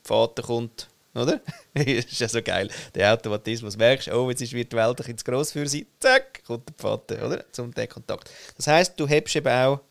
Vater 0.04 0.42
kommt, 0.42 0.88
oder? 1.14 1.40
das 1.76 1.86
ist 1.86 2.20
ja 2.20 2.28
so 2.28 2.42
geil. 2.42 2.70
Der 2.96 3.14
Automatismus. 3.14 3.78
Merkst 3.78 4.08
oh, 4.10 4.28
jetzt 4.32 4.42
ist 4.42 4.54
Welt 4.54 4.74
ein 4.76 4.96
bisschen 4.96 5.18
zu 5.20 5.26
gross 5.26 5.52
für 5.52 5.68
sie. 5.68 5.86
Zack, 6.00 6.44
kommt 6.46 6.68
der 6.68 6.76
Vater, 6.78 7.26
oder? 7.28 7.46
Zum 7.52 7.72
Kontakt. 7.74 8.32
Das 8.58 8.66
heisst, 8.66 9.00
du 9.00 9.08
hebst 9.08 9.36
eben 9.36 9.48
auch 9.48 9.82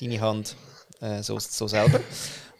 deine 0.00 0.20
Hand 0.20 0.56
äh, 1.00 1.22
so, 1.22 1.38
so 1.38 1.68
selber. 1.68 2.00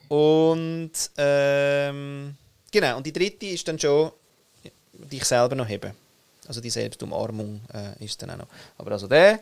Und 0.08 0.92
ähm, 1.16 2.36
genau, 2.70 2.96
und 2.96 3.06
die 3.06 3.12
dritte 3.12 3.46
ist 3.46 3.66
dann 3.66 3.78
schon 3.78 4.12
dich 4.92 5.24
selber 5.24 5.54
noch 5.54 5.68
heben. 5.68 5.92
Also 6.46 6.60
die 6.60 6.70
Selbstumarmung 6.70 7.60
äh, 7.72 8.04
ist 8.04 8.20
dann 8.22 8.30
auch 8.30 8.38
noch. 8.38 8.46
Aber 8.78 8.92
also 8.92 9.08
der, 9.08 9.40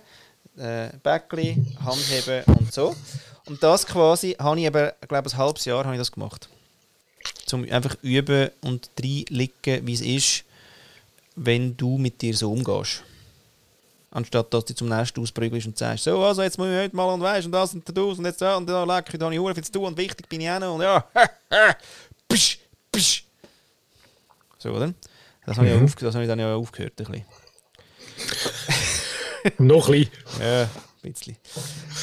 äh, 0.56 0.88
Bäckli, 1.02 1.56
Handheben 1.84 2.44
und 2.58 2.72
so. 2.72 2.94
Und 3.46 3.62
das 3.62 3.86
quasi 3.86 4.36
habe 4.38 4.58
ich 4.58 4.66
eben, 4.66 4.90
ich 5.00 5.08
glaube 5.08 5.28
ein 5.28 5.36
halbes 5.36 5.64
Jahr 5.64 5.84
habe 5.84 5.94
ich 5.94 6.00
das 6.00 6.12
gemacht. 6.12 6.48
Zum 7.46 7.64
einfach 7.70 7.96
üben 8.02 8.50
und 8.62 8.88
reinlegen, 8.98 9.86
wie 9.86 9.94
es 9.94 10.00
ist, 10.00 10.44
wenn 11.36 11.76
du 11.76 11.98
mit 11.98 12.22
dir 12.22 12.34
so 12.34 12.52
umgehst. 12.52 13.02
Anstatt 14.14 14.54
dass 14.54 14.64
du 14.64 14.74
zum 14.74 14.88
nächsten 14.88 15.20
ausprügelst 15.20 15.66
und 15.66 15.76
sagst, 15.76 16.04
so, 16.04 16.24
also 16.24 16.42
jetzt 16.42 16.56
muss 16.56 16.68
ich 16.68 16.76
heute 16.78 16.96
mal 16.96 17.12
und 17.12 17.20
weißt 17.20 17.44
und 17.46 17.52
das 17.52 17.74
und 17.74 17.86
das 17.86 18.18
und 18.18 18.24
jetzt 18.24 18.40
da 18.40 18.56
und 18.56 18.66
da 18.66 18.84
lecker, 18.84 19.18
da 19.18 19.26
habe 19.26 19.34
ich 19.34 19.40
Huren 19.40 19.54
viel 19.54 19.64
zu 19.64 19.72
tun 19.72 19.84
und 19.86 19.98
wichtig 19.98 20.28
bin 20.28 20.40
ich 20.40 20.48
auch 20.48 20.60
noch 20.60 20.74
und 20.76 20.82
ja, 20.82 21.04
psch, 22.32 22.58
psch. 22.92 23.24
So, 24.58 24.70
oder? 24.70 24.94
Das 25.44 25.58
habe 25.58 25.68
ich, 25.68 25.74
Mhm. 25.74 25.92
das 26.00 26.14
habe 26.14 26.24
ich 26.24 26.28
dann 26.28 26.38
ja 26.38 26.54
aufgehört, 26.54 26.92
ein 27.00 27.04
bisschen. 27.04 27.24
Noch 29.58 29.88
ein 29.88 29.92
bisschen. 29.92 30.10
Ja, 30.40 30.62
ein 30.62 30.70
bisschen. 31.12 31.36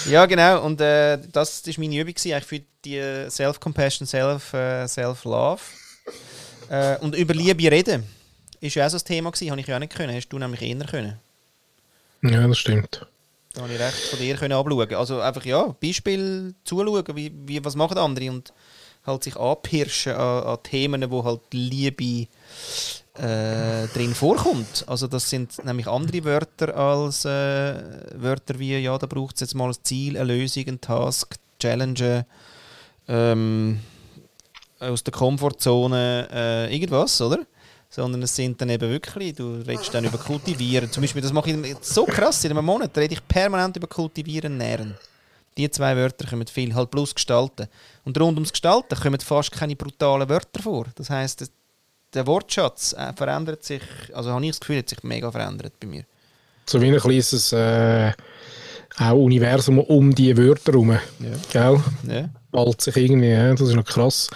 Ja, 0.10 0.26
genau. 0.28 0.64
Und 0.64 0.80
äh, 0.82 1.18
das 1.32 1.66
war 1.66 1.74
meine 1.78 1.96
Übung 1.96 2.14
gewesen, 2.14 2.34
eigentlich 2.34 2.46
für 2.46 2.62
die 2.86 3.30
Self-Compassion, 3.32 4.06
Self, 4.08 4.54
äh, 4.54 4.88
Self-Love. 4.88 5.62
Äh, 6.70 6.98
und 6.98 7.16
über 7.16 7.34
Liebe 7.34 7.72
reden 7.72 8.06
ist 8.60 8.76
ja 8.76 8.86
auch 8.86 8.90
so 8.92 8.98
ein 8.98 9.04
Thema 9.06 9.32
gewesen, 9.32 9.50
habe 9.50 9.62
ich 9.62 9.66
ja 9.68 9.76
auch 9.76 9.80
nicht 9.80 9.96
können. 9.96 10.16
Hast 10.16 10.30
du 10.30 10.38
nämlich 10.38 10.62
eher 10.62 10.86
können. 10.86 11.20
Ja, 12.22 12.48
das 12.48 12.58
stimmt. 12.58 13.06
Da 13.54 13.64
habe 13.64 13.74
ich 13.74 13.80
recht 13.80 13.96
von 13.96 14.20
dir 14.20 14.36
können 14.36 14.54
abschauen. 14.54 14.94
Also 14.94 15.20
einfach, 15.20 15.46
ja, 15.46 15.76
Beispiel 15.82 16.56
zuschauen, 16.64 17.04
wie, 17.16 17.32
wie, 17.46 17.64
was 17.64 17.76
machen 17.76 17.98
andere 17.98 18.32
und 18.32 18.54
halt 19.06 19.24
sich 19.24 19.36
anpirschen 19.36 20.14
an, 20.14 20.44
an 20.44 20.64
Themen, 20.64 21.10
wo 21.10 21.24
halt 21.24 21.42
Liebe 21.52 22.28
äh, 23.16 23.88
drin 23.94 24.14
vorkommt. 24.14 24.86
Also 24.88 25.08
das 25.08 25.30
sind 25.30 25.64
nämlich 25.66 25.88
andere 25.88 26.24
Wörter 26.24 26.76
als 26.76 27.26
äh, 27.26 27.76
Wörter 28.16 28.58
wie, 28.60 28.78
ja, 28.78 28.98
da 28.98 29.08
braucht 29.08 29.36
es 29.36 29.42
jetzt 29.42 29.56
mal 29.56 29.70
ein 29.70 29.76
Ziel, 29.84 30.18
eine 30.18 30.34
Lösung, 30.34 30.68
ein 30.68 30.82
Task, 30.82 31.36
Challenge, 31.60 32.26
ähm, 33.08 33.80
aus 34.80 35.04
der 35.04 35.14
Komfortzone, 35.14 36.28
äh, 36.32 36.74
irgendwas, 36.74 37.22
oder? 37.22 37.40
Sondern 37.94 38.24
es 38.24 38.34
sind 38.34 38.60
dann 38.62 38.70
eben 38.70 38.90
wirklich, 38.90 39.36
du 39.36 39.62
redest 39.68 39.94
dann 39.94 40.06
über 40.06 40.18
Kultivieren. 40.18 40.90
Zum 40.90 41.02
Beispiel, 41.02 41.22
das 41.22 41.34
mache 41.34 41.52
ich 41.52 41.76
so 41.82 42.06
krass, 42.06 42.44
in 42.46 42.52
einem 42.52 42.66
Monat 42.66 42.98
rede 42.98 43.14
ich 43.14 43.28
permanent 43.28 43.76
über 43.76 43.88
Kultivieren, 43.88 44.58
Nähren. 44.58 44.96
Die 45.58 45.70
zwei 45.70 45.96
Wörter 45.98 46.26
kommen 46.26 46.48
viel, 46.48 46.74
halt 46.74 46.90
plus 46.90 47.14
Gestalten. 47.14 47.68
Und 48.06 48.18
rund 48.18 48.38
ums 48.38 48.54
Gestalten 48.54 48.98
kommen 48.98 49.20
fast 49.20 49.52
keine 49.52 49.76
brutalen 49.76 50.30
Wörter 50.30 50.64
vor. 50.64 50.86
Das 50.96 51.10
heisst, 51.10 51.52
der 52.14 52.28
Wortschatz 52.28 52.94
äh, 52.94 53.12
verändert 53.14 53.64
sich, 53.64 53.82
also 54.14 54.32
habe 54.32 54.46
ich 54.46 54.52
das 54.52 54.60
Gefühl, 54.62 54.78
hat 54.78 54.90
sich 54.90 55.04
mega 55.04 55.30
verändert 55.30 55.74
bei 55.80 55.88
mir. 55.88 56.04
So 56.66 56.82
wie 56.82 56.90
ein 56.90 57.00
kleines 57.00 57.52
äh, 57.52 58.14
auch 58.98 59.14
Universum 59.14 59.80
um 59.80 60.14
die 60.14 60.36
Wörter 60.38 60.72
herum. 60.72 60.92
Ja. 60.92 61.00
Gell? 61.52 61.84
Ja. 62.08 62.30
Bald 62.52 62.82
sich 62.82 62.96
irgendwie, 62.96 63.30
ja, 63.30 63.52
das 63.52 63.68
ist 63.68 63.76
noch 63.76 63.86
krass. 63.86 64.30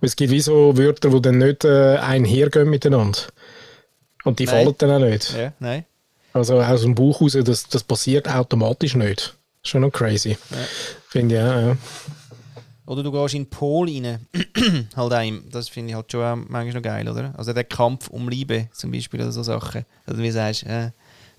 Es 0.00 0.16
gibt 0.16 0.30
wie 0.32 0.40
so 0.40 0.76
Wörter, 0.76 1.10
die 1.10 1.22
dann 1.22 1.38
nicht 1.38 1.64
äh, 1.64 1.96
einhergehen 1.96 2.70
miteinander. 2.70 3.18
Und 4.24 4.38
die 4.38 4.46
Nein. 4.46 4.64
fallen 4.64 4.74
dann 4.78 4.90
auch 4.90 5.06
nicht. 5.06 5.34
Ja, 5.36 5.52
nein. 5.58 5.84
Also 6.32 6.60
aus 6.60 6.82
dem 6.82 6.94
Buch 6.94 7.20
raus, 7.20 7.36
das, 7.42 7.68
das 7.68 7.82
passiert 7.82 8.28
automatisch 8.28 8.94
nicht. 8.94 9.36
Schon 9.62 9.82
noch 9.82 9.90
crazy. 9.90 10.30
Ja. 10.50 10.56
Finde 11.08 11.34
ich 11.34 11.40
auch, 11.40 11.60
ja. 11.60 11.76
Oder 12.86 13.02
du 13.02 13.12
gehst 13.12 13.34
in 13.34 13.44
den 13.44 13.50
Pol 13.50 13.88
rein. 13.88 14.26
halt 14.96 15.12
einem. 15.12 15.44
Das 15.50 15.68
finde 15.68 15.90
ich 15.90 15.94
halt 15.94 16.10
schon 16.10 16.22
auch 16.22 16.36
manchmal 16.36 16.74
noch 16.74 16.82
geil, 16.82 17.08
oder? 17.08 17.32
Also 17.36 17.52
der 17.52 17.64
Kampf 17.64 18.08
um 18.08 18.28
Liebe 18.28 18.68
zum 18.72 18.90
Beispiel 18.90 19.20
oder 19.20 19.32
so 19.32 19.42
Sachen. 19.42 19.84
Oder 20.06 20.18
wie 20.18 20.26
du 20.26 20.32
sagst, 20.32 20.64
äh, 20.64 20.90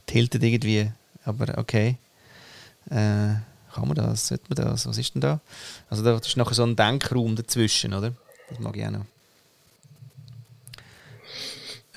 tiltet 0.05 0.43
irgendwie. 0.43 0.91
Aber 1.25 1.57
okay. 1.57 1.97
Äh, 2.89 3.35
kann 3.73 3.87
man 3.87 3.95
das? 3.95 4.27
Sollte 4.27 4.45
man 4.47 4.65
das? 4.65 4.87
Was 4.87 4.97
ist 4.97 5.13
denn 5.13 5.21
da? 5.21 5.39
Also 5.89 6.03
da 6.03 6.17
ist 6.17 6.37
nachher 6.37 6.53
so 6.53 6.63
ein 6.63 6.75
Denkraum 6.75 7.35
dazwischen, 7.35 7.93
oder? 7.93 8.13
Das 8.51 8.59
mag 8.59 8.77
ich 8.77 8.85
auch 8.85 8.91
noch. 8.91 9.05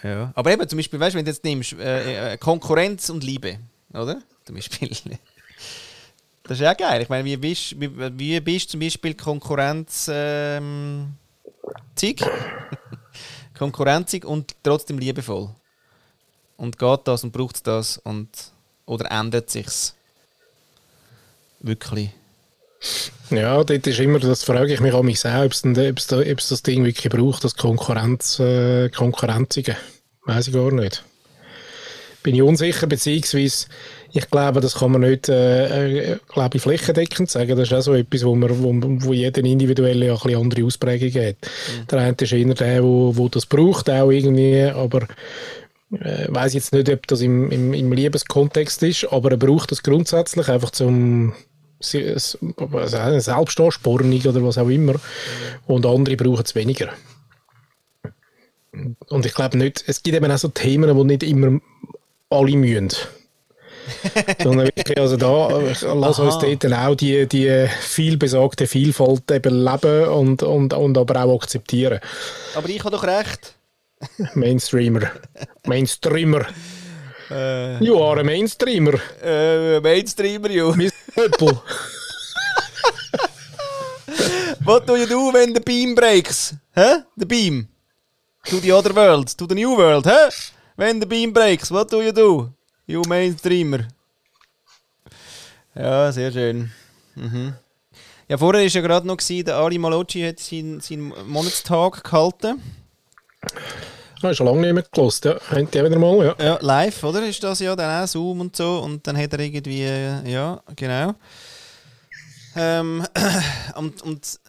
Ja. 0.02 0.32
Aber 0.34 0.52
eben 0.52 0.68
zum 0.68 0.76
Beispiel, 0.76 1.00
weißt 1.00 1.14
du, 1.14 1.18
wenn 1.18 1.24
du 1.24 1.30
jetzt 1.30 1.44
nimmst, 1.44 1.72
äh, 1.74 2.32
äh, 2.32 2.38
Konkurrenz 2.38 3.10
und 3.10 3.24
Liebe, 3.24 3.58
oder? 3.92 4.22
Zum 4.44 4.54
Beispiel. 4.54 4.90
Das 6.46 6.58
ist 6.58 6.62
ja 6.62 6.74
geil. 6.74 7.00
Ich 7.00 7.08
meine, 7.08 7.24
wie 7.24 7.38
bist, 7.38 7.80
wie, 7.80 8.18
wie 8.18 8.38
bist 8.38 8.68
zum 8.68 8.78
Beispiel 8.78 9.14
Konkurrenz 9.14 10.10
ähm, 10.12 11.14
zig? 11.94 12.22
Konkurrenzig 13.58 14.26
und 14.26 14.54
trotzdem 14.62 14.98
liebevoll. 14.98 15.48
Und 16.58 16.78
geht 16.78 17.00
das 17.04 17.24
und 17.24 17.32
braucht 17.32 17.56
es 17.56 17.62
das 17.62 17.96
und 17.96 18.28
oder 18.84 19.10
ändert 19.10 19.48
sich's 19.48 19.94
wirklich? 21.60 22.10
Ja, 23.30 23.64
dort 23.64 23.86
ist 23.86 24.00
immer, 24.00 24.18
das 24.18 24.44
frage 24.44 24.72
ich 24.72 24.80
mich 24.80 24.92
auch 24.92 25.02
mich 25.02 25.24
auch, 25.26 25.44
ob 25.44 25.52
es, 25.52 25.64
ob 25.64 26.36
das 26.36 26.62
Ding 26.62 26.84
wirklich 26.84 27.12
braucht, 27.12 27.44
das 27.44 27.56
Konkurrenz, 27.56 28.38
äh, 28.38 28.90
Konkurrenzige. 28.90 29.76
Weiß 30.26 30.48
ich 30.48 30.54
gar 30.54 30.70
nicht. 30.70 31.04
Bin 32.22 32.34
ich 32.34 32.42
unsicher, 32.42 32.86
beziehungsweise 32.86 33.66
ich 34.12 34.30
glaube, 34.30 34.60
das 34.60 34.76
kann 34.76 34.92
man 34.92 35.00
nicht, 35.00 35.28
äh, 35.28 36.12
äh, 36.12 36.18
glaube 36.32 36.56
ich, 36.56 36.62
flächendeckend 36.62 37.28
sagen. 37.28 37.56
Das 37.56 37.68
ist 37.68 37.74
auch 37.74 37.80
so 37.80 37.94
etwas, 37.94 38.24
wo, 38.24 38.34
man, 38.34 38.62
wo, 38.62 38.72
wo 39.06 39.12
jeder 39.12 39.42
individuell 39.42 40.04
ja 40.04 40.12
ein 40.12 40.20
bisschen 40.20 40.40
andere 40.40 40.64
Ausprägungen 40.64 41.28
hat. 41.28 41.36
Der 41.90 41.98
eine 41.98 42.16
ist 42.18 42.32
eher 42.32 42.54
der, 42.54 42.82
wo, 42.84 43.16
wo 43.16 43.28
das 43.28 43.44
braucht, 43.44 43.90
auch 43.90 44.10
irgendwie, 44.10 44.62
aber 44.62 45.08
äh, 46.00 46.26
weiß 46.28 46.54
jetzt 46.54 46.72
nicht, 46.72 46.88
ob 46.88 47.06
das 47.08 47.22
im, 47.22 47.50
im, 47.50 47.74
im 47.74 47.92
Liebeskontext 47.92 48.82
ist, 48.84 49.04
aber 49.10 49.32
er 49.32 49.36
braucht 49.36 49.72
das 49.72 49.82
grundsätzlich 49.82 50.48
einfach 50.48 50.70
zum 50.70 51.34
also 51.92 53.20
Selbstanspornung 53.20 54.20
oder 54.20 54.44
was 54.44 54.58
auch 54.58 54.68
immer. 54.68 54.94
Und 55.66 55.86
andere 55.86 56.16
brauchen 56.16 56.44
es 56.44 56.54
weniger. 56.54 56.90
Und 59.08 59.26
ich 59.26 59.34
glaube 59.34 59.58
nicht, 59.58 59.84
es 59.86 60.02
gibt 60.02 60.16
eben 60.16 60.30
auch 60.30 60.38
so 60.38 60.48
Themen, 60.48 60.96
die 60.96 61.04
nicht 61.04 61.22
immer 61.22 61.60
alle 62.30 62.56
müssen. 62.56 62.90
Sondern 64.42 64.66
wirklich, 64.66 64.98
also 64.98 65.16
da, 65.16 65.48
lass 65.94 66.18
uns 66.18 66.38
dort 66.38 66.64
dann 66.64 66.72
auch 66.72 66.94
die, 66.94 67.26
die 67.26 67.66
vielbesagte 67.80 68.66
Vielfalt 68.66 69.30
eben 69.30 69.62
leben 69.62 70.08
und, 70.08 70.42
und, 70.42 70.72
und 70.72 70.98
aber 70.98 71.22
auch 71.22 71.42
akzeptieren. 71.42 72.00
Aber 72.54 72.68
ich 72.68 72.80
habe 72.80 72.90
doch 72.90 73.04
recht. 73.04 73.54
Mainstreamer. 74.34 75.10
Mainstreamer. 75.66 76.46
Äh, 77.30 77.82
You 77.84 78.02
are 78.02 78.20
a 78.20 78.24
Mainstreamer. 78.24 78.94
äh, 79.22 79.80
Mainstreamer, 79.80 80.50
you. 80.50 80.74
Miss 80.74 80.92
Pöppel. 81.14 81.58
What 84.64 84.86
do 84.86 84.96
you 84.96 85.06
do 85.06 85.30
when 85.32 85.52
the 85.54 85.60
beam 85.60 85.94
breaks? 85.94 86.54
Hä? 86.76 87.04
The 87.18 87.26
beam. 87.26 87.68
To 88.50 88.60
the 88.60 88.72
other 88.72 88.94
world. 88.94 89.36
To 89.36 89.46
the 89.46 89.54
new 89.54 89.76
world. 89.76 90.04
Hä? 90.06 90.30
When 90.76 91.00
the 91.00 91.06
beam 91.06 91.32
breaks, 91.32 91.70
what 91.70 91.90
do 91.90 92.02
you 92.02 92.12
do? 92.12 92.50
You 92.86 93.02
Mainstreamer. 93.08 93.88
Ja, 95.74 96.12
sehr 96.12 96.32
schön. 96.32 96.70
Mhm. 97.16 97.54
Ja, 98.28 98.38
vorher 98.38 98.62
war 98.62 98.68
ja 98.68 98.80
gerade 98.80 99.06
noch, 99.06 99.16
gewesen, 99.18 99.44
der 99.44 99.56
Ali 99.56 99.78
Malocci 99.78 100.22
hat 100.22 100.38
seinen, 100.40 100.80
seinen 100.80 101.12
Monatstag 101.26 102.02
gehalten. 102.04 102.60
Ah, 104.24 104.32
schon 104.32 104.46
lange 104.46 104.62
nicht 104.62 104.72
mehr 104.72 104.84
gelost. 104.90 105.24
Ja, 105.26 105.36
habt 105.50 105.74
wieder 105.74 105.98
mal, 105.98 106.24
ja. 106.24 106.34
Ja, 106.42 106.58
live, 106.62 107.04
oder? 107.04 107.26
Ist 107.26 107.42
das 107.44 107.60
ja 107.60 107.76
dann 107.76 108.02
auch 108.02 108.08
Zoom 108.08 108.40
und 108.40 108.56
so. 108.56 108.78
Und 108.78 109.06
dann 109.06 109.18
hat 109.18 109.34
er 109.34 109.40
irgendwie, 109.40 109.82
äh, 109.82 110.30
ja, 110.30 110.62
genau. 110.74 111.14
Ähm, 112.56 113.06
und, 113.76 114.00
und 114.00 114.40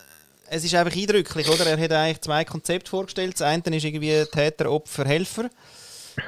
es 0.48 0.64
ist 0.64 0.76
einfach 0.76 0.96
eindrücklich, 0.96 1.50
oder? 1.50 1.66
Er 1.66 1.78
hat 1.78 1.92
eigentlich 1.92 2.22
zwei 2.22 2.46
Konzepte 2.46 2.90
vorgestellt. 2.90 3.34
Das 3.34 3.42
eine 3.42 3.76
ist 3.76 3.84
irgendwie 3.84 4.24
Täter, 4.32 4.72
Opfer, 4.72 5.04
Helfer. 5.04 5.50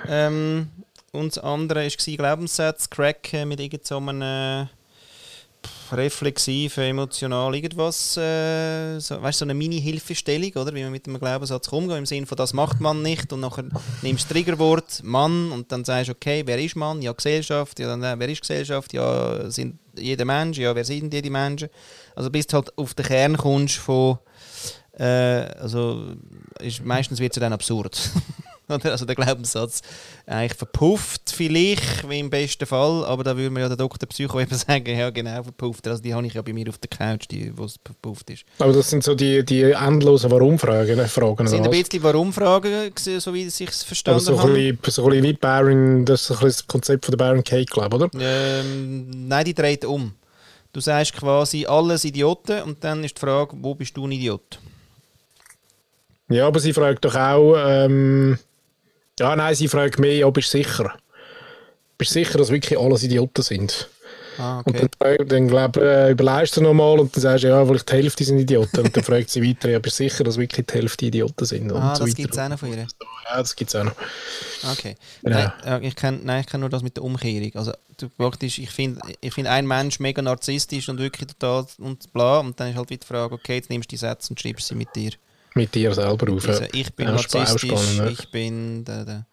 Ähm, 0.10 0.70
und 1.14 1.38
das 1.38 1.44
andere 1.44 1.86
war 1.86 2.18
Glaubenssatz, 2.18 2.90
Cracken 2.90 3.48
mit 3.48 3.62
irgend 3.62 3.88
so 3.88 4.02
einem 5.92 6.00
reflexiven, 6.00 6.84
emotional 6.84 7.54
irgendwas. 7.56 8.18
Äh, 8.18 9.00
so, 9.00 9.22
weißt 9.22 9.40
so 9.40 9.46
eine 9.46 9.54
Mini-Hilfestellung, 9.54 10.52
oder? 10.54 10.74
Wie 10.74 10.84
man 10.84 10.92
mit 10.92 11.06
dem 11.06 11.20
Glaubenssatz 11.20 11.68
umgeht, 11.70 11.98
im 11.98 12.06
Sinne 12.06 12.26
von 12.26 12.38
das 12.38 12.54
macht 12.54 12.80
man 12.80 13.02
nicht. 13.02 13.32
Und 13.34 13.42
nachher 13.42 13.66
nimmst 14.02 14.30
du 14.30 14.34
Triggerwort 14.34 15.04
Mann 15.04 15.52
und 15.52 15.72
dann 15.72 15.86
sagst 15.86 16.10
du, 16.10 16.14
okay, 16.14 16.44
wer 16.46 16.60
ist 16.60 16.76
Mann? 16.76 17.02
Ja, 17.02 17.12
Gesellschaft. 17.14 17.80
Ja, 17.80 17.88
dann, 17.88 18.04
äh, 18.04 18.16
wer 18.18 18.30
ist 18.30 18.42
Gesellschaft? 18.42 18.94
Ja, 18.94 19.50
sind 19.50 19.80
jeder 19.98 20.26
Mensch. 20.26 20.58
Ja, 20.58 20.76
wer 20.76 20.86
sind 20.86 21.14
jede 21.14 21.30
Menschen? 21.30 21.70
Also 22.16 22.30
bis 22.30 22.48
du 22.48 22.58
halt 22.58 22.78
auf 22.78 22.94
den 22.94 23.06
Kern 23.06 23.38
kommst 23.38 23.76
von 23.76 24.20
äh, 24.98 25.04
also 25.60 26.16
ist, 26.60 26.84
meistens 26.84 27.20
wird 27.20 27.36
es 27.36 27.40
dann 27.40 27.54
absurd. 27.54 28.00
Also 28.68 29.06
der 29.06 29.16
Glaubenssatz 29.16 29.82
eigentlich 30.26 30.56
verpufft 30.56 31.32
vielleicht, 31.34 32.10
wie 32.10 32.20
im 32.20 32.30
besten 32.30 32.66
Fall, 32.66 33.06
aber 33.06 33.24
da 33.24 33.38
würde 33.38 33.50
man 33.50 33.62
ja 33.62 33.68
der 33.70 33.78
Doktor 33.78 34.08
Psycho 34.08 34.40
eben 34.42 34.54
sagen, 34.56 34.98
ja 34.98 35.10
genau, 35.10 35.42
verpufft. 35.44 35.88
Also 35.88 36.02
die 36.04 36.14
habe 36.14 36.28
ich 36.28 36.34
ja 36.34 36.42
bei 36.42 36.52
mir 36.52 36.68
auf 36.68 36.78
der 36.78 36.90
Couch, 36.90 37.28
die, 37.32 37.58
wo 37.58 37.64
es 37.64 37.78
verpufft 37.84 38.30
ist. 38.30 38.44
Aber 38.60 38.74
das 38.74 38.90
sind 38.90 39.04
so 39.04 39.16
die, 39.16 39.46
die 39.46 39.62
endlosen 39.72 40.30
Warum-Fragen. 40.32 40.98
ne, 40.98 41.08
Fragen, 41.08 41.38
Das 41.46 41.52
sind 41.52 41.64
ein 41.64 41.72
bisschen 41.72 42.04
Warum-Fragen, 42.04 42.92
so 42.98 43.34
wie 43.34 43.44
ich 43.48 43.48
es 43.48 43.62
Aber 43.62 43.72
verstanden 43.72 44.20
so 44.20 44.34
ein 44.34 44.40
habe. 44.40 44.52
bisschen, 44.74 44.92
so 44.92 45.04
ein 45.06 45.10
bisschen 45.12 45.24
wie 45.24 45.34
Baron, 45.34 46.06
das 46.06 46.22
ist 46.24 46.32
ein 46.32 46.34
bisschen 46.36 46.48
das 46.50 46.68
Konzept 46.68 47.06
von 47.06 47.12
der 47.14 47.18
Baron 47.26 47.44
Cake 47.44 47.72
Club, 47.72 47.94
oder? 47.94 48.10
Ähm, 48.20 49.28
nein, 49.28 49.46
die 49.46 49.54
dreht 49.54 49.86
um. 49.86 50.14
Du 50.74 50.82
sagst 50.82 51.14
quasi 51.14 51.66
alles 51.66 52.04
Idioten 52.04 52.62
und 52.64 52.84
dann 52.84 53.04
ist 53.04 53.16
die 53.18 53.22
Frage, 53.22 53.56
wo 53.62 53.74
bist 53.74 53.96
du 53.96 54.06
ein 54.06 54.12
Idiot? 54.12 54.60
Ja, 56.30 56.46
aber 56.48 56.60
sie 56.60 56.74
fragt 56.74 57.06
doch 57.06 57.16
auch, 57.16 57.56
ähm, 57.58 58.38
ja, 59.20 59.36
nein, 59.36 59.56
sie 59.56 59.68
fragt 59.68 60.00
mehr, 60.00 60.28
ob 60.28 60.38
ich 60.38 60.48
sicher. 60.48 60.94
Bist 61.98 62.12
sicher, 62.14 62.38
dass 62.38 62.52
wirklich 62.52 62.80
alles 62.80 63.04
Idioten 63.04 63.42
sind? 63.42 63.90
Ah, 64.38 64.60
Und 64.60 64.76
okay. 64.76 64.88
dann, 65.00 65.18
frag- 65.18 65.30
dann 65.30 65.48
glaub, 65.48 65.78
äh, 65.78 66.12
überlegst 66.12 66.56
du 66.58 66.62
nochmal 66.62 67.00
und 67.00 67.16
dann 67.16 67.22
sagst 67.24 67.44
du, 67.44 67.48
ja, 67.48 67.66
vielleicht 67.66 67.90
die 67.90 67.94
Hälfte 67.96 68.24
sind 68.24 68.38
Idioten. 68.38 68.82
Und 68.82 68.96
dann 68.96 69.04
fragt 69.04 69.32
sie 69.32 69.42
weiter, 69.42 69.68
ja, 69.70 69.80
bist 69.80 70.00
du 70.00 70.04
sicher, 70.04 70.24
dass 70.24 70.38
wirklich 70.38 70.68
die 70.68 70.74
Hälfte 70.76 71.08
Idioten 71.08 71.44
sind? 71.46 71.72
Und 71.72 71.82
Ah, 71.82 71.96
so 71.96 72.06
das 72.06 72.14
gibt 72.14 72.34
es 72.34 72.38
auch 72.40 72.48
noch 72.48 72.60
von 72.60 72.70
ihr. 72.70 72.78
Ja, 72.78 73.38
das 73.38 73.56
gibt 73.56 73.72
es 73.72 73.76
auch 73.76 73.86
noch. 73.86 73.96
Okay. 74.74 74.96
Nein, 75.24 75.52
ja, 75.66 75.80
ich 75.80 75.96
kenne 75.96 76.20
nein, 76.24 76.42
ich 76.42 76.46
kenn 76.48 76.60
nur 76.60 76.70
das 76.70 76.84
mit 76.84 76.96
der 76.98 77.04
Umkehrung. 77.04 77.52
Also, 77.56 77.74
du, 77.98 78.10
praktisch, 78.10 78.60
ich 78.60 78.70
finde 78.70 79.02
ich 79.22 79.34
find 79.34 79.48
ein 79.48 79.66
Mensch 79.66 80.00
mega 80.00 80.22
narzisstisch 80.22 80.88
und 80.88 81.00
wirklich 81.00 81.28
total 81.30 81.66
und 81.80 82.14
bla. 82.14 82.40
Und 82.42 82.60
dann 82.60 82.70
ist 82.70 82.76
halt 82.78 82.92
wieder 82.92 83.00
die 83.02 83.08
Frage, 83.08 83.34
okay, 83.34 83.56
jetzt 83.56 83.72
nimmst 83.72 83.90
du 83.90 83.96
die 83.96 83.98
Sätze 83.98 84.30
und 84.32 84.40
schreibst 84.40 84.68
sie 84.68 84.76
mit 84.76 84.96
dir. 84.96 85.12
Mit 85.58 85.76
dir 85.76 85.94
selber 85.94 86.32
auf. 86.32 86.48
Also, 86.48 86.66
ich 86.72 86.94
bin 86.94 87.08
narzisstisch, 87.08 87.98
ja. 87.98 88.08
ich 88.08 88.30
bin. 88.32 88.86
Da, 88.86 89.04
da. 89.04 89.26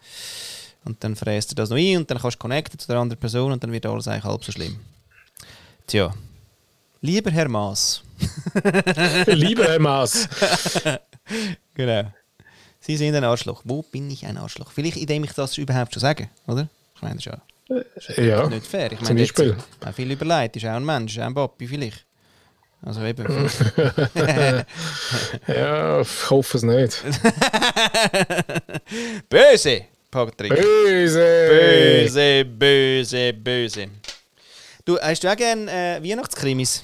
Und 0.85 1.03
dann 1.03 1.17
fräst 1.17 1.51
du 1.51 1.55
das 1.55 1.71
noch 1.71 1.77
ein 1.77 1.99
und 1.99 2.11
dann 2.11 2.19
kannst 2.19 2.37
du 2.37 2.39
connecten 2.41 2.79
zu 2.79 2.87
der 2.89 2.99
anderen 2.99 3.21
Person 3.21 3.53
und 3.53 3.63
dann 3.63 3.73
wird 3.73 3.87
alles 3.87 4.09
eigentlich 4.09 4.25
halb 4.25 4.45
so 4.45 4.53
schlimm. 4.53 4.79
Tja. 5.87 6.13
Lieber 7.01 7.31
Herr 7.31 7.49
Maas. 7.49 8.03
Lieber 9.27 9.65
Herr 9.65 9.79
Maas. 9.79 10.29
genau. 11.75 12.13
Sie 12.81 12.97
sind 12.97 13.15
ein 13.15 13.25
Arschloch. 13.25 13.63
Wo 13.65 13.83
bin 13.83 14.11
ich 14.11 14.27
ein 14.27 14.37
Arschloch? 14.37 14.73
Vielleicht, 14.73 14.97
indem 14.97 15.25
ich 15.25 15.33
das 15.33 15.57
überhaupt 15.57 15.95
schon 15.95 16.01
sage, 16.01 16.29
oder? 16.47 16.69
Ich 16.97 17.03
meine, 17.03 17.17
das 17.17 17.27
ist 18.09 18.17
ja 18.17 18.25
Ja, 18.25 18.49
nicht 18.49 18.67
fair. 18.67 18.93
Ich 18.93 18.99
zum 18.99 19.09
meine, 19.09 19.21
jetzt, 19.21 19.35
Beispiel. 19.35 19.57
auch 19.85 19.95
viel 19.95 20.11
überlegt, 20.11 20.57
ist 20.57 20.65
auch 20.67 20.71
ein 20.71 20.85
Mensch, 20.85 21.19
auch 21.19 21.25
ein 21.25 21.35
Papi 21.35 21.67
vielleicht. 21.67 22.05
Also 22.85 23.03
eben. 23.03 23.25
ja, 25.47 26.01
ich 26.01 26.31
hoffe 26.31 26.57
es 26.59 26.63
nicht. 26.63 27.03
böse, 29.31 29.85
Patrick. 30.11 30.55
Böse! 30.55 31.47
Böse, 31.49 32.45
böse, 32.45 33.33
böse. 33.33 33.87
Du, 34.85 34.99
hast 35.01 35.25
du 35.25 35.33
auch 35.33 35.37
gerne 35.37 35.71
äh, 35.71 36.03
Weihnachtskrimis? 36.03 36.83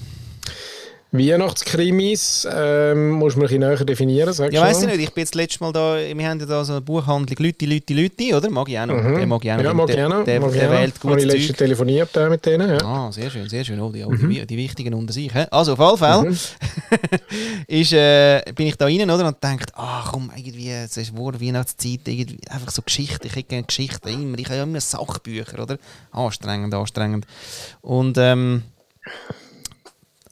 Weihnachtskrimis 1.13 2.47
ähm, 2.49 3.11
musst 3.11 3.35
du 3.35 3.39
mir 3.39 3.45
ein 3.45 3.49
bisschen 3.49 3.59
näher 3.59 3.85
definieren, 3.85 4.31
sagst 4.31 4.53
Ja, 4.53 4.61
du 4.61 4.67
weiss 4.67 4.81
ich 4.81 4.87
nicht. 4.87 5.01
Ich 5.01 5.13
bin 5.13 5.23
jetzt 5.23 5.35
letztes 5.35 5.59
Mal 5.59 5.73
da, 5.73 5.97
wir 5.97 6.29
haben 6.29 6.39
ja 6.39 6.45
da 6.45 6.63
so 6.63 6.71
eine 6.71 6.81
Buchhandlung 6.81 7.35
Leute, 7.37 7.65
Leute, 7.65 7.93
Leute, 7.93 8.37
oder? 8.37 8.49
Mag 8.49 8.69
ich 8.69 8.79
auch 8.79 8.85
noch. 8.85 8.95
Mhm. 8.95 9.19
Den 9.19 9.27
mag 9.27 9.43
ich 9.43 9.51
auch 9.51 9.57
noch. 9.57 9.63
Ja, 9.63 9.73
mag 9.73 9.87
der, 9.87 9.97
ich 9.97 10.03
auch 10.03 10.09
noch. 10.09 10.23
Der, 10.23 10.39
der, 10.39 10.49
noch. 10.49 10.53
wählt 10.53 10.93
Habe 10.95 10.99
gutes 11.01 11.23
ich 11.25 11.31
letztens 11.33 11.57
telefoniert 11.57 12.15
äh, 12.15 12.29
mit 12.29 12.45
denen, 12.45 12.69
ja. 12.69 12.77
Ah, 12.85 13.11
sehr 13.11 13.29
schön, 13.29 13.49
sehr 13.49 13.65
schön. 13.65 13.81
Oh, 13.81 13.91
die, 13.91 14.05
oh, 14.05 14.13
die, 14.13 14.45
die 14.47 14.57
Wichtigen 14.57 14.93
unter 14.93 15.11
sich. 15.11 15.33
hä? 15.33 15.47
Also, 15.51 15.73
auf 15.73 15.79
alle 15.81 15.97
Fälle 15.97 16.37
ist, 17.67 17.91
äh, 17.91 18.43
bin 18.55 18.67
ich 18.67 18.77
da 18.77 18.85
rein 18.85 19.11
oder, 19.11 19.27
und 19.27 19.43
denke, 19.43 19.65
ah 19.73 20.07
komm, 20.09 20.31
irgendwie, 20.33 20.69
es 20.69 20.95
ist 20.95 21.13
vor 21.13 21.33
Weihnachtszeit, 21.41 22.07
irgendwie, 22.07 22.39
einfach 22.49 22.71
so 22.71 22.81
Geschichte. 22.83 23.27
Ich 23.27 23.35
hätte 23.35 23.49
gerne 23.49 23.63
Geschichten 23.65 24.07
immer. 24.07 24.39
Ich 24.39 24.45
habe 24.45 24.55
ja 24.55 24.63
immer 24.63 24.79
Sachbücher, 24.79 25.61
oder? 25.61 25.77
Anstrengend, 26.11 26.73
anstrengend. 26.73 27.25
Und 27.81 28.17
ähm, 28.17 28.63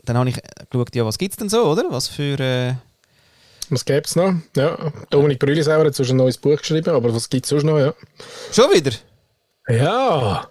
dann 0.10 0.18
habe 0.18 0.30
ich 0.30 0.38
geschaut, 0.70 0.96
ja, 0.96 1.06
was 1.06 1.18
gibt 1.18 1.34
es 1.34 1.38
denn 1.38 1.50
so, 1.50 1.64
oder? 1.64 1.86
Was 1.90 2.08
für... 2.08 2.40
Äh, 2.40 2.74
Was 3.70 3.86
gäbe 3.86 4.02
es 4.06 4.16
noch? 4.16 4.34
Ja, 4.56 4.92
Dominik 5.10 5.40
Brülisauer 5.40 5.86
hat 5.86 5.96
sonst 5.96 6.10
ein 6.10 6.18
neues 6.18 6.38
Buch 6.38 6.58
geschrieben, 6.58 6.90
aber 6.96 7.14
was 7.14 7.30
gibt 7.30 7.46
es 7.46 7.50
sonst 7.50 7.64
noch? 7.64 7.78
Ja. 7.80 7.94
schon 8.52 8.72
wieder? 8.74 8.92
ja. 9.70 10.48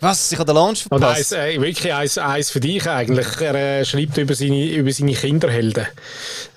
Was? 0.00 0.30
Ich 0.32 0.38
habe 0.38 0.46
den 0.52 0.56
Launch 0.56 0.84
Und 0.90 0.98
verpasst. 0.98 1.32
eins, 1.32 1.54
äh, 1.54 1.60
wirklich 1.60 1.90
eins, 1.94 2.18
eins 2.18 2.50
für 2.50 2.60
dich 2.60 2.86
eigentlich. 2.86 3.26
Er 3.40 3.54
äh, 3.54 3.84
schreibt 3.86 4.18
über 4.18 4.34
seine, 4.34 4.66
über 4.66 4.92
seine 4.92 5.14
Kinderhelden. 5.14 5.86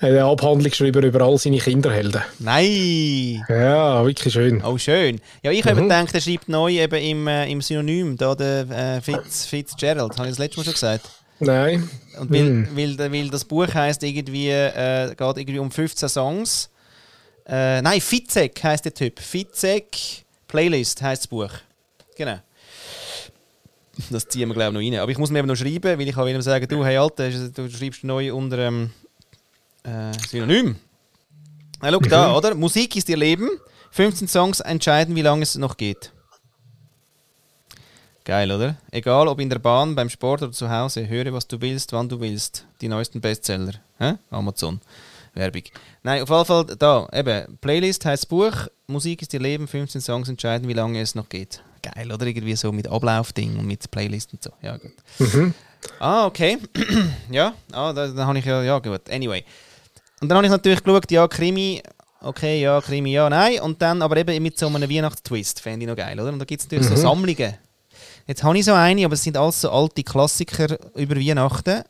Er 0.01 0.07
eine 0.09 0.25
Abhandlung 0.25 0.69
geschrieben 0.69 1.01
über 1.03 1.21
all 1.21 1.37
seine 1.37 1.59
Kinderhelden. 1.59 2.21
Nein! 2.39 3.45
Ja, 3.47 4.05
wirklich 4.05 4.33
schön. 4.33 4.61
Oh, 4.65 4.77
schön. 4.77 5.21
Ja, 5.43 5.51
ich 5.51 5.63
habe 5.65 5.81
gedacht, 5.81 6.13
er 6.13 6.19
schreibt 6.19 6.49
neu 6.49 6.71
eben 6.73 6.95
im, 7.01 7.27
äh, 7.27 7.49
im 7.49 7.61
Synonym, 7.61 8.17
da 8.17 8.35
der 8.35 8.69
äh, 8.69 9.01
Fitz, 9.01 9.45
Fitzgerald, 9.45 10.17
habe 10.17 10.27
ich 10.27 10.31
das 10.31 10.39
letzte 10.39 10.59
Mal 10.59 10.63
schon 10.65 10.73
gesagt. 10.73 11.05
Nein. 11.39 11.89
Und 12.19 12.31
weil, 12.31 12.67
weil, 12.75 13.11
weil 13.11 13.29
das 13.29 13.45
Buch 13.45 13.71
heißt 13.71 14.03
irgendwie, 14.03 14.49
äh, 14.49 15.09
geht 15.09 15.19
irgendwie 15.19 15.59
um 15.59 15.71
15 15.71 16.09
Songs. 16.09 16.69
Äh, 17.45 17.81
nein, 17.81 18.01
Fitzek 18.01 18.61
heißt 18.63 18.85
der 18.85 18.93
Typ. 18.93 19.19
Fitzek 19.19 20.25
Playlist 20.47 21.01
heißt 21.01 21.23
das 21.23 21.27
Buch. 21.27 21.51
Genau. 22.15 22.39
Das 24.09 24.27
ziehen 24.27 24.47
wir, 24.49 24.53
glaube 24.53 24.69
ich, 24.81 24.89
noch 24.89 24.95
rein. 24.95 25.01
Aber 25.01 25.11
ich 25.11 25.17
muss 25.17 25.29
mir 25.29 25.39
eben 25.39 25.47
noch 25.47 25.55
schreiben, 25.55 25.99
weil 25.99 26.07
ich 26.07 26.15
kann 26.15 26.27
ihm 26.27 26.41
sagen, 26.41 26.67
du, 26.67 26.85
hey 26.85 26.97
Alter, 26.97 27.29
du 27.29 27.69
schreibst 27.69 28.03
neu 28.03 28.33
unter 28.33 28.59
ähm, 28.59 28.91
äh, 29.83 30.13
Synonym. 30.27 30.75
Na, 31.81 31.91
schau 31.91 31.99
da, 31.99 32.35
oder? 32.35 32.55
Musik 32.55 32.95
ist 32.95 33.09
ihr 33.09 33.17
Leben. 33.17 33.49
15 33.91 34.27
Songs 34.27 34.59
entscheiden, 34.59 35.15
wie 35.15 35.21
lange 35.21 35.43
es 35.43 35.55
noch 35.55 35.77
geht. 35.77 36.11
Geil, 38.27 38.51
oder? 38.51 38.75
Egal 38.91 39.29
ob 39.29 39.39
in 39.39 39.49
der 39.49 39.57
Bahn, 39.57 39.95
beim 39.95 40.09
Sport 40.09 40.41
oder 40.41 40.51
zu 40.51 40.69
Hause, 40.69 41.07
höre, 41.07 41.31
was 41.31 41.47
du 41.47 41.61
willst, 41.61 41.93
wann 41.93 42.09
du 42.09 42.19
willst. 42.19 42.65
Die 42.81 42.89
neuesten 42.89 43.21
Bestseller. 43.21 43.75
Hä? 43.99 44.15
Amazon. 44.29 44.81
Werbung. 45.33 45.61
Nein, 46.03 46.23
auf 46.23 46.29
jeden 46.29 46.43
Fall 46.43 46.65
da, 46.77 47.07
eben, 47.13 47.57
Playlist 47.61 48.03
heißt 48.03 48.27
Buch, 48.27 48.67
Musik 48.85 49.21
ist 49.21 49.33
ihr 49.33 49.39
Leben, 49.39 49.65
15 49.65 50.01
Songs 50.01 50.27
entscheiden, 50.27 50.67
wie 50.67 50.73
lange 50.73 50.99
es 50.99 51.15
noch 51.15 51.29
geht. 51.29 51.63
Geil, 51.81 52.11
oder? 52.11 52.25
Irgendwie 52.25 52.57
so 52.57 52.73
mit 52.73 52.89
Ablaufding 52.89 53.57
und 53.57 53.65
mit 53.65 53.89
Playlist 53.89 54.33
und 54.33 54.43
so. 54.43 54.49
Ja, 54.61 54.75
gut. 54.75 54.91
Ah, 55.99 56.25
okay. 56.25 56.57
ja, 57.31 57.53
ah, 57.71 57.93
da, 57.93 58.07
dann 58.07 58.27
habe 58.27 58.39
ich 58.39 58.45
ja, 58.45 58.61
ja, 58.61 58.79
gut. 58.79 59.09
Anyway. 59.09 59.45
Und 60.19 60.27
dann 60.27 60.35
habe 60.35 60.47
ich 60.47 60.51
natürlich 60.51 60.83
geschaut, 60.83 61.09
ja, 61.11 61.25
Krimi, 61.29 61.81
okay, 62.19 62.59
ja, 62.59 62.81
Krimi, 62.81 63.13
ja, 63.13 63.29
nein. 63.29 63.61
Und 63.61 63.81
dann 63.81 64.01
aber 64.01 64.17
eben 64.17 64.43
mit 64.43 64.59
so 64.59 64.67
einem 64.67 64.89
Weihnachtstwist, 64.89 65.61
fände 65.61 65.85
ich 65.85 65.87
noch 65.87 65.95
geil, 65.95 66.19
oder? 66.19 66.33
Und 66.33 66.39
da 66.39 66.45
gibt 66.45 66.61
es 66.61 66.65
natürlich 66.65 66.89
so 66.89 66.97
Sammlungen. 66.97 67.55
Jetzt 68.27 68.43
habe 68.43 68.57
ich 68.57 68.65
so 68.65 68.73
eine, 68.73 69.05
aber 69.05 69.13
es 69.13 69.23
sind 69.23 69.37
alles 69.37 69.61
so 69.61 69.71
alte 69.71 70.03
Klassiker 70.03 70.77
über 70.95 71.15
Weihnachten. 71.15 71.83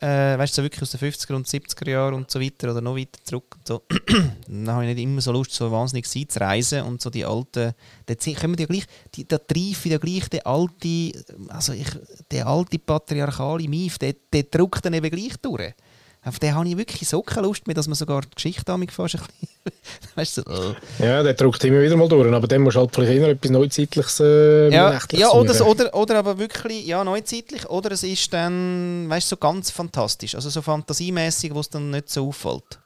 Äh, 0.00 0.38
weißt 0.38 0.56
du, 0.56 0.56
so 0.56 0.62
wirklich 0.62 0.80
aus 0.80 0.92
den 0.92 1.00
50er 1.00 1.34
und 1.34 1.46
70er 1.46 1.90
Jahren 1.90 2.14
und 2.14 2.30
so 2.30 2.40
weiter 2.40 2.70
oder 2.70 2.80
noch 2.80 2.96
weiter 2.96 3.18
zurück. 3.24 3.56
So. 3.66 3.82
dann 4.46 4.70
habe 4.70 4.86
ich 4.86 4.94
nicht 4.94 5.02
immer 5.02 5.20
so 5.20 5.32
Lust, 5.32 5.52
so 5.52 5.70
wahnsinnig 5.70 6.06
zu 6.06 6.40
reisen 6.40 6.82
und 6.82 7.02
so 7.02 7.10
die 7.10 7.24
alten. 7.24 7.74
Da 8.06 8.14
kommen 8.40 8.54
die 8.54 8.62
ja 8.62 8.66
gleich, 8.68 8.86
die, 9.14 9.26
da 9.26 9.38
treife 9.38 9.88
ja 9.88 9.98
gleich 9.98 10.28
der 10.28 10.46
alte, 10.46 11.12
also 11.48 11.72
ich, 11.72 11.88
der 12.30 12.46
alte 12.46 12.78
patriarchale 12.78 13.68
Mief, 13.68 13.98
der, 13.98 14.14
der 14.32 14.44
drückt 14.44 14.84
dann 14.84 14.94
eben 14.94 15.10
gleich 15.10 15.36
durch. 15.42 15.74
Auf 16.22 16.38
den 16.38 16.54
habe 16.54 16.68
ich 16.68 16.76
wirklich 16.76 17.08
so 17.08 17.22
keine 17.22 17.46
Lust 17.46 17.66
mehr, 17.66 17.74
dass 17.74 17.86
man 17.86 17.94
sogar 17.94 18.20
die 18.20 18.34
Geschichte 18.34 18.62
damit 18.66 18.92
fast 18.92 19.14
ein 19.14 19.22
bisschen. 19.22 19.80
weißt 20.16 20.36
du, 20.36 20.42
so. 20.46 20.76
Ja, 20.98 21.22
der 21.22 21.32
drückt 21.32 21.64
immer 21.64 21.80
wieder 21.80 21.96
mal 21.96 22.08
durch, 22.08 22.30
aber 22.30 22.46
dann 22.46 22.60
musst 22.60 22.76
du 22.76 22.80
halt 22.80 22.94
vielleicht 22.94 23.12
eher 23.12 23.28
etwas 23.28 23.50
Neuzeitliches 23.50 24.20
äh, 24.20 24.68
Ja, 24.70 24.98
ja 25.12 25.30
oder, 25.30 25.66
oder, 25.66 25.94
oder 25.94 26.18
aber 26.18 26.38
wirklich 26.38 26.86
ja, 26.86 27.02
neuzeitlich. 27.02 27.68
Oder 27.70 27.92
es 27.92 28.02
ist 28.02 28.32
dann, 28.34 29.08
weißt 29.08 29.28
du, 29.28 29.36
so 29.36 29.36
ganz 29.38 29.70
fantastisch. 29.70 30.34
Also 30.34 30.50
so 30.50 30.60
fantasiemäßig, 30.60 31.54
wo 31.54 31.60
es 31.60 31.70
dann 31.70 31.90
nicht 31.90 32.10
so 32.10 32.28
auffällt. 32.28 32.78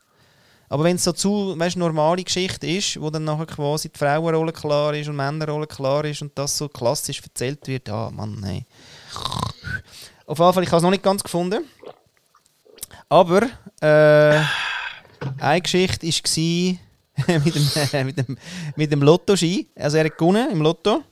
Aber 0.68 0.84
wenn 0.84 0.96
es 0.96 1.04
so 1.04 1.12
zu 1.12 1.58
weißt, 1.58 1.76
normale 1.76 2.22
Geschichte 2.22 2.66
ist, 2.66 3.00
wo 3.00 3.10
dann 3.10 3.24
nachher 3.24 3.46
quasi 3.46 3.88
die 3.88 3.98
Frauenrolle 3.98 4.52
klar 4.52 4.94
ist 4.94 5.08
und 5.08 5.14
die 5.14 5.22
Männerrolle 5.22 5.66
klar 5.66 6.04
ist 6.04 6.22
und 6.22 6.38
das 6.38 6.56
so 6.56 6.68
klassisch 6.68 7.20
erzählt 7.22 7.66
wird, 7.66 7.88
ah 7.88 8.10
Mann, 8.10 8.38
nein. 8.40 8.64
Auf 10.26 10.38
jeden 10.38 10.52
Fall, 10.52 10.62
ich 10.62 10.70
habe 10.70 10.78
es 10.78 10.82
noch 10.82 10.90
nicht 10.90 11.02
ganz 11.02 11.22
gefunden. 11.22 11.64
Aber 13.14 13.42
äh, 13.80 14.40
eine 15.38 15.60
Geschichte 15.60 16.04
war 16.04 17.38
mit 17.44 17.54
dem, 17.54 17.70
äh, 17.92 18.02
mit 18.02 18.18
dem, 18.18 18.36
mit 18.74 18.90
dem 18.90 19.02
Lottoschein. 19.02 19.66
Also 19.76 19.98
er 19.98 20.06
hat 20.06 20.18
gewonnen 20.18 20.50
im 20.50 20.60
Lotto. 20.60 21.04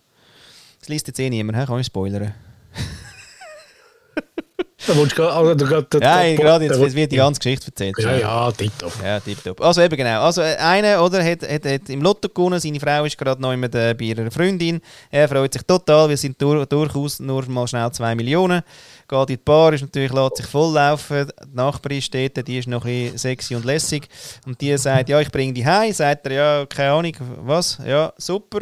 Das 0.80 0.88
liest 0.88 1.06
jetzt 1.06 1.20
eh 1.20 1.30
niemand, 1.30 1.64
kann 1.64 1.78
ich 1.78 1.86
spoilern. 1.86 2.34
Da 4.86 4.96
willst 4.96 5.16
du, 5.16 5.22
also, 5.28 5.50
Ja, 5.50 6.22
du- 6.24 6.36
gerade 6.36 6.64
jetzt 6.64 6.78
jetzt 6.80 6.94
wird 6.96 7.12
die 7.12 7.16
ganze 7.16 7.38
Geschichte 7.40 7.66
erzählt. 7.68 7.94
Ja, 7.98 8.16
ja, 8.16 8.50
tipptopp. 8.52 8.92
Ja, 9.02 9.20
tipptopp. 9.20 9.60
Also 9.60 9.80
eben 9.82 9.96
genau. 9.96 10.22
Also 10.22 10.42
äh, 10.42 10.56
einer 10.56 11.02
oder, 11.04 11.22
hat, 11.22 11.42
hat, 11.42 11.64
hat 11.64 11.88
im 11.88 12.02
Lotto 12.02 12.28
gewonnen, 12.28 12.58
seine 12.58 12.80
Frau 12.80 13.04
ist 13.04 13.16
gerade 13.16 13.40
noch 13.40 13.54
mit, 13.56 13.74
äh, 13.74 13.94
bei 13.94 14.04
ihrer 14.06 14.30
Freundin. 14.30 14.80
Er 15.10 15.28
freut 15.28 15.52
sich 15.52 15.62
total, 15.62 16.08
wir 16.08 16.16
sind 16.16 16.40
dur 16.40 16.66
durchaus 16.66 17.20
nur 17.20 17.48
mal 17.48 17.66
schnell 17.68 17.90
2 17.90 18.14
Millionen. 18.14 18.62
Geht 19.08 19.20
in 19.20 19.26
die 19.26 19.36
Bar, 19.36 19.72
ist 19.74 19.82
natürlich, 19.82 20.12
lässt 20.12 20.36
sich 20.38 20.46
volllaufen. 20.46 21.26
Die 21.26 21.56
Nachbarin 21.56 22.00
steht 22.02 22.36
da, 22.36 22.42
die 22.42 22.58
ist 22.58 22.66
noch 22.68 22.84
ein 22.84 23.02
bisschen 23.04 23.18
sexy 23.18 23.54
und 23.54 23.64
lässig. 23.64 24.08
Und 24.46 24.60
die 24.60 24.76
sagt, 24.78 25.08
ja, 25.10 25.20
ich 25.20 25.30
bringe 25.30 25.52
die 25.52 25.66
heim. 25.66 25.92
Sagt 25.92 26.26
er, 26.26 26.32
ja, 26.32 26.66
keine 26.66 26.92
Ahnung, 26.92 27.12
was? 27.44 27.78
Ja, 27.86 28.12
super. 28.16 28.60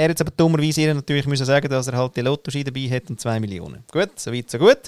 Er 0.00 0.08
jetzt 0.08 0.22
aber 0.22 0.30
dummerweise 0.34 0.80
ihr 0.80 0.94
natürlich 0.94 1.26
müssen 1.26 1.44
sagen, 1.44 1.68
dass 1.68 1.86
er 1.86 1.98
halt 1.98 2.16
die 2.16 2.22
Lottoschein 2.22 2.64
dabei 2.64 2.88
hat 2.88 3.10
und 3.10 3.20
2 3.20 3.38
Millionen. 3.38 3.84
Gut, 3.92 4.18
so 4.18 4.32
weit, 4.32 4.50
so 4.50 4.56
gut. 4.56 4.80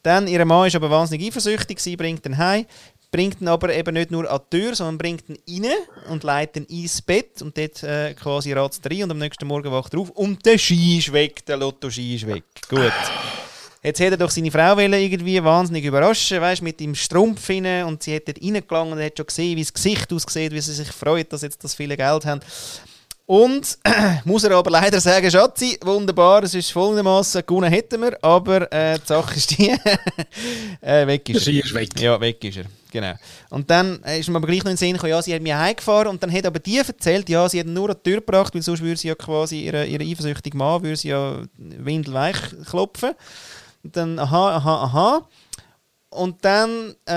Dann, 0.00 0.28
ihr 0.28 0.44
Mann 0.44 0.68
ist 0.68 0.76
aber 0.76 0.88
wahnsinnig 0.88 1.26
eifersüchtig, 1.26 1.80
sie 1.80 1.96
bringt 1.96 2.24
ihn 2.24 2.38
heim, 2.38 2.66
bringt 3.10 3.40
ihn 3.40 3.48
aber 3.48 3.74
eben 3.74 3.94
nicht 3.94 4.12
nur 4.12 4.30
an 4.30 4.38
die 4.52 4.60
Tür, 4.60 4.76
sondern 4.76 4.96
bringt 4.96 5.24
ihn 5.28 5.64
rein 5.64 5.72
und 6.08 6.22
leitet 6.22 6.70
ihn 6.70 6.82
ins 6.82 7.02
Bett 7.02 7.42
und 7.42 7.58
dort 7.58 7.82
äh, 7.82 8.14
quasi 8.14 8.52
ratzt 8.52 8.86
er 8.86 8.92
rein 8.92 9.02
und 9.02 9.10
am 9.10 9.18
nächsten 9.18 9.44
Morgen 9.44 9.72
wacht 9.72 9.92
er 9.92 9.98
auf 9.98 10.10
und 10.10 10.46
der 10.46 10.56
Schein 10.56 10.98
ist 10.98 11.12
weg, 11.12 11.44
der 11.46 11.56
Lottoschein 11.56 12.14
ist 12.14 12.28
weg. 12.28 12.44
Gut. 12.68 12.92
Jetzt 13.82 13.98
hätte 13.98 14.14
er 14.14 14.18
doch 14.18 14.30
seine 14.30 14.52
Frau 14.52 14.78
irgendwie 14.78 15.42
wahnsinnig 15.42 15.84
überraschen, 15.84 16.40
weißt, 16.40 16.62
mit 16.62 16.78
dem 16.78 16.94
Strumpf 16.94 17.50
rein 17.50 17.86
und 17.86 18.04
sie 18.04 18.14
hat 18.14 18.28
dort 18.28 18.40
reingelangt 18.40 18.92
und 18.92 19.02
hat 19.02 19.16
schon 19.16 19.26
gesehen, 19.26 19.56
wie 19.56 19.62
das 19.62 19.74
Gesicht 19.74 20.12
aussieht, 20.12 20.52
wie 20.52 20.60
sie 20.60 20.74
sich 20.74 20.92
freut, 20.92 21.32
dass 21.32 21.42
jetzt 21.42 21.64
das 21.64 21.74
viele 21.74 21.96
Geld 21.96 22.24
haben. 22.24 22.40
Und 23.30 23.78
muss 24.24 24.42
er 24.42 24.56
aber 24.56 24.72
leider 24.72 25.00
sagen, 25.00 25.30
Schatzi, 25.30 25.78
wunderbar, 25.84 26.42
es 26.42 26.52
ist 26.52 26.72
folgendermaßen, 26.72 27.46
gewonnen 27.46 27.70
hätten 27.70 28.02
wir, 28.02 28.18
aber 28.24 28.72
äh, 28.72 28.98
die 28.98 29.06
Sache 29.06 29.36
ist 29.36 29.56
die, 29.56 29.68
äh, 30.80 31.06
weg 31.06 31.28
ist 31.28 31.42
Ski 31.42 31.60
ist 31.60 31.72
weg. 31.72 31.90
Ja, 32.00 32.20
weg 32.20 32.42
ist 32.42 32.56
er, 32.56 32.64
genau. 32.90 33.12
Und 33.50 33.70
dann 33.70 34.02
äh, 34.02 34.18
ist 34.18 34.28
mir 34.28 34.34
aber 34.34 34.48
gleich 34.48 34.64
noch 34.64 34.72
in 34.72 34.72
den 34.72 34.78
Sinn 34.78 34.94
gekommen, 34.94 35.12
ja, 35.12 35.22
sie 35.22 35.32
hat 35.32 35.42
mich 35.42 35.54
heimgefahren 35.54 36.08
und 36.08 36.20
dann 36.20 36.32
hat 36.32 36.44
aber 36.44 36.58
die 36.58 36.78
erzählt, 36.78 37.28
ja, 37.28 37.48
sie 37.48 37.60
hat 37.60 37.68
nur 37.68 37.90
an 37.90 37.96
die 38.04 38.10
Tür 38.10 38.16
gebracht, 38.16 38.52
weil 38.52 38.62
sonst 38.62 38.82
würde 38.82 38.96
sie 38.96 39.06
ja 39.06 39.14
quasi, 39.14 39.60
ihre, 39.60 39.86
ihre 39.86 40.02
eifersüchtige 40.02 40.56
Mann 40.56 40.82
würde 40.82 40.96
sie 40.96 41.10
ja 41.10 41.40
windelweich 41.56 42.36
klopfen. 42.68 43.12
Und 43.84 43.96
dann, 43.96 44.18
aha, 44.18 44.56
aha, 44.56 44.82
aha. 44.82 45.28
Und 46.08 46.44
dann 46.44 46.96
äh, 47.06 47.12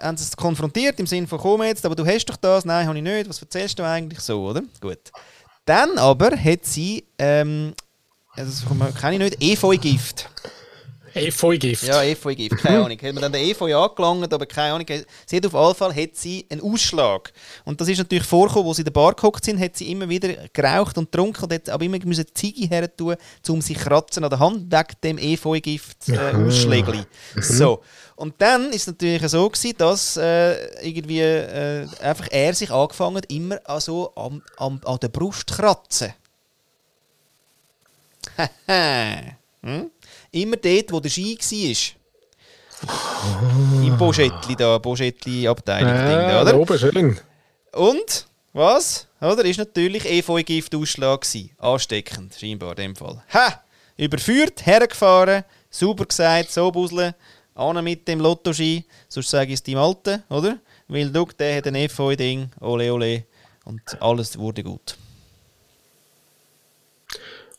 haben 0.00 0.16
sie 0.16 0.24
es 0.24 0.34
konfrontiert 0.34 0.98
im 0.98 1.06
Sinne 1.06 1.26
von, 1.26 1.38
komm 1.38 1.62
jetzt, 1.64 1.84
aber 1.84 1.96
du 1.96 2.06
hast 2.06 2.24
doch 2.24 2.36
das, 2.36 2.64
nein, 2.64 2.86
habe 2.86 2.96
ich 2.96 3.04
nicht, 3.04 3.28
was 3.28 3.42
erzählst 3.42 3.78
du 3.78 3.82
eigentlich 3.82 4.20
so, 4.20 4.42
oder? 4.42 4.62
Gut. 4.80 5.12
Dann 5.70 5.98
aber 5.98 6.32
hat 6.36 6.64
sie, 6.64 7.04
ähm, 7.16 7.74
das 8.34 8.64
kenne 9.00 9.12
ich 9.14 9.18
nicht, 9.20 9.40
Efeu-Gift. 9.40 10.28
Efeu-Gift? 11.14 11.84
Ja, 11.84 12.02
Efeu-Gift, 12.02 12.58
keine 12.58 12.78
Ahnung. 12.84 12.98
Hat 12.98 13.12
man 13.12 13.22
dann 13.22 13.32
den 13.32 13.48
Efeu 13.48 13.74
angelangt, 13.76 14.32
aber 14.32 14.46
keine 14.46 14.74
Ahnung. 14.74 14.86
Sie 15.26 15.36
hat 15.36 15.46
auf 15.46 15.52
jeden 15.52 15.74
Fall 15.74 15.94
hat 15.94 16.16
sie 16.16 16.46
einen 16.50 16.60
Ausschlag. 16.60 17.32
Und 17.64 17.80
das 17.80 17.88
ist 17.88 17.98
natürlich 17.98 18.24
vorgekommen, 18.24 18.66
wo 18.66 18.74
sie 18.74 18.82
in 18.82 18.86
der 18.86 18.92
Bar 18.92 19.14
gehockt 19.14 19.44
sind, 19.44 19.60
hat 19.60 19.76
sie 19.76 19.90
immer 19.90 20.08
wieder 20.08 20.34
geraucht 20.52 20.98
und 20.98 21.10
getrunken 21.10 21.44
und 21.44 21.52
hat 21.52 21.68
aber 21.68 21.84
immer 21.84 21.98
müssen 22.04 22.26
Ziege 22.34 22.68
her 22.68 22.94
tun, 22.94 23.16
um 23.48 23.60
sich 23.60 23.78
kratzen 23.78 24.24
an 24.24 24.30
der 24.30 24.38
Hand 24.38 24.72
wegen 24.72 24.96
dem 25.02 25.18
Efeu-Gift 25.18 26.08
äh, 26.08 26.18
Ausschlägli. 26.34 27.02
So. 27.36 27.82
Und 28.16 28.34
dann 28.38 28.66
ist 28.70 28.82
es 28.82 28.86
natürlich 28.88 29.26
so 29.28 29.48
gewesen, 29.48 29.74
dass 29.78 30.16
äh, 30.16 30.86
irgendwie 30.86 31.20
äh, 31.20 31.86
einfach 32.02 32.28
er 32.30 32.54
sich 32.54 32.70
angefangen 32.70 33.16
hat, 33.16 33.32
immer 33.32 33.58
also 33.64 34.14
an, 34.14 34.42
an, 34.58 34.80
an 34.84 34.98
der 35.00 35.08
Brust 35.08 35.50
kratzen. 35.50 36.12
hm? 39.62 39.90
Immer 40.32 40.56
dort, 40.56 40.92
wo 40.92 41.00
der 41.00 41.10
Ski 41.10 41.38
war. 41.38 42.00
Im 43.84 43.98
Boschettli 43.98 44.56
da, 44.56 44.78
Boschettli-Abteilung. 44.78 45.94
Ja, 45.94 46.42
oder? 46.42 46.58
Oben 46.58 46.78
schön. 46.78 47.18
Und, 47.72 48.26
was? 48.52 49.06
Oder? 49.20 49.44
Ist 49.44 49.58
natürlich 49.58 50.04
Efeu-Gift-Ausschlag 50.04 51.20
gewesen. 51.22 51.50
Ansteckend, 51.58 52.34
scheinbar 52.38 52.70
in 52.70 52.76
dem 52.76 52.96
Fall. 52.96 53.22
Ha! 53.34 53.62
Überführt, 53.96 54.64
hergefahren, 54.64 55.44
sauber 55.68 56.06
gesagt, 56.06 56.50
so 56.50 56.70
busseln, 56.70 57.14
an 57.54 57.84
mit 57.84 58.08
dem 58.08 58.20
Lottoski, 58.20 58.84
sonst 59.08 59.30
sage 59.30 59.48
ich 59.48 59.54
es 59.54 59.62
deinem 59.62 59.78
Alten, 59.78 60.22
oder? 60.30 60.58
Weil 60.88 61.10
du, 61.10 61.26
der 61.38 61.58
hat 61.58 61.66
ein 61.66 61.74
Efeu-Ding, 61.74 62.50
ole 62.60 62.92
ole, 62.92 63.24
und 63.64 63.82
alles 64.00 64.38
wurde 64.38 64.62
gut. 64.62 64.96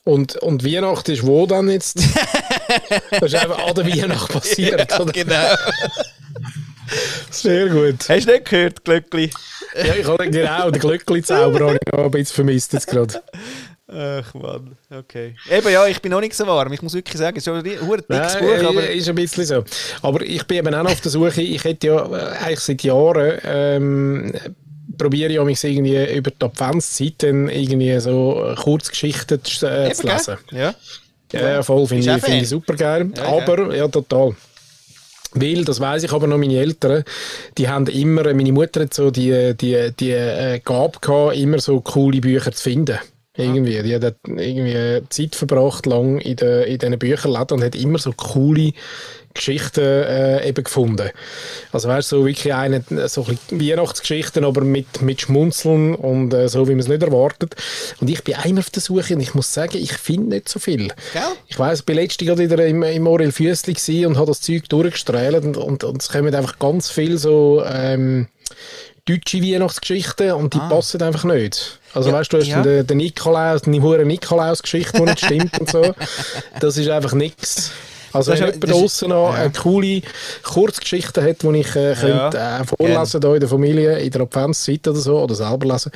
Und, 0.03 0.35
und 0.37 0.65
Weihnachten 0.65 1.11
ist 1.11 1.25
wo 1.25 1.45
dann 1.45 1.69
jetzt? 1.69 1.99
das 3.11 3.21
ist 3.21 3.35
einfach 3.35 3.67
an 3.67 3.75
der 3.75 3.87
Weihnacht 3.87 4.31
passiert, 4.31 4.91
ja, 4.91 5.03
genau. 5.05 5.55
Sehr 7.29 7.69
gut. 7.69 8.09
Hast 8.09 8.27
du 8.27 8.31
nicht 8.31 8.45
gehört, 8.45 8.83
Glöckli? 8.83 9.29
ja, 9.75 9.95
ich 9.95 10.05
habe 10.05 10.29
genau, 10.29 10.69
den 10.71 10.81
Glöckli-Zauber 10.81 11.59
habe 11.59 11.79
ich 11.81 11.93
noch 11.93 12.05
ein 12.05 12.11
bisschen 12.11 12.35
vermisst 12.35 12.73
jetzt 12.73 12.87
gerade. 12.87 13.21
Ach 13.93 14.33
Mann, 14.33 14.77
okay. 14.89 15.35
Eben 15.49 15.69
ja, 15.69 15.85
ich 15.85 16.01
bin 16.01 16.11
noch 16.11 16.21
nicht 16.21 16.33
so 16.33 16.47
warm. 16.47 16.71
Ich 16.71 16.81
muss 16.81 16.93
wirklich 16.93 17.17
sagen, 17.17 17.35
es 17.37 17.41
ist 17.41 17.45
schon 17.45 17.57
ein 17.57 17.63
dickes 17.63 17.85
Buch, 17.85 18.69
aber... 18.69 18.89
ist 18.89 19.09
ein 19.09 19.15
bisschen 19.15 19.45
so. 19.45 19.63
Aber 20.01 20.21
ich 20.21 20.45
bin 20.47 20.59
eben 20.59 20.73
auch 20.73 20.83
noch 20.83 20.91
auf 20.91 21.01
der 21.01 21.11
Suche. 21.11 21.41
Ich 21.41 21.63
hätte 21.63 21.87
ja 21.87 22.05
äh, 22.05 22.37
eigentlich 22.37 22.59
seit 22.61 22.83
Jahren 22.83 23.39
ähm, 23.43 24.33
probiere 24.97 25.33
ich 25.33 25.43
mich 25.43 25.63
irgendwie 25.63 26.15
über 26.15 26.31
die 26.31 26.45
Adventszeit 26.45 27.15
dann 27.17 27.49
irgendwie 27.49 27.99
so 27.99 28.53
Kurzgeschichten 28.61 29.39
äh, 29.39 29.43
zu 29.43 30.07
lesen. 30.07 30.37
Ja. 30.51 30.73
Ja, 31.31 31.63
voll, 31.63 31.87
finde 31.87 32.15
ich, 32.15 32.23
find 32.23 32.41
ich 32.41 32.49
super 32.49 32.75
geil. 32.75 33.09
Ja, 33.15 33.23
aber, 33.23 33.75
ja, 33.75 33.87
total. 33.87 34.35
Weil, 35.33 35.63
das 35.63 35.79
weiß 35.79 36.03
ich 36.03 36.11
aber 36.11 36.27
noch, 36.27 36.37
meine 36.37 36.57
Eltern, 36.57 37.03
die 37.57 37.69
haben 37.69 37.87
immer, 37.87 38.33
meine 38.33 38.51
Mutter 38.51 38.81
hat 38.81 38.93
so 38.93 39.11
die, 39.11 39.55
die, 39.55 39.91
die 39.97 40.11
äh, 40.11 40.59
Gabe 40.59 40.99
gehabt, 40.99 41.37
immer 41.37 41.59
so 41.59 41.79
coole 41.79 42.19
Bücher 42.19 42.51
zu 42.51 42.63
finden. 42.63 42.99
Irgendwie. 43.37 43.81
Die 43.81 43.95
hat 43.95 44.17
irgendwie 44.25 45.01
Zeit 45.07 45.35
verbracht 45.35 45.85
lang 45.85 46.19
in, 46.19 46.35
de, 46.35 46.69
in 46.69 46.79
diesen 46.79 46.99
Bücherläden 46.99 47.57
und 47.57 47.63
hat 47.63 47.75
immer 47.75 47.97
so 47.97 48.11
coole 48.11 48.73
Geschichten 49.33 49.81
äh, 49.81 50.47
eben 50.47 50.63
gefunden. 50.63 51.09
Also 51.71 51.87
weißt 51.87 52.11
du, 52.11 52.17
so 52.17 52.25
wirklich 52.25 52.53
eine, 52.53 52.83
so 53.07 53.25
ein 53.25 53.37
Weihnachtsgeschichten, 53.49 54.43
aber 54.43 54.61
mit, 54.61 55.01
mit 55.01 55.21
Schmunzeln 55.21 55.95
und 55.95 56.33
äh, 56.33 56.47
so, 56.47 56.67
wie 56.67 56.71
man 56.71 56.79
es 56.79 56.87
nicht 56.87 57.03
erwartet. 57.03 57.55
Und 57.99 58.09
ich 58.09 58.23
bin 58.23 58.35
einmal 58.35 58.59
auf 58.59 58.69
der 58.69 58.81
Suche 58.81 59.15
und 59.15 59.21
ich 59.21 59.33
muss 59.33 59.53
sagen, 59.53 59.77
ich 59.77 59.93
finde 59.93 60.35
nicht 60.35 60.49
so 60.49 60.59
viel. 60.59 60.87
Gell? 61.13 61.21
Ich 61.47 61.59
weiss, 61.59 61.81
ich 61.81 61.87
war 61.87 61.95
letztens 61.95 62.37
wieder 62.37 62.65
im, 62.65 62.83
im 62.83 63.07
Orel 63.07 63.31
Füssli 63.31 64.05
und 64.05 64.17
habe 64.17 64.27
das 64.27 64.41
Zeug 64.41 64.67
durchgestrahlt 64.69 65.43
und, 65.43 65.57
und, 65.57 65.83
und 65.83 66.01
es 66.01 66.09
kommen 66.09 66.33
einfach 66.33 66.59
ganz 66.59 66.89
viel 66.89 67.17
so 67.17 67.63
ähm, 67.65 68.27
deutsche 69.05 69.41
Weihnachtsgeschichten 69.41 70.31
und 70.33 70.53
die 70.53 70.59
ah. 70.59 70.69
passen 70.69 71.01
einfach 71.01 71.23
nicht. 71.23 71.79
Also 71.93 72.09
ja, 72.09 72.15
weißt 72.15 72.33
du, 72.33 72.37
du 72.37 72.43
hast 72.43 72.49
ja. 72.49 72.61
den, 72.61 72.87
den 72.87 72.97
Nikolaus, 72.97 73.63
die 73.63 73.81
hure 73.81 74.05
Nikolaus-Geschichte, 74.05 74.97
die 74.97 75.03
nicht 75.03 75.25
stimmt 75.25 75.59
und 75.59 75.69
so. 75.69 75.93
Das 76.59 76.77
ist 76.77 76.89
einfach 76.89 77.13
nichts. 77.13 77.71
Also 78.13 78.31
wenn 78.31 78.39
jemand 78.39 78.69
draußen 78.69 79.09
noch 79.09 79.33
ja. 79.33 79.43
eine 79.43 79.51
coole 79.51 80.01
Kurzgeschichte 80.43 81.23
hat, 81.23 81.43
die 81.43 81.57
ich 81.59 81.75
äh, 81.75 81.95
könnte, 81.95 82.37
äh, 82.37 82.63
vorlesen 82.63 83.21
ja. 83.21 83.33
in 83.33 83.39
der 83.39 83.49
Familie, 83.49 83.99
in 83.99 84.11
der 84.11 84.21
Adventszeit 84.21 84.87
oder 84.87 84.99
so, 84.99 85.19
oder 85.19 85.35
selber 85.35 85.67
lesen, 85.67 85.91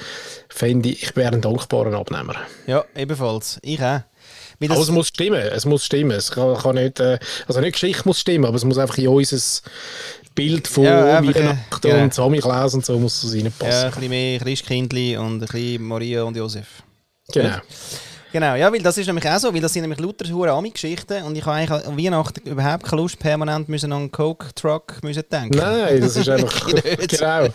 fände 0.50 0.90
ich, 0.90 1.04
ich 1.04 1.16
wäre 1.16 1.34
ein 1.34 1.42
dankbarer 1.42 1.94
Abnehmer. 1.94 2.36
Ja, 2.68 2.86
ebenfalls. 2.96 3.60
Ich 3.62 3.82
auch. 3.82 4.02
Aber 4.70 4.80
es 4.80 4.90
muss 4.90 5.08
stimmen, 5.10 5.42
es 5.42 5.66
muss 5.66 5.86
stimmen. 5.86 6.12
Es 6.12 6.32
kann, 6.32 6.56
kann 6.58 6.76
nicht, 6.76 7.00
äh, 7.00 7.20
also 7.48 7.60
nicht 7.60 7.74
Geschichte 7.74 8.04
muss 8.06 8.20
stimmen, 8.20 8.46
aber 8.46 8.56
es 8.56 8.64
muss 8.64 8.78
einfach 8.78 8.98
in 8.98 9.10
unser 9.10 9.62
Bild 10.34 10.68
von 10.68 10.84
ja, 10.84 11.24
Weihnachten 11.24 11.88
ja. 11.88 12.04
und 12.04 12.14
Samichlaus 12.14 12.74
und 12.74 12.86
so 12.86 12.98
muss 13.00 13.24
es 13.24 13.34
reinpassen. 13.34 13.72
Ja, 13.72 13.84
ein 13.84 13.92
bisschen 13.92 14.10
mehr 14.10 14.40
Christkindli 14.40 15.18
und 15.18 15.36
ein 15.36 15.40
bisschen 15.40 15.84
Maria 15.84 16.24
und 16.24 16.36
Josef. 16.38 16.68
Genau. 17.32 17.58
Genau, 18.36 18.56
ja, 18.56 18.70
weil 18.70 18.82
das 18.82 18.98
ist 18.98 19.08
nämlich 19.08 19.26
auch 19.30 19.40
so, 19.40 19.54
weil 19.54 19.62
das 19.62 19.72
sind 19.72 19.84
nämlich 19.84 20.02
lauter 20.02 20.30
hure 20.30 20.52
Ami-Geschichten 20.52 21.24
und 21.24 21.38
ich 21.38 21.46
habe 21.46 21.56
eigentlich 21.56 21.88
an 21.88 21.98
Weihnachten 21.98 22.50
überhaupt 22.50 22.84
keine 22.84 23.02
Lust, 23.02 23.18
permanent 23.18 23.70
müssen 23.70 23.94
an 23.94 24.00
einen 24.02 24.12
Coke-Truck 24.12 24.96
denken. 25.02 25.58
Nein, 25.58 26.02
das 26.02 26.18
ist 26.18 26.28
einfach, 26.28 26.68
genau. 27.08 27.48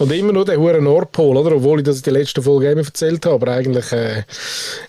Und 0.00 0.12
immer 0.12 0.32
nur 0.32 0.44
der 0.44 0.58
hure 0.58 0.82
Nordpol, 0.82 1.36
oder? 1.36 1.54
Obwohl 1.54 1.78
ich 1.78 1.84
das 1.84 1.98
in 1.98 2.02
der 2.02 2.14
letzten 2.14 2.42
Folge 2.42 2.72
eben 2.72 2.84
erzählt 2.84 3.24
habe, 3.24 3.36
aber 3.36 3.52
eigentlich, 3.52 3.92
äh, 3.92 4.24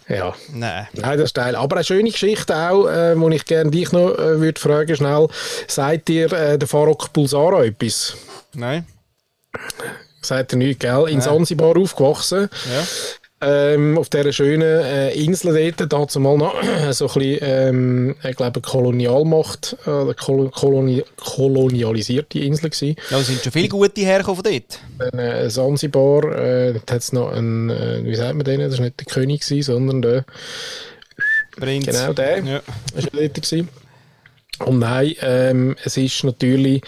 ja. 0.09 0.33
Nein. 0.51 0.87
Nein, 0.93 1.17
das 1.19 1.25
ist 1.25 1.35
Teil. 1.35 1.55
Aber 1.55 1.75
eine 1.75 1.85
schöne 1.85 2.09
Geschichte 2.09 2.55
auch, 2.55 2.87
äh, 2.87 3.13
wo 3.15 3.29
ich 3.29 3.45
gerne 3.45 3.69
dich 3.69 3.91
noch 3.91 4.17
äh, 4.17 4.41
würde 4.41 4.59
fragen, 4.59 4.95
schnell, 4.95 5.27
sagt 5.67 6.07
dir 6.07 6.33
äh, 6.33 6.57
der 6.57 6.67
Farok 6.67 7.13
Bulsara 7.13 7.63
etwas? 7.63 8.17
Nein. 8.55 8.87
Sagt 10.19 10.53
er 10.53 10.57
nicht, 10.57 10.79
gell? 10.79 11.05
In 11.09 11.19
Nein. 11.19 11.21
Sansibar 11.21 11.77
aufgewachsen. 11.77 12.49
Ja 12.75 12.87
ähm, 13.39 13.97
auf 13.97 14.09
dieser 14.09 14.33
schönen 14.33 14.61
äh, 14.63 15.13
Insel 15.13 15.71
dort, 15.71 15.93
dazu 15.93 16.19
mal 16.19 16.37
noch 16.37 16.55
so 16.91 17.07
ein 17.07 17.13
bisschen, 17.13 17.39
ähm, 17.41 18.15
ich 18.23 18.35
glaube, 18.35 18.61
Kolonialmacht, 18.61 19.77
äh, 19.85 20.13
koloni 20.15 21.03
kolonialisierte 21.17 22.39
Insel 22.39 22.69
gewesen. 22.69 22.95
Ja, 23.11 23.19
sind 23.19 23.43
schon 23.43 23.51
viele 23.51 23.69
gute 23.69 24.01
hergekommen 24.01 24.43
von 24.43 24.51
dort. 24.51 24.79
Dann, 24.97 25.19
äh, 25.19 25.49
Zanzibar, 25.49 26.23
äh, 26.35 26.73
da 26.85 26.95
hat 26.95 27.01
es 27.01 27.13
noch 27.13 27.31
einen, 27.31 27.69
äh, 27.69 28.03
wie 28.03 28.15
sagt 28.15 28.35
man 28.35 28.43
den, 28.43 28.59
das 28.59 28.77
war 28.77 28.85
nicht 28.85 28.99
der 28.99 29.05
König 29.05 29.41
gewesen, 29.41 29.63
sondern 29.63 30.01
der 30.01 30.25
Prinz. 31.57 31.85
Genau, 31.85 32.13
der. 32.13 32.39
Ja. 32.39 32.61
War 32.93 33.03
dort. 33.11 33.33
Gewesen. 33.33 33.69
Und 34.65 34.79
nein, 34.79 35.13
ähm, 35.21 35.75
es 35.83 35.97
ist 35.97 36.23
natürlich, 36.23 36.81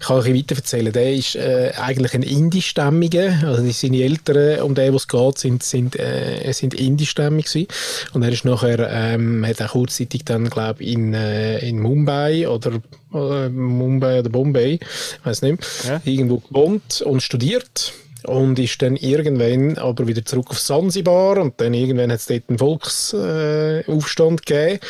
ich 0.00 0.06
kann 0.06 0.16
euch 0.16 0.34
weiter 0.34 0.56
erzählen, 0.56 0.92
der 0.92 1.12
ist 1.12 1.36
äh, 1.36 1.72
eigentlich 1.76 2.14
ein 2.14 2.22
Indischstämmiger, 2.22 3.40
also 3.44 3.68
seine 3.70 4.02
Eltern, 4.02 4.62
um 4.62 4.74
den 4.74 4.94
es 4.94 5.06
geht, 5.06 5.38
sind, 5.38 5.62
sind, 5.62 5.98
äh, 5.98 6.50
sind 6.52 6.72
Indischstämmig 6.72 7.46
gewesen. 7.46 7.68
Und 8.14 8.22
er 8.22 8.32
ist 8.32 8.46
nachher, 8.46 8.88
ähm, 8.90 9.44
hat 9.46 9.60
auch 9.60 9.72
kurzzeitig 9.72 10.24
dann, 10.24 10.48
glaube 10.48 10.82
ich, 10.82 10.94
in, 10.94 11.12
äh, 11.12 11.58
in 11.58 11.80
Mumbai 11.80 12.48
oder, 12.48 12.80
oder 13.12 13.50
Mumbai 13.50 14.20
oder 14.20 14.30
Bombay, 14.30 14.74
ich 14.74 15.26
weiß 15.26 15.42
nicht, 15.42 15.58
ja. 15.86 16.00
irgendwo 16.04 16.38
gewohnt 16.38 17.02
und 17.02 17.22
studiert 17.22 17.92
und 18.24 18.58
ist 18.58 18.80
dann 18.80 18.96
irgendwann 18.96 19.76
aber 19.78 20.06
wieder 20.06 20.24
zurück 20.24 20.50
auf 20.50 20.58
Sansibar 20.58 21.38
und 21.38 21.60
dann 21.60 21.74
irgendwann 21.74 22.12
hat 22.12 22.20
es 22.20 22.26
dort 22.26 22.44
einen 22.48 22.58
Volksaufstand 22.58 24.40
äh, 24.40 24.44
gegeben 24.44 24.80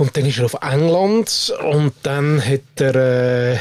und 0.00 0.16
dann 0.16 0.24
ist 0.24 0.38
er 0.38 0.46
auf 0.46 0.56
England 0.62 1.52
und 1.62 1.92
dann 2.02 2.42
hat 2.44 2.80
er 2.80 3.54
äh, 3.54 3.58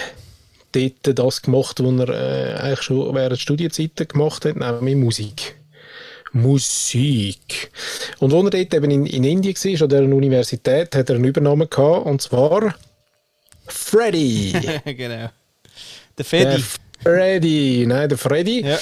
dort 0.71 1.19
das 1.19 1.41
gemacht, 1.41 1.83
was 1.83 2.07
er 2.07 2.09
äh, 2.09 2.53
eigentlich 2.55 2.81
schon 2.81 3.13
während 3.13 3.39
Studienzeiten 3.39 4.07
gemacht 4.07 4.45
hat, 4.45 4.55
nämlich 4.55 4.95
Musik. 4.95 5.55
Musik. 6.31 7.71
Und 8.19 8.33
als 8.33 8.43
er 8.45 8.49
dort 8.51 8.73
eben 8.73 8.91
in, 8.91 9.05
in 9.05 9.23
Indien 9.23 9.55
war, 9.55 9.81
an 9.81 9.89
der 9.89 10.03
Universität, 10.03 10.95
hat 10.95 11.09
er 11.09 11.15
einen 11.15 11.25
Übernahme 11.25 11.67
gehabt, 11.67 12.05
und 12.05 12.21
zwar 12.21 12.75
Freddy. 13.67 14.53
genau. 14.85 15.29
Der 16.17 16.25
Freddy. 16.25 16.63
Freddy, 17.03 17.85
nein, 17.87 18.07
der 18.09 18.17
Freddy. 18.17 18.65
Ja. 18.65 18.77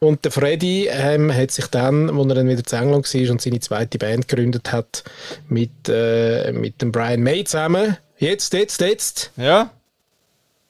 Und 0.00 0.24
der 0.24 0.32
Freddy 0.32 0.88
ähm, 0.90 1.32
hat 1.32 1.50
sich 1.50 1.66
dann, 1.66 2.08
als 2.08 2.28
er 2.28 2.34
dann 2.34 2.48
wieder 2.48 2.64
zu 2.64 2.74
England 2.74 3.14
war 3.14 3.30
und 3.30 3.42
seine 3.42 3.60
zweite 3.60 3.98
Band 3.98 4.28
gegründet 4.28 4.72
hat, 4.72 5.04
mit, 5.48 5.70
äh, 5.88 6.52
mit 6.52 6.80
dem 6.80 6.90
Brian 6.90 7.22
May 7.22 7.44
zusammen. 7.44 7.98
Jetzt, 8.18 8.54
jetzt, 8.54 8.80
jetzt. 8.80 9.30
Ja. 9.36 9.70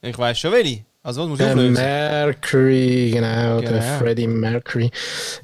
Ich 0.03 0.18
weiß 0.18 0.37
schon 0.37 0.53
welche. 0.53 0.85
Also 1.03 1.22
was 1.22 1.28
muss 1.28 1.41
ich 1.41 1.47
der 1.47 1.57
Mercury, 1.57 3.11
genau, 3.12 3.61
genau, 3.61 3.72
der 3.72 3.83
Freddie 3.83 4.26
Mercury. 4.26 4.91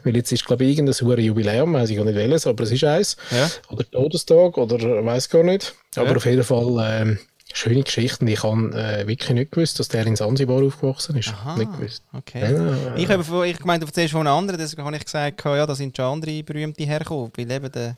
Weil 0.02 0.16
jetzt 0.16 0.32
ist, 0.32 0.44
glaube 0.44 0.64
ich, 0.64 0.76
irgendein 0.76 1.06
hohes 1.06 1.24
Jubiläum, 1.24 1.72
weiß 1.72 1.88
ich 1.88 1.96
gar 1.96 2.04
nicht 2.04 2.16
welches, 2.16 2.46
aber 2.46 2.64
es 2.64 2.72
ist 2.72 2.84
eins. 2.84 3.16
Ja. 3.30 3.48
Oder 3.70 3.90
Todestag, 3.90 4.58
oder 4.58 5.04
weiß 5.04 5.30
gar 5.30 5.44
nicht. 5.44 5.74
Aber 5.94 6.10
ja. 6.10 6.16
auf 6.16 6.26
jeden 6.26 6.44
Fall 6.44 7.00
ähm, 7.02 7.18
schöne 7.56 7.82
Geschichte. 7.82 8.28
Ich 8.28 8.42
habe 8.42 8.70
äh, 8.74 9.06
wirklich 9.06 9.30
nicht 9.30 9.52
gewusst, 9.52 9.78
dass 9.78 9.88
der 9.88 10.06
in 10.06 10.16
Sansibar 10.16 10.62
aufgewachsen 10.62 11.16
ist. 11.16 11.28
Aha, 11.30 11.56
Nicht 11.56 11.72
gewusst. 11.72 12.02
okay. 12.12 12.52
Ja. 12.52 12.94
Ich 12.96 13.08
habe 13.08 13.24
von- 13.24 13.44
ich 13.46 13.58
gemeint, 13.58 13.82
du 13.82 13.86
erzählst 13.86 14.12
von 14.12 14.26
einem 14.26 14.36
anderen, 14.36 14.58
deswegen 14.58 14.84
habe 14.84 14.96
ich 14.96 15.04
gesagt, 15.04 15.44
ja, 15.44 15.66
da 15.66 15.74
sind 15.74 15.96
schon 15.96 16.04
andere 16.06 16.42
berühmte 16.42 16.84
hergekommen. 16.84 17.32
Weil 17.36 17.50
eben, 17.50 17.70
da 17.72 17.96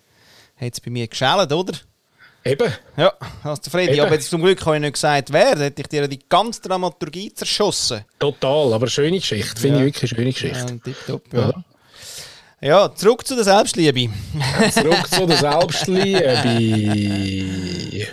hat 0.57 0.73
es 0.73 0.81
bei 0.81 0.91
mir 0.91 1.07
geschält, 1.07 1.53
oder? 1.53 1.73
Eben. 2.45 2.73
Ja, 2.97 3.13
hast 3.43 3.67
du. 3.73 3.79
Eben. 3.79 4.01
Aber 4.01 4.13
jetzt 4.15 4.31
zum 4.31 4.41
Glück 4.43 4.65
habe 4.65 4.77
ich 4.77 4.81
nicht 4.83 4.93
gesagt, 4.95 5.33
wer. 5.33 5.55
Da 5.57 5.63
hätte 5.65 5.83
ich 5.83 5.89
dir 5.89 6.07
die 6.09 6.21
ganze 6.29 6.63
Dramaturgie 6.63 7.35
zerschossen. 7.35 8.05
Total, 8.19 8.73
aber 8.73 8.87
schöne 8.87 9.19
Geschichte. 9.19 9.61
Finde 9.61 9.81
Ja. 9.81 9.85
ich 9.87 9.95
wirklich 9.95 10.13
eine 10.13 10.19
schöne 10.19 10.33
Geschichte. 10.33 10.73
Ja, 10.75 10.79
tipptopp, 10.83 11.23
ja. 11.33 11.41
Ja, 11.41 11.65
zurück 12.89 13.25
zu 13.25 13.37
der 13.37 13.45
Selbstliebe. 13.45 14.13
Zurück 14.73 15.09
zu 15.09 15.27
der 15.27 15.37
Selbstliebe. 15.37 16.19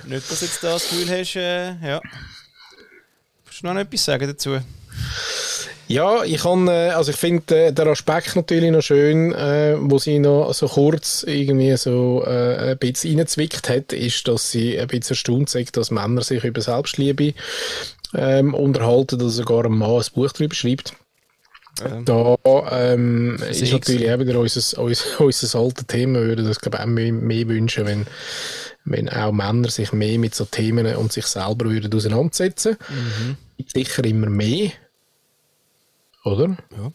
Nicht, 0.06 0.32
dass 0.32 0.40
du 0.40 0.46
jetzt 0.46 0.64
da 0.64 0.74
das 0.74 0.88
Gefühl 0.88 1.20
hast, 1.20 1.36
äh, 1.36 1.70
ja. 1.84 2.00
Willst 3.46 3.64
du 3.64 3.68
noch 3.68 3.76
etwas 3.76 4.06
sagen 4.06 4.28
dazu? 4.28 4.60
Ja, 5.88 6.24
ich 6.24 6.42
kann, 6.42 6.68
äh, 6.68 6.90
also 6.90 7.12
ich 7.12 7.18
finde 7.18 7.68
äh, 7.68 7.72
den 7.74 7.88
Aspekt 7.88 8.36
natürlich 8.36 8.70
noch 8.72 8.82
schön, 8.82 9.34
äh, 9.34 9.78
wo 9.80 9.98
sie 9.98 10.20
noch 10.20 10.54
so 10.54 10.68
kurz 10.68 11.24
irgendwie 11.28 11.76
so 11.78 12.24
äh, 12.26 12.72
ein 12.72 12.78
bisschen 12.78 13.18
reinzwickt 13.18 13.68
hat, 13.70 13.94
ist, 13.94 14.28
dass 14.28 14.52
sie 14.52 14.80
ein 14.80 14.88
bisschen 14.88 15.16
erstaunt 15.16 15.50
sagt, 15.50 15.78
dass 15.78 15.90
Männer 15.90 16.22
sich 16.22 16.44
über 16.44 16.62
Selbstliebe 16.62 17.34
ähm, 18.16 18.54
unterhalten, 18.54 19.18
dass 19.18 19.36
sogar 19.36 19.66
ein 19.66 19.74
Mann 19.74 20.02
ein 20.02 20.06
Buch 20.14 20.32
darüber 20.32 20.56
schreibt. 20.56 20.94
Ähm, 21.84 22.06
Da 22.06 22.38
ähm, 22.72 23.38
ist 23.50 23.72
natürlich 23.72 24.12
auch 24.12 24.20
wieder 24.20 24.40
unser, 24.40 24.82
unser, 24.82 25.20
unser 25.22 25.60
altes 25.60 25.88
Thema, 25.88 26.20
wir 26.22 26.28
würden 26.28 26.46
das 26.46 26.60
glaube 26.60 26.78
ich 26.78 26.84
auch 26.84 26.88
mehr, 26.88 27.12
mehr 27.12 27.48
wünschen, 27.48 27.86
wenn, 27.86 28.06
wenn 28.86 29.10
auch 29.10 29.32
Männer 29.32 29.70
sich 29.70 29.92
mehr 29.92 30.18
mit 30.20 30.36
so 30.36 30.46
Themen 30.46 30.96
und 30.96 31.12
sich 31.12 31.26
selber 31.26 31.66
würden 31.66 31.94
auseinandersetzen. 31.94 32.78
Gibt 33.58 33.72
Sicher 33.72 34.06
immer 34.06 34.30
mehr. 34.30 34.72
Oder? 36.24 36.58
Ja. 36.72 36.92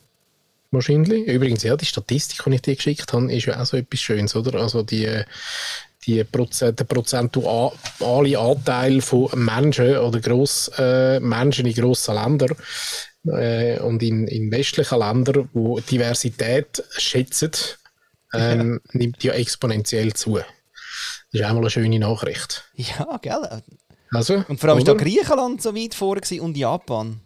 Wahrscheinlich. 0.73 1.27
Übrigens, 1.27 1.63
ja, 1.63 1.77
die 1.77 1.85
Statistik, 1.85 2.43
die 2.45 2.55
ich 2.55 2.63
dir 2.63 2.77
geschickt 2.77 3.13
habe, 3.13 3.33
ist 3.33 3.47
ja 3.47 3.61
auch 3.61 3.67
so 3.67 3.77
etwas 3.77 4.01
Schönes, 4.01 4.37
oder? 4.37 4.61
Also 4.61 4.83
die, 4.83 5.23
die 6.07 6.23
Prozent, 6.25 6.79
der 6.79 6.85
prozentuale 6.85 8.39
Anteil 8.39 9.01
von 9.01 9.29
Menschen 9.35 9.99
oder 9.99 10.21
Gross, 10.21 10.71
äh, 10.79 11.19
Menschen 11.19 11.67
in 11.67 11.75
grossen 11.75 12.15
Ländern 12.15 12.57
äh, 13.27 13.79
und 13.81 14.03
in, 14.03 14.27
in 14.29 14.51
westlichen 14.51 14.99
Ländern, 14.99 15.49
wo 15.53 15.81
Diversität 15.81 16.83
schätzen, 16.97 17.53
ähm, 18.33 18.81
nimmt 18.93 19.23
ja 19.25 19.33
exponentiell 19.33 20.13
zu. 20.13 20.37
Das 20.37 20.45
ist 21.33 21.45
auch 21.45 21.53
mal 21.53 21.59
eine 21.59 21.71
schöne 21.71 21.99
Nachricht. 21.99 22.65
Ja, 22.75 23.19
gell? 23.23 23.63
Also, 24.13 24.45
Und 24.49 24.59
vor 24.59 24.71
allem 24.71 24.79
ist 24.79 24.89
da 24.89 24.93
oder? 24.93 25.05
Griechenland 25.05 25.63
so 25.63 25.75
weit 25.75 25.95
vor 25.95 26.17
und 26.41 26.57
Japan. 26.57 27.21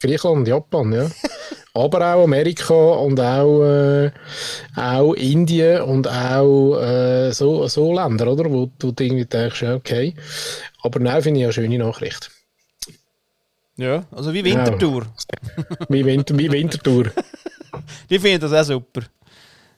Griechenland 0.00 0.38
und 0.38 0.48
Japan, 0.48 0.92
ja. 0.92 1.10
Aber 1.74 2.14
auch 2.14 2.24
Amerika 2.24 2.74
und 2.74 3.20
auch, 3.20 3.62
äh, 3.62 4.10
auch 4.74 5.14
Indien 5.14 5.82
und 5.82 6.08
auch 6.08 6.76
äh, 6.80 7.30
so, 7.30 7.68
so 7.68 7.92
Länder, 7.94 8.26
oder? 8.26 8.50
Wo, 8.50 8.68
du 8.78 8.92
irgendwie 8.98 9.26
denkst, 9.26 9.62
ja, 9.62 9.74
okay. 9.74 10.14
Aber 10.82 10.98
nein, 10.98 11.22
finde 11.22 11.40
ich 11.40 11.44
eine 11.44 11.52
schöne 11.52 11.78
Nachricht. 11.78 12.30
Ja, 13.78 14.04
also 14.10 14.34
wie 14.34 14.44
Wintertour. 14.44 15.06
Wie, 15.88 16.04
Winter, 16.04 16.36
wie 16.36 16.50
Wintertour. 16.50 17.04
Die 18.10 18.18
finden 18.18 18.40
das 18.40 18.52
auch 18.52 18.64
super. 18.64 19.06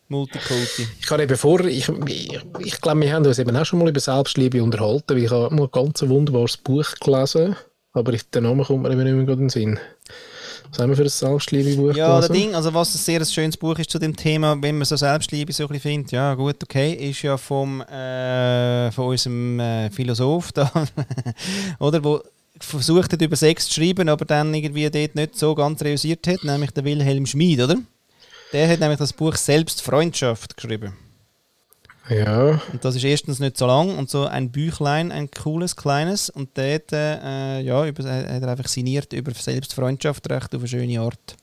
Multikulti. 0.08 0.88
Ich 1.00 1.10
habe 1.10 1.22
eben 1.22 1.36
vor, 1.36 1.60
ich, 1.66 1.88
ich, 2.06 2.40
ich 2.60 2.80
glaube, 2.80 3.00
wir 3.02 3.12
haben 3.12 3.26
uns 3.26 3.38
eben 3.38 3.54
auch 3.54 3.64
schon 3.64 3.78
mal 3.78 3.88
über 3.88 4.00
Selbstliebe 4.00 4.62
unterhalten, 4.62 5.14
weil 5.14 5.24
ich 5.24 5.30
habe 5.30 5.54
mal 5.54 5.64
ein 5.64 5.70
ganz 5.70 6.02
wunderbares 6.02 6.56
Buch 6.56 6.86
gelesen, 6.98 7.54
aber 7.92 8.14
ich, 8.14 8.28
der 8.30 8.40
Name 8.40 8.64
kommt 8.64 8.82
mir 8.82 8.90
eben 8.90 9.04
nicht 9.04 9.14
mehr 9.14 9.28
in 9.28 9.38
den 9.38 9.48
Sinn. 9.50 9.78
Was 10.70 10.78
haben 10.78 10.88
wir 10.88 10.96
für 10.96 11.02
ein 11.02 11.08
Selbstliebe-Buch 11.08 11.94
Ja, 11.94 12.16
das 12.16 12.28
gelesen? 12.28 12.46
Ding, 12.46 12.54
also 12.54 12.72
was 12.72 12.94
ein 12.94 12.98
sehr 12.98 13.24
schönes 13.24 13.56
Buch 13.56 13.78
ist 13.78 13.90
zu 13.90 13.98
dem 13.98 14.16
Thema, 14.16 14.56
wenn 14.60 14.78
man 14.78 14.84
so 14.86 14.96
Selbstliebe 14.96 15.52
so 15.52 15.64
ein 15.64 15.68
bisschen 15.68 15.82
findet, 15.82 16.12
ja 16.12 16.34
gut, 16.34 16.56
okay, 16.62 16.92
ist 16.94 17.22
ja 17.22 17.36
vom, 17.36 17.82
äh, 17.82 18.90
von 18.92 19.08
unserem 19.08 19.60
äh, 19.60 19.90
Philosoph 19.90 20.52
da, 20.52 20.72
oder, 21.78 22.02
wo 22.02 22.20
versucht 22.60 23.12
hat, 23.12 23.22
über 23.22 23.36
Sex 23.36 23.68
zu 23.68 23.74
schreiben, 23.74 24.08
aber 24.08 24.24
dann 24.24 24.54
irgendwie 24.54 24.88
dort 24.90 25.14
nicht 25.14 25.36
so 25.36 25.54
ganz 25.54 25.82
realisiert 25.82 26.26
hat, 26.26 26.44
nämlich 26.44 26.70
der 26.70 26.84
Wilhelm 26.84 27.26
Schmid, 27.26 27.60
oder? 27.60 27.76
Der 28.52 28.68
hat 28.68 28.80
nämlich 28.80 28.98
das 28.98 29.12
Buch 29.12 29.36
Selbstfreundschaft 29.36 30.56
geschrieben. 30.56 30.94
Ja, 32.08 32.60
Und 32.72 32.84
das 32.84 32.96
ist 32.96 33.04
erstens 33.04 33.38
nicht 33.38 33.56
so 33.56 33.66
lang 33.66 33.96
und 33.96 34.10
so 34.10 34.24
ein 34.24 34.50
Büchlein, 34.50 35.12
ein 35.12 35.30
cooles, 35.30 35.76
kleines. 35.76 36.28
Und 36.28 36.50
dort 36.58 36.92
äh, 36.92 37.60
ja, 37.60 37.86
über, 37.86 38.02
hat 38.02 38.42
er 38.42 38.48
einfach 38.48 38.66
signiert 38.66 39.12
über 39.12 39.32
Selbstfreundschaft 39.32 40.28
recht 40.28 40.52
auf 40.54 40.60
eine 40.60 40.68
schöne 40.68 41.00
Art. 41.00 41.36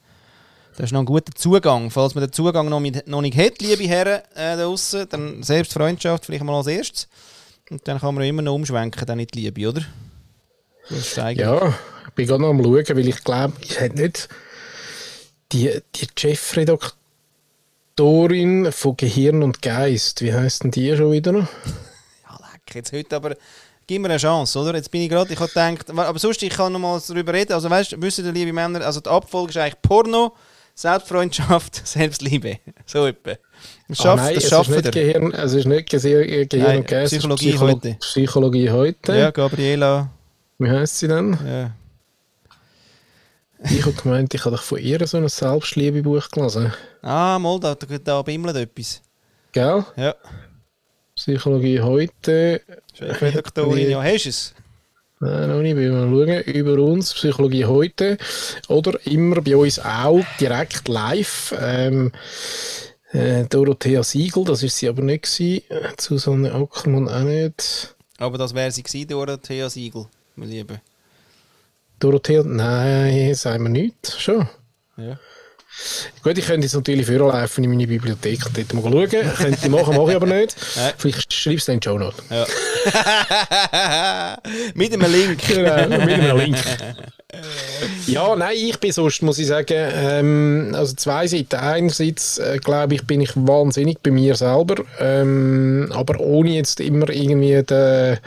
Das 0.76 0.88
ist 0.88 0.92
noch 0.92 1.00
ein 1.00 1.06
guter 1.06 1.34
Zugang. 1.34 1.90
Falls 1.90 2.16
man 2.16 2.26
den 2.26 2.34
Zugang 2.34 2.68
noch, 2.68 2.82
mit, 2.82 3.08
noch 3.08 3.22
nicht 3.22 3.38
hat, 3.38 3.62
liebe 3.62 3.86
Herren 3.86 4.22
äh, 4.36 4.58
da 4.58 4.58
draussen, 4.58 5.08
dann 5.10 5.42
Selbstfreundschaft 5.42 6.26
vielleicht 6.26 6.44
mal 6.44 6.58
als 6.58 6.68
erstes. 6.68 7.08
Und 7.70 7.88
dann 7.88 8.00
kann 8.00 8.14
man 8.14 8.26
immer 8.26 8.42
noch 8.42 8.54
umschwenken, 8.54 9.06
dann 9.06 9.20
in 9.20 9.28
die 9.28 9.40
Liebe, 9.40 9.70
oder? 9.70 9.82
Eigentlich- 11.18 11.46
Ja, 11.46 11.74
ich 12.08 12.14
bin 12.14 12.28
gerade 12.28 12.42
noch 12.42 12.50
am 12.50 12.64
schauen, 12.64 12.86
weil 12.98 13.08
ich 13.08 13.24
glaube, 13.24 13.54
ich 13.62 13.80
hätte 13.80 14.02
nicht 14.02 14.28
die, 15.52 15.80
die 15.96 16.08
Chefredaktorin 17.96 18.72
von 18.72 18.98
Gehirn 18.98 19.44
und 19.44 19.62
Geist, 19.62 20.22
wie 20.22 20.34
heißt 20.34 20.64
denn 20.64 20.72
die 20.72 20.96
schon 20.96 21.12
wieder? 21.12 21.34
Ja, 22.30 22.38
leck, 22.54 22.76
jetzt 22.76 22.92
heute 22.94 23.16
aber... 23.16 23.36
Gib 23.90 24.02
mir 24.02 24.10
eine 24.10 24.18
Chance, 24.18 24.60
oder? 24.60 24.76
Jetzt 24.76 24.92
bin 24.92 25.00
ich 25.02 25.08
gerade, 25.10 25.32
ich 25.32 25.40
habe 25.40 25.48
gedacht, 25.48 25.90
aber 25.90 26.20
sonst, 26.20 26.44
ich 26.44 26.50
kann 26.50 26.74
noch 26.74 26.80
mal 26.80 27.00
darüber 27.08 27.32
reden. 27.32 27.54
Also 27.54 27.70
weißt 27.70 27.94
du, 27.94 28.02
wissen 28.02 28.26
die 28.26 28.32
liebe 28.38 28.52
Männer, 28.52 28.82
also 28.86 29.00
die 29.00 29.10
Abfolge 29.10 29.52
ist 29.52 29.56
eigentlich 29.58 29.82
Porno, 29.82 30.34
Selbstfreundschaft, 30.76 31.82
Selbstliebe. 31.88 32.58
So 32.86 33.06
etwa. 33.06 33.32
Ah, 33.32 33.38
schaff, 33.96 34.16
nein, 34.18 34.36
das 34.36 34.44
es 34.44 34.50
schaffen 34.50 34.74
ist 34.74 34.84
nicht 34.84 34.96
wir. 34.96 35.04
Gehirn, 35.14 35.32
es 35.32 35.54
ist 35.54 35.66
nicht 35.68 35.90
Gehirn 35.90 36.50
Nein, 36.68 36.78
und 36.80 36.88
Geist, 36.88 37.14
es 37.14 37.20
ist 37.20 37.20
Psychologie 37.20 37.54
Psycholo- 37.54 37.72
heute. 37.76 37.98
Psychologie 38.02 38.70
heute. 38.72 39.18
Ja, 39.18 39.32
Gabriela. 39.32 40.10
Wie 40.60 40.70
heißt 40.70 41.00
sie 41.00 41.08
denn? 41.08 41.38
Ja. 41.46 41.72
Ich 43.70 43.86
habe 43.86 43.94
gemeint, 43.94 44.34
ich 44.34 44.46
habe 44.46 44.56
doch 44.56 44.64
von 44.64 44.80
ihr 44.80 45.06
so 45.08 45.18
ein 45.18 45.28
Selbstliebebuch 45.28 46.30
gelesen. 46.30 46.74
Ah, 47.02 47.40
mal, 47.40 47.60
da, 47.60 47.76
da, 47.76 48.22
bimmelt 48.22 48.56
etwas. 48.56 49.02
Gell? 49.52 49.84
Ja, 49.96 50.16
Psychologie 51.18 51.82
heute. 51.82 52.62
Chefredaktorin, 52.94 53.90
ja, 53.90 54.04
hast 54.04 54.26
du 54.26 54.30
es? 54.30 54.54
Nein, 55.20 55.50
noch 55.50 55.62
nicht, 55.62 55.76
wir 55.76 55.92
schauen. 55.92 56.42
Über 56.44 56.78
uns, 56.78 57.12
Psychologie 57.16 57.66
heute. 57.66 58.20
Oder 58.68 59.04
immer 59.08 59.42
bei 59.42 59.58
uns 59.58 59.80
auch 59.80 60.24
direkt 60.40 60.88
live. 60.88 61.56
Ähm, 61.60 62.12
äh, 63.14 63.46
Dorothea 63.46 64.04
Siegel, 64.04 64.44
das 64.44 64.62
ist 64.62 64.78
sie 64.78 64.88
aber 64.88 65.02
nicht 65.02 65.24
gewesen. 65.24 65.64
Susanne 66.00 66.54
Ackermann 66.54 67.10
auch 67.10 67.24
nicht. 67.24 67.96
Aber 68.20 68.38
das 68.38 68.54
wäre 68.54 68.72
sie 68.72 68.84
gewesen, 68.84 69.08
Dorothea 69.08 69.72
Siegel, 69.72 70.06
mein 70.38 70.50
Lieber. 70.50 70.80
Dorothea, 72.00 72.44
nein, 72.44 73.34
sagen 73.34 73.64
wir 73.64 73.70
nicht. 73.70 74.16
Schon. 74.20 74.48
Ja. 74.98 75.18
Gut, 76.24 76.38
ich 76.38 76.46
könnte 76.46 76.66
jetzt 76.66 76.74
natürlich 76.74 77.06
vorlaufen 77.06 77.64
in 77.64 77.70
meine 77.70 77.88
Bibliothek 77.88 78.46
und 78.46 78.58
dort 78.58 78.74
mal 78.74 78.82
schauen. 78.82 79.34
Könnte 79.36 79.60
ich 79.62 79.70
machen, 79.70 79.96
mache 79.96 80.10
ich 80.10 80.16
aber 80.16 80.26
nicht. 80.26 80.56
Nein. 80.76 80.94
Vielleicht 80.98 81.32
schreibst 81.34 81.68
du 81.68 81.78
die 81.78 81.84
Show 81.84 81.98
Notes. 82.00 82.24
ja. 82.30 82.46
Mit 84.74 84.94
einem 84.94 85.12
Link. 85.12 85.40
Genau, 85.48 85.88
mit 85.88 86.10
einem 86.10 86.38
Link. 86.38 86.58
Ja, 88.08 88.36
nein, 88.36 88.56
ich 88.56 88.80
bin 88.80 88.92
sonst, 88.92 89.22
muss 89.22 89.38
ich 89.38 89.48
sagen, 89.48 89.68
ähm, 89.70 90.72
also 90.74 90.96
zwei 90.96 91.28
Seiten. 91.28 91.56
Einerseits, 91.56 92.38
äh, 92.40 92.58
glaube 92.58 92.96
ich, 92.96 93.06
bin 93.06 93.22
ich 93.22 93.32
wahnsinnig 93.36 94.00
bei 94.02 94.12
mir 94.12 94.36
selber, 94.36 94.84
ähm, 95.00 95.92
aber 95.94 96.20
ohne 96.20 96.52
jetzt 96.52 96.80
immer 96.80 97.10
irgendwie 97.10 97.62
den, 97.64 98.18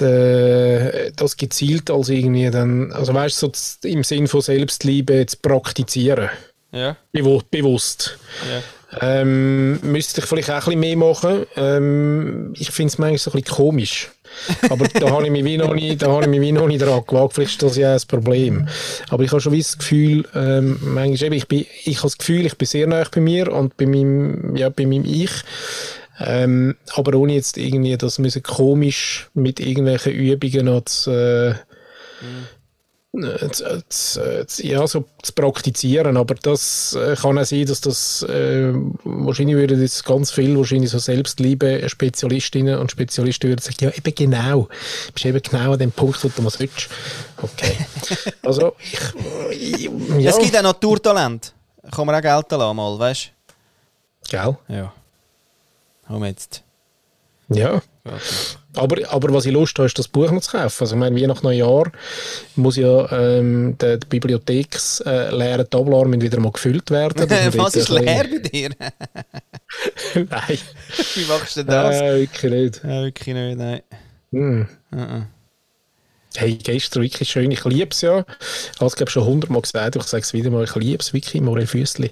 den, 0.00 1.12
das 1.16 1.36
gezielt 1.36 1.90
als 1.90 2.08
irgendwie 2.08 2.50
dann, 2.50 2.92
also 2.92 3.12
weißt 3.14 3.42
du, 3.42 3.50
so 3.54 3.88
im 3.88 4.04
Sinn 4.04 4.26
von 4.28 4.40
Selbstliebe 4.40 5.26
zu 5.26 5.36
praktizieren. 5.38 6.30
Ja, 6.72 6.96
Bewu- 7.14 7.42
Bewusst. 7.50 8.18
ja. 8.50 8.62
Ähm, 9.00 9.80
müsste 9.80 10.20
ich 10.20 10.26
vielleicht 10.26 10.50
auch 10.50 10.54
ein 10.54 10.60
bisschen 10.64 10.80
mehr 10.80 10.96
machen. 10.98 11.46
Ähm, 11.56 12.52
ich 12.58 12.70
finde 12.70 12.92
es 12.92 12.98
manchmal 12.98 13.18
so 13.18 13.30
ein 13.30 13.40
bisschen 13.40 13.56
komisch. 13.56 14.10
Aber 14.68 14.86
da 14.88 15.10
habe 15.10 15.24
ich 15.24 15.30
mich 15.30 15.44
wie 15.44 15.56
noch 15.56 15.74
nicht, 15.74 16.02
da 16.02 16.10
habe 16.10 16.24
ich 16.24 16.28
mich 16.28 16.42
wie 16.42 16.52
noch 16.52 16.66
nicht 16.66 16.82
dran 16.82 17.02
gewagt. 17.06 17.32
Vielleicht 17.34 17.52
ist 17.52 17.62
das 17.62 17.76
ja 17.78 17.94
ein 17.94 18.00
Problem. 18.06 18.68
Aber 19.08 19.22
ich 19.22 19.30
habe 19.30 19.40
schon 19.40 19.52
wie 19.52 19.62
das 19.62 19.78
Gefühl, 19.78 20.26
ähm, 20.34 20.78
manchmal 20.82 21.22
eben, 21.24 21.34
ich 21.36 21.48
bin, 21.48 21.64
ich 21.84 21.96
habe 21.98 22.08
das 22.08 22.18
Gefühl, 22.18 22.44
ich 22.44 22.56
bin 22.58 22.66
sehr 22.68 22.86
nah 22.86 23.04
bei 23.14 23.20
mir 23.22 23.50
und 23.52 23.76
bei 23.78 23.86
meinem, 23.86 24.56
ja, 24.56 24.68
bei 24.68 24.84
meinem 24.84 25.06
Ich. 25.06 25.30
Ähm, 26.20 26.76
aber 26.94 27.16
ohne 27.18 27.34
jetzt 27.34 27.56
irgendwie 27.56 27.96
das 27.96 28.18
müssen 28.18 28.42
komisch 28.42 29.30
mit 29.34 29.60
irgendwelchen 29.60 30.12
Übungen 30.12 30.66
noch 30.66 30.84
zu, 30.84 31.10
äh, 31.10 31.54
äh, 33.14 33.50
zu, 33.50 33.82
zu, 33.88 34.46
zu, 34.46 34.66
ja, 34.66 34.86
so 34.86 35.04
zu 35.22 35.32
praktizieren, 35.32 36.16
aber 36.16 36.34
das 36.34 36.94
äh, 36.94 37.14
kann 37.14 37.38
auch 37.38 37.44
sein, 37.44 37.66
dass 37.66 37.80
das 37.80 38.22
äh, 38.22 38.72
wahrscheinlich 39.04 39.56
würden 39.56 39.80
jetzt 39.80 40.04
ganz 40.04 40.30
viel 40.30 40.56
wahrscheinlich 40.56 40.90
so 40.90 40.98
Selbstliebe 40.98 41.88
Spezialistinnen 41.88 42.78
und 42.78 42.90
Spezialisten 42.90 43.48
würden 43.48 43.60
sagen, 43.60 43.76
ja 43.80 43.90
eben 43.90 44.14
genau, 44.14 44.62
du 45.06 45.12
bist 45.12 45.26
eben 45.26 45.42
genau 45.42 45.72
an 45.72 45.78
dem 45.78 45.92
Punkt, 45.92 46.22
wo 46.24 46.28
du 46.28 46.44
was 46.44 46.60
willst. 46.60 46.88
Okay. 47.42 47.76
also 48.42 48.76
ich, 49.50 49.90
ja. 50.18 50.30
Es 50.30 50.38
gibt 50.38 50.56
auch 50.56 50.62
Naturtalent. 50.62 51.52
Kann 51.90 52.06
man 52.06 52.14
auch 52.14 52.22
gelten 52.22 52.58
lassen, 52.58 52.76
mal, 52.76 52.98
weißt 52.98 53.32
du? 54.30 54.30
Gell? 54.30 54.56
Ja. 54.68 54.92
Wir 56.20 56.28
jetzt. 56.28 56.64
Ja. 57.48 57.82
Aber, 58.74 58.96
aber 59.10 59.34
was 59.34 59.46
ich 59.46 59.52
Lust 59.52 59.78
habe, 59.78 59.86
ist 59.86 59.98
das 59.98 60.08
Buch 60.08 60.30
noch 60.30 60.40
zu 60.40 60.52
kaufen. 60.52 60.82
Also 60.82 60.94
ich 60.94 60.98
meine, 60.98 61.14
wie 61.14 61.26
nach 61.26 61.42
Neujahr 61.42 61.92
muss 62.56 62.76
ja 62.76 63.10
ähm, 63.12 63.76
der, 63.78 63.98
der 63.98 64.08
bibliotheksleere 64.08 65.62
äh, 65.62 65.64
Tablar 65.66 66.10
wieder 66.10 66.40
mal 66.40 66.52
gefüllt 66.52 66.90
werden. 66.90 67.28
was 67.58 67.76
ist 67.76 67.90
leer 67.90 68.24
bei 68.24 68.38
dir? 68.38 68.70
nein. 70.14 70.58
Wie 71.14 71.24
machst 71.26 71.56
du 71.56 71.64
das? 71.64 72.00
Äh, 72.00 72.20
wirklich 72.20 72.52
nicht. 72.52 72.84
Ja, 72.84 73.02
wirklich 73.02 73.34
nicht, 73.34 73.58
nein. 73.58 73.82
Hm. 74.32 74.68
Uh 74.92 74.96
-uh. 74.96 75.22
Hey, 76.36 76.54
gestern 76.54 77.02
wirklich 77.02 77.28
schön. 77.30 77.50
Ich 77.50 77.64
liebe 77.64 77.90
es 77.90 78.00
ja. 78.00 78.24
Ich 78.74 78.80
habe 78.80 78.86
es, 78.86 78.96
glaube 78.96 79.10
schon 79.10 79.24
hundertmal 79.24 79.62
gesagt. 79.62 79.96
Ich 79.96 80.02
sage 80.04 80.22
es 80.22 80.32
wieder 80.32 80.50
mal. 80.50 80.64
Ich 80.64 80.74
liebe 80.74 81.00
es 81.00 81.12
wirklich, 81.12 81.42
Morel 81.42 81.66
Füssli. 81.66 82.10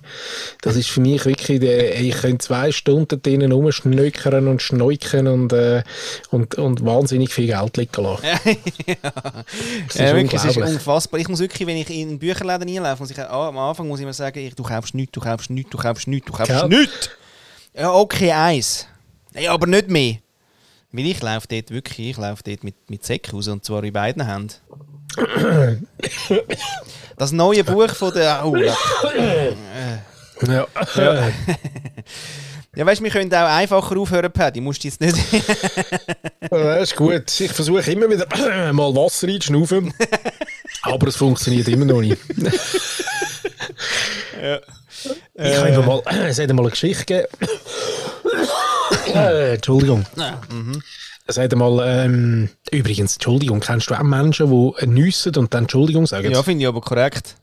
Das 0.62 0.77
ist 0.77 0.89
für 0.89 1.01
mich 1.01 1.25
wirklich, 1.25 1.61
der, 1.61 2.01
ich 2.01 2.14
könnte 2.14 2.39
zwei 2.39 2.73
Stunden 2.73 3.21
drinnen 3.23 3.53
rumschnöckern 3.53 4.49
und 4.49 4.62
schneuken 4.62 5.27
und, 5.27 5.53
äh, 5.53 5.83
und, 6.31 6.57
und 6.57 6.85
wahnsinnig 6.85 7.33
viel 7.33 7.47
Geld 7.47 7.77
liegen 7.77 8.03
lassen. 8.03 8.25
ja, 8.87 8.97
das 9.03 9.95
ist, 9.95 10.01
ja, 10.01 10.14
wirklich, 10.14 10.45
ist 10.45 10.57
unfassbar. 10.57 11.21
Ich 11.21 11.29
muss 11.29 11.41
wirklich, 11.41 11.66
wenn 11.66 11.77
ich 11.77 11.91
in 11.91 12.18
Bücherläden 12.18 12.68
einlaufe, 12.68 13.03
muss 13.03 13.11
ich, 13.11 13.18
ah, 13.18 13.49
am 13.49 13.59
Anfang 13.59 13.89
muss 13.89 14.01
ich 14.01 14.05
immer 14.05 14.12
sagen, 14.12 14.39
ich, 14.39 14.55
du 14.55 14.62
kaufst 14.62 14.95
nichts, 14.95 15.12
du 15.12 15.21
kaufst 15.21 15.51
nichts, 15.51 15.71
du 15.71 15.79
kaufst 15.79 16.09
nichts, 16.09 16.27
du 16.27 16.33
kaufst 16.33 16.68
nichts. 16.68 17.11
Ja, 17.75 17.93
okay, 17.93 18.33
eins. 18.33 18.87
Ja, 19.35 19.53
aber 19.53 19.66
nicht 19.66 19.89
mehr. 19.89 20.16
Weil 20.93 21.07
ich 21.07 21.22
laufe 21.22 21.47
dort 21.49 21.70
wirklich, 21.70 22.11
ich 22.11 22.16
laufe 22.16 22.43
dort 22.43 22.64
mit, 22.64 22.74
mit 22.88 23.05
Säcken 23.05 23.34
raus 23.34 23.49
und 23.49 23.64
zwar 23.64 23.84
in 23.84 23.93
beiden 23.93 24.26
Händen. 24.26 24.55
Das 27.16 27.32
neue 27.32 27.62
Buch 27.64 27.91
von 27.91 28.14
der. 28.14 28.47
Oh, 28.47 28.57
ja. 28.57 28.74
ja. 30.47 30.66
ja, 32.74 32.86
weißt 32.86 33.01
du, 33.01 33.05
wir 33.05 33.11
können 33.11 33.34
auch 33.34 33.47
einfacher 33.47 33.99
aufhören, 33.99 34.32
Paddy. 34.32 34.62
Musst 34.62 34.82
du 34.82 34.88
jetzt 34.88 35.03
nicht. 35.03 35.18
ja, 36.51 36.76
ist 36.76 36.97
gut. 36.97 37.38
Ich 37.38 37.53
versuche 37.53 37.93
immer 37.93 38.09
wieder 38.09 38.26
mal 38.72 38.95
Wasser 38.95 39.28
reinzuschnaufen. 39.28 39.93
aber 40.82 41.09
es 41.09 41.16
funktioniert 41.16 41.68
immer 41.68 41.84
noch 41.84 42.01
nicht. 42.01 42.16
ja. 44.43 44.61
Ich 45.34 45.57
habe 45.57 45.66
einfach 45.66 45.84
mal, 45.84 46.03
es 46.26 46.38
hat 46.38 46.51
mal 46.55 46.62
eine 46.62 46.70
Geschichte 46.70 47.05
gegeben. 47.05 47.28
äh, 49.14 49.55
Entschuldigung. 49.55 50.05
Ja. 50.16 50.41
Mhm. 50.53 50.82
Hat 51.28 51.55
mal, 51.55 51.80
ähm, 51.86 52.49
übrigens, 52.72 53.14
Entschuldigung, 53.14 53.61
kennst 53.61 53.91
du 53.91 53.95
auch 53.95 54.03
Menschen, 54.03 54.51
die 54.51 54.86
nüssen 54.86 55.36
und 55.36 55.55
dann 55.55 55.64
Entschuldigung 55.64 56.07
sagen? 56.07 56.30
Ja, 56.30 56.43
finde 56.43 56.62
ich 56.62 56.68
aber 56.68 56.80
korrekt. 56.80 57.36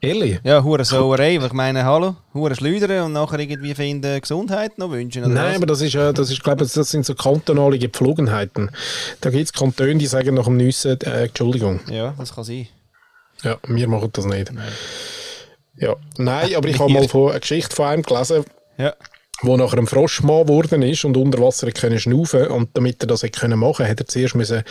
Ehrlich? 0.00 0.38
Ja, 0.44 0.62
hure 0.62 0.84
Sauerei. 0.84 1.36
Ich 1.36 1.52
meine, 1.52 1.84
hallo, 1.84 2.16
hure 2.34 2.54
schleudern 2.54 3.06
und 3.06 3.12
nachher 3.14 3.40
irgendwie 3.40 3.74
finden 3.74 4.20
Gesundheit 4.20 4.78
noch 4.78 4.90
wünschen. 4.90 5.22
Nein, 5.22 5.34
was? 5.34 5.56
aber 5.56 5.66
das 5.66 5.80
ist 5.80 5.94
ja, 5.94 6.12
das 6.12 6.30
ist, 6.30 6.44
glaube 6.44 6.64
ich, 6.64 6.72
das 6.72 6.90
sind 6.90 7.06
so 7.06 7.14
kantonale 7.14 7.78
Gepflogenheiten. 7.78 8.70
Da 9.20 9.30
gibt 9.30 9.46
es 9.46 9.52
Kantone, 9.52 9.96
die 9.96 10.06
sagen 10.06 10.34
nach 10.34 10.44
dem 10.44 10.58
Nüssen 10.58 11.00
äh, 11.00 11.24
Entschuldigung. 11.24 11.80
Ja, 11.90 12.14
das 12.18 12.34
kann 12.34 12.44
sein. 12.44 12.68
Ja, 13.42 13.56
wir 13.66 13.88
machen 13.88 14.10
das 14.12 14.26
nicht. 14.26 14.52
Nein. 14.52 14.68
Ja, 15.76 15.96
nein, 16.18 16.54
aber 16.54 16.68
ich 16.68 16.78
habe 16.78 16.92
mal 16.92 17.08
von, 17.08 17.30
eine 17.30 17.40
Geschichte 17.40 17.74
von 17.74 17.86
einem 17.86 18.02
gelesen, 18.02 18.44
ja. 18.78 18.94
Wo 19.42 19.56
nachher 19.56 19.78
ein 19.78 19.86
Froschmann 19.86 20.46
geworden 20.46 20.82
ist 20.82 21.04
und 21.04 21.16
unter 21.16 21.38
Wasser 21.40 21.70
können 21.70 21.98
schnaufen 21.98 22.46
und 22.48 22.70
damit 22.74 23.02
er 23.02 23.06
das 23.06 23.22
können 23.22 23.58
machen, 23.58 23.86
hat 23.86 24.00
er 24.00 24.06
zuerst 24.06 24.34
müssen 24.34 24.62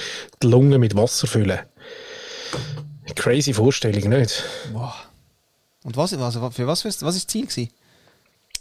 die 0.41 0.47
Lunge 0.47 0.80
mit 0.80 0.95
Wasser 0.95 1.28
füllen. 1.28 1.59
Crazy 3.16 3.53
Vorstellung, 3.53 4.09
nicht? 4.09 4.43
Wow. 4.74 4.93
Und 5.84 5.95
was, 5.95 6.13
also 6.13 6.49
für 6.49 6.68
was, 6.68 6.84
was 6.84 6.95
ist 6.95 7.03
das 7.03 7.28
Ziel 7.28 7.45
gewesen? 7.45 7.70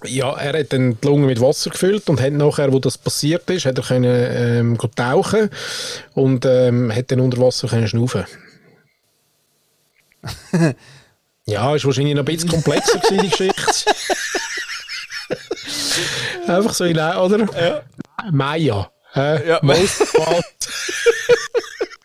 Ja, 0.05 0.36
er 0.36 0.61
hat 0.61 0.72
dann 0.72 0.98
die 1.00 1.07
Lunge 1.07 1.26
mit 1.26 1.40
Wasser 1.40 1.70
gefüllt 1.70 2.11
und 2.11 2.20
hat 2.20 2.32
nachher, 2.32 2.72
wo 2.72 2.78
das 2.78 2.98
passiert 2.98 3.48
ist, 3.48 3.64
hat 3.64 3.78
er 3.78 3.84
können, 3.84 4.76
ähm, 4.76 4.78
tauchen 4.94 5.48
und 6.12 6.44
ähm, 6.44 6.94
hat 6.94 7.11
dann 7.11 7.20
unter 7.20 7.38
Wasser 7.38 7.68
können 7.68 7.88
schnaufen. 7.88 8.24
Ja, 11.46 11.74
ist 11.74 11.84
wahrscheinlich 11.84 12.14
noch 12.14 12.22
ein 12.22 12.24
bisschen 12.24 12.48
komplexer 12.48 12.98
gewesen, 13.00 13.20
die 13.22 13.28
Geschichte. 13.28 13.94
Einfach 16.47 16.74
so 16.74 16.84
in 16.84 16.97
oder? 16.97 17.47
Ja. 17.59 17.82
Maya. 18.30 18.90
Äh, 19.14 19.49
ja, 19.49 19.59
most 19.62 20.03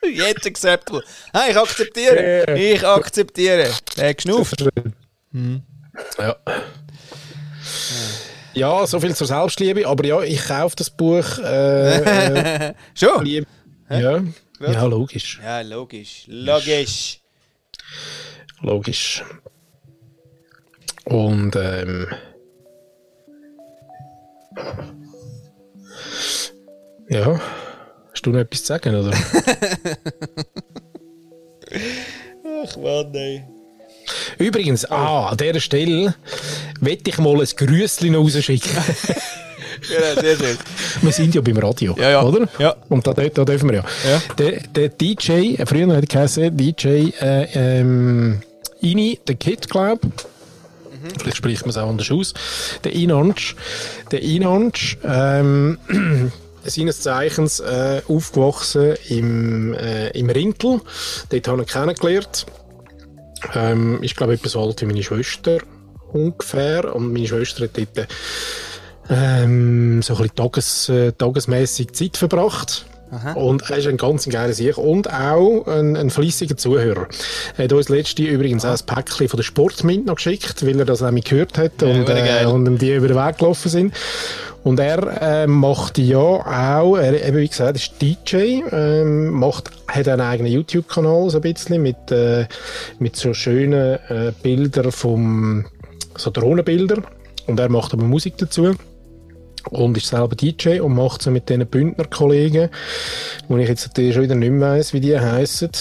Jetzt 0.04 0.46
acceptable. 0.46 1.04
Ah, 1.34 1.44
ich 1.50 1.58
akzeptiere. 1.58 2.46
Yeah. 2.48 2.56
Ich 2.56 2.86
akzeptiere. 2.86 3.70
Der 3.98 4.14
geschnauft. 4.14 4.66
Hm. 5.32 5.62
Ja. 6.18 6.36
Ja, 8.54 8.88
so 8.88 9.00
viel 9.00 9.16
zur 9.16 9.28
Selbstliebe. 9.28 9.88
Aber 9.88 10.06
ja, 10.06 10.22
ich 10.22 10.44
kaufe 10.46 10.76
das 10.76 10.90
Buch. 10.90 11.38
Äh, 11.40 12.70
äh, 12.70 12.74
Schon? 12.96 13.26
Lieb 13.26 13.48
ja. 13.90 14.22
ja, 14.60 14.84
logisch. 14.86 15.40
Ja, 15.44 15.62
logisch. 15.62 16.26
Logisch. 16.28 17.22
Logisch. 18.62 19.24
Und 21.06 21.56
ähm, 21.56 22.08
ja, 27.10 27.40
hast 28.12 28.26
du 28.26 28.32
noch 28.32 28.40
etwas 28.40 28.62
zu 28.62 28.68
sagen, 28.68 28.96
oder? 28.96 29.12
Ach 32.64 32.78
Mann, 32.78 33.14
ey. 33.16 33.44
Übrigens, 34.38 34.86
ah, 34.86 35.28
an 35.30 35.38
dieser 35.38 35.60
Stelle 35.60 36.16
wette 36.80 37.10
ich 37.10 37.18
mal 37.18 37.40
ein 37.40 37.46
Grüßchen 37.46 38.16
rausschicken. 38.16 38.72
ja, 39.90 40.22
sehr 40.22 40.38
schön. 40.38 40.58
Wir 41.02 41.12
sind 41.12 41.36
ja 41.36 41.42
beim 41.42 41.58
Radio, 41.58 41.96
ja, 41.98 42.12
ja. 42.12 42.24
oder? 42.24 42.48
Ja. 42.58 42.76
Und 42.90 43.06
da, 43.06 43.14
da 43.14 43.46
dürfen 43.46 43.70
wir 43.70 43.78
ja. 43.78 43.86
ja. 44.10 44.22
Der, 44.38 44.62
der 44.62 44.90
DJ, 44.90 45.56
früher 45.66 45.88
hat 45.88 46.04
er 46.04 46.08
geheißen, 46.08 46.56
DJ 46.56 46.88
äh, 47.22 47.48
ähm, 47.54 48.42
Ini, 48.82 49.20
der 49.28 49.36
Kid, 49.36 49.70
glaube 49.70 50.08
mhm. 51.02 51.20
Vielleicht 51.20 51.38
spricht 51.38 51.62
man 51.62 51.70
es 51.70 51.78
auch 51.78 51.90
anders 51.90 52.12
aus. 52.12 52.34
Der 52.84 52.94
Inansch. 52.94 53.56
Der 54.12 54.22
Inansch, 54.22 54.98
ähm, 55.04 55.78
seines 56.64 57.02
Zeichens 57.02 57.60
äh, 57.60 58.02
aufgewachsen 58.08 58.96
im, 59.08 59.74
äh, 59.74 60.10
im 60.10 60.30
Rintel. 60.30 60.82
Dort 61.30 61.48
habe 61.48 61.62
ich 61.64 61.68
kennengelernt. 61.68 62.46
Ähm, 63.56 64.00
ich 64.02 64.16
glaube, 64.16 64.34
etwas 64.34 64.54
so 64.54 64.62
alt 64.62 64.82
wie 64.82 64.86
meine 64.86 65.04
Schwester 65.04 65.60
ungefähr. 66.12 66.94
Und 66.96 67.14
meine 67.14 67.28
Schwester 67.28 67.64
hat 67.64 67.78
dort 67.78 68.08
ähm, 69.10 70.02
so 70.02 70.14
ein 70.14 70.18
bisschen 70.18 70.36
tages, 70.36 70.90
äh, 70.90 71.12
tagesmässig 71.14 71.94
Zeit 71.94 72.18
verbracht. 72.18 72.86
Aha. 73.12 73.34
Und 73.34 73.70
er 73.70 73.78
ist 73.78 73.88
ein 73.88 73.98
ganz 73.98 74.28
geiler 74.30 74.54
Sieg 74.54 74.78
und 74.78 75.12
auch 75.12 75.66
ein, 75.68 75.96
ein 75.96 76.10
fleissiger 76.10 76.58
Zuhörer. 76.58 77.08
Er 77.58 77.64
hat 77.64 77.74
uns 77.74 77.90
letzte 77.90 78.24
übrigens 78.24 78.66
auch 78.66 78.72
ein 78.72 78.86
Päckchen 78.86 79.28
von 79.28 79.38
der 79.38 79.44
Sportmint 79.44 80.06
noch 80.06 80.16
geschickt, 80.16 80.66
weil 80.66 80.80
er 80.80 80.86
das 80.86 81.02
nämlich 81.02 81.26
gehört 81.26 81.58
hat 81.58 81.82
und, 81.82 82.08
äh, 82.08 82.46
und 82.46 82.68
ihm 82.68 82.78
die 82.78 82.94
über 82.94 83.08
den 83.08 83.18
Weg 83.18 83.40
gelaufen 83.40 83.70
sind. 83.70 83.94
Und 84.64 84.80
er 84.80 85.22
äh, 85.22 85.48
macht 85.48 85.98
ja 85.98 86.18
auch, 86.18 86.98
er, 86.98 87.26
eben 87.26 87.38
wie 87.38 87.48
gesagt, 87.48 87.78
ist 87.78 87.94
DJ, 88.02 88.62
ähm, 88.72 89.30
macht, 89.30 89.72
hat 89.88 90.08
einen 90.08 90.22
eigenen 90.22 90.52
YouTube-Kanal 90.52 91.30
so 91.30 91.38
ein 91.38 91.42
bisschen 91.42 91.82
mit, 91.82 92.12
äh, 92.12 92.46
mit 93.00 93.16
so 93.16 93.34
schönen 93.34 93.98
äh, 94.10 94.34
Bildern 94.44 94.92
vom, 94.92 95.66
so 96.16 96.30
Drohnenbilder. 96.30 97.02
Und 97.48 97.60
er 97.60 97.70
macht 97.70 97.94
aber 97.94 98.04
Musik 98.04 98.38
dazu 98.38 98.76
und 99.70 99.98
ist 99.98 100.08
selber 100.08 100.36
DJ 100.36 100.80
und 100.80 100.96
macht 100.96 101.22
so 101.22 101.32
mit 101.32 101.50
diesen 101.50 101.66
Bündner 101.68 102.06
Kollegen, 102.06 102.70
wo 103.48 103.58
ich 103.58 103.68
jetzt 103.68 103.88
natürlich 103.88 104.14
schon 104.14 104.24
wieder 104.24 104.36
nicht 104.36 104.52
mehr 104.52 104.72
weiss, 104.72 104.94
wie 104.94 105.00
die 105.00 105.20
heißen. 105.20 105.72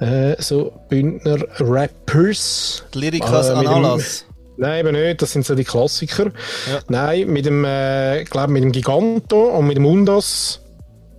Äh, 0.00 0.40
so 0.40 0.72
Bündner 0.88 1.38
Rappers. 1.58 2.84
Die 2.94 2.98
Lyrikas 3.00 3.48
äh, 3.48 3.52
Analas. 3.52 4.24
Nein, 4.56 4.86
eben 4.86 4.92
nicht, 4.92 5.22
das 5.22 5.32
sind 5.32 5.46
so 5.46 5.54
die 5.54 5.64
Klassiker. 5.64 6.26
Ja. 6.26 6.80
Nein, 6.88 7.28
mit 7.28 7.46
dem, 7.46 7.64
äh, 7.64 8.24
glaube 8.24 8.52
mit 8.52 8.64
dem 8.64 8.72
Giganto 8.72 9.56
und 9.56 9.68
mit 9.68 9.76
dem 9.76 9.86
Undas, 9.86 10.60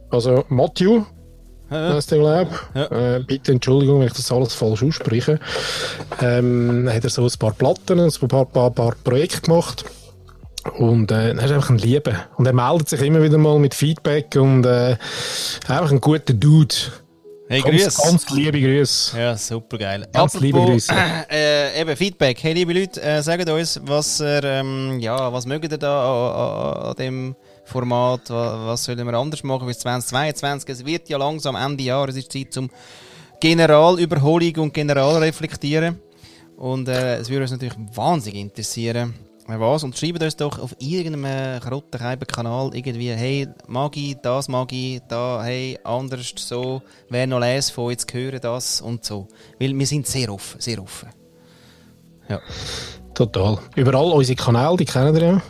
also 0.09 0.43
Matthew, 0.49 1.03
ja. 1.71 1.93
heißt 1.93 2.11
der, 2.11 2.19
glaube 2.19 2.51
ja. 2.75 3.15
äh, 3.15 3.23
Bitte 3.25 3.53
Entschuldigung, 3.53 4.01
wenn 4.01 4.07
ich 4.07 4.13
das 4.13 4.31
alles 4.31 4.53
falsch 4.53 4.83
ausspreche. 4.83 5.39
Ähm, 6.21 6.89
hat 6.91 7.05
er 7.05 7.09
so 7.09 7.23
ein 7.23 7.31
paar 7.39 7.53
Platten, 7.53 7.99
ein 7.99 8.11
paar, 8.27 8.45
paar, 8.45 8.71
paar 8.71 8.95
Projekte 9.03 9.41
gemacht. 9.41 9.85
Und 10.77 11.11
äh, 11.11 11.29
er 11.29 11.43
ist 11.43 11.51
einfach 11.51 11.69
ein 11.69 11.77
Liebe. 11.77 12.15
Und 12.37 12.45
er 12.45 12.53
meldet 12.53 12.89
sich 12.89 13.01
immer 13.01 13.21
wieder 13.21 13.37
mal 13.37 13.59
mit 13.59 13.73
Feedback 13.73 14.35
und 14.35 14.65
äh, 14.65 14.97
einfach 15.67 15.91
ein 15.91 16.01
guter 16.01 16.33
Dude. 16.33 16.75
Hey, 17.47 17.61
Ganz, 17.61 17.83
grüß. 17.83 17.97
ganz 17.97 18.29
liebe 18.29 18.61
Grüße. 18.61 19.19
Ja, 19.19 19.35
super 19.35 19.79
geil. 19.79 20.07
Ganz 20.13 20.39
liebe 20.39 20.59
Grüße. 20.59 20.93
Äh, 21.31 21.81
eben 21.81 21.95
Feedback. 21.95 22.37
Hey, 22.43 22.53
liebe 22.53 22.73
Leute, 22.73 23.01
äh, 23.01 23.23
sagt 23.23 23.49
uns, 23.49 23.79
was 23.85 24.19
ihr, 24.21 24.43
ähm, 24.43 24.99
ja, 24.99 25.33
was 25.33 25.47
mögt 25.47 25.71
ihr 25.71 25.77
da 25.79 26.31
an, 26.31 26.77
an, 26.83 26.89
an 26.89 26.95
dem 26.95 27.35
Format? 27.65 28.29
Was, 28.29 28.65
was 28.65 28.83
sollen 28.83 29.03
wir 29.03 29.13
anders 29.15 29.43
machen 29.43 29.65
bis 29.65 29.79
2022? 29.79 30.69
Es 30.69 30.85
wird 30.85 31.09
ja 31.09 31.17
langsam 31.17 31.55
Ende 31.55 31.83
Jahr. 31.83 32.07
Es 32.09 32.17
ist 32.17 32.31
Zeit 32.31 32.53
zum 32.53 32.69
Generalüberholung 33.39 34.55
und 34.57 34.73
Generalreflektieren. 34.73 35.99
Und 36.55 36.87
äh, 36.87 37.17
es 37.17 37.29
würde 37.29 37.43
uns 37.43 37.51
natürlich 37.51 37.75
wahnsinnig 37.95 38.41
interessieren, 38.41 39.15
äh, 39.51 39.59
was. 39.59 39.83
Und 39.83 39.97
schreibt 39.97 40.21
uns 40.21 40.35
doch 40.35 40.59
auf 40.59 40.75
irgendeinem 40.79 41.59
Krottenkeiben-Kanal 41.59 42.71
irgendwie, 42.73 43.11
hey, 43.11 43.47
mag 43.67 43.95
ich, 43.97 44.15
das 44.21 44.47
mag 44.47 44.71
ich, 44.71 45.01
da, 45.07 45.41
hey, 45.43 45.79
anders, 45.83 46.33
so, 46.35 46.81
wer 47.09 47.27
noch 47.27 47.39
lesen 47.39 47.73
von 47.73 47.91
jetzt 47.91 48.13
hören 48.13 48.39
das 48.41 48.81
und 48.81 49.05
so. 49.05 49.27
Weil 49.59 49.77
wir 49.77 49.87
sind 49.87 50.07
sehr 50.07 50.31
offen, 50.33 50.59
sehr 50.59 50.81
offen. 50.81 51.09
Ja. 52.29 52.39
Total. 53.13 53.57
Überall 53.75 54.11
unsere 54.11 54.35
Kanäle, 54.35 54.77
die 54.77 54.85
kennen 54.85 55.15
ihr 55.15 55.21
ja. 55.21 55.41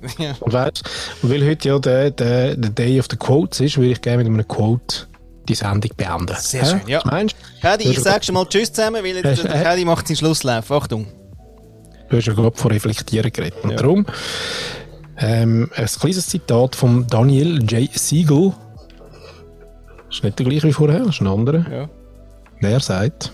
ja. 0.18 0.34
Und, 0.38 0.52
weißt, 0.52 0.82
und 1.22 1.30
weil 1.30 1.44
heute 1.48 1.68
ja 1.68 1.78
der, 1.78 2.10
der, 2.10 2.56
der 2.56 2.70
Day 2.70 3.00
of 3.00 3.06
the 3.10 3.16
Quotes 3.16 3.60
ist, 3.60 3.76
würde 3.76 3.90
ich 3.90 4.00
gerne 4.00 4.22
mit 4.22 4.26
einem 4.32 4.46
Quote 4.46 5.08
die 5.48 5.54
Sendung 5.54 5.90
beenden. 5.96 6.36
Sehr 6.38 6.64
schön, 6.64 6.80
ja. 6.86 6.98
Was 6.98 7.04
meinst 7.06 7.36
du? 7.62 7.88
Ich 7.88 7.98
sag 8.00 8.24
schon 8.24 8.34
mal 8.34 8.46
Tschüss 8.46 8.72
zusammen, 8.72 9.02
weil 9.02 9.16
jetzt 9.16 9.44
Äh, 9.44 9.80
äh. 9.80 9.84
Macht 9.84 10.06
seinen 10.06 10.16
Schlusslauf. 10.16 10.70
Achtung. 10.70 11.06
Du 12.08 12.16
hast 12.16 12.26
ja 12.26 12.32
gerade 12.34 12.56
von 12.56 12.70
Reflektieren 12.70 13.30
geredet. 13.32 13.62
Und 13.62 13.70
Ja. 13.70 13.76
darum 13.76 14.06
ähm, 15.20 15.70
ein 15.74 15.86
kleines 15.86 16.28
Zitat 16.28 16.76
von 16.76 17.06
Daniel 17.06 17.62
J. 17.64 17.90
Siegel. 17.92 18.52
Ist 20.10 20.22
nicht 20.24 20.38
der 20.38 20.46
gleiche 20.46 20.68
wie 20.68 20.72
vorher, 20.72 21.06
ist 21.06 21.20
ein 21.20 21.26
anderer. 21.26 21.66
Ja. 21.70 21.90
Der 22.62 22.80
sagt, 22.80 23.32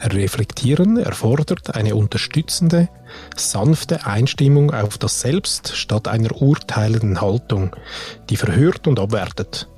Reflektieren 0.00 0.96
erfordert 0.96 1.74
eine 1.74 1.94
unterstützende, 1.94 2.88
sanfte 3.36 4.06
Einstimmung 4.06 4.72
auf 4.72 4.96
das 4.98 5.20
Selbst 5.20 5.76
statt 5.76 6.08
einer 6.08 6.40
urteilenden 6.40 7.20
Haltung, 7.20 7.74
die 8.30 8.36
verhört 8.36 8.86
und 8.86 8.98
abwertet. 9.00 9.68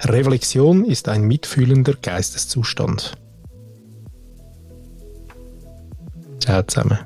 Reflexion 0.00 0.84
ist 0.84 1.08
ein 1.08 1.22
mitfühlender 1.22 1.94
Geisteszustand. 1.94 3.16
Ciao 6.40 6.62
zusammen. 6.62 6.98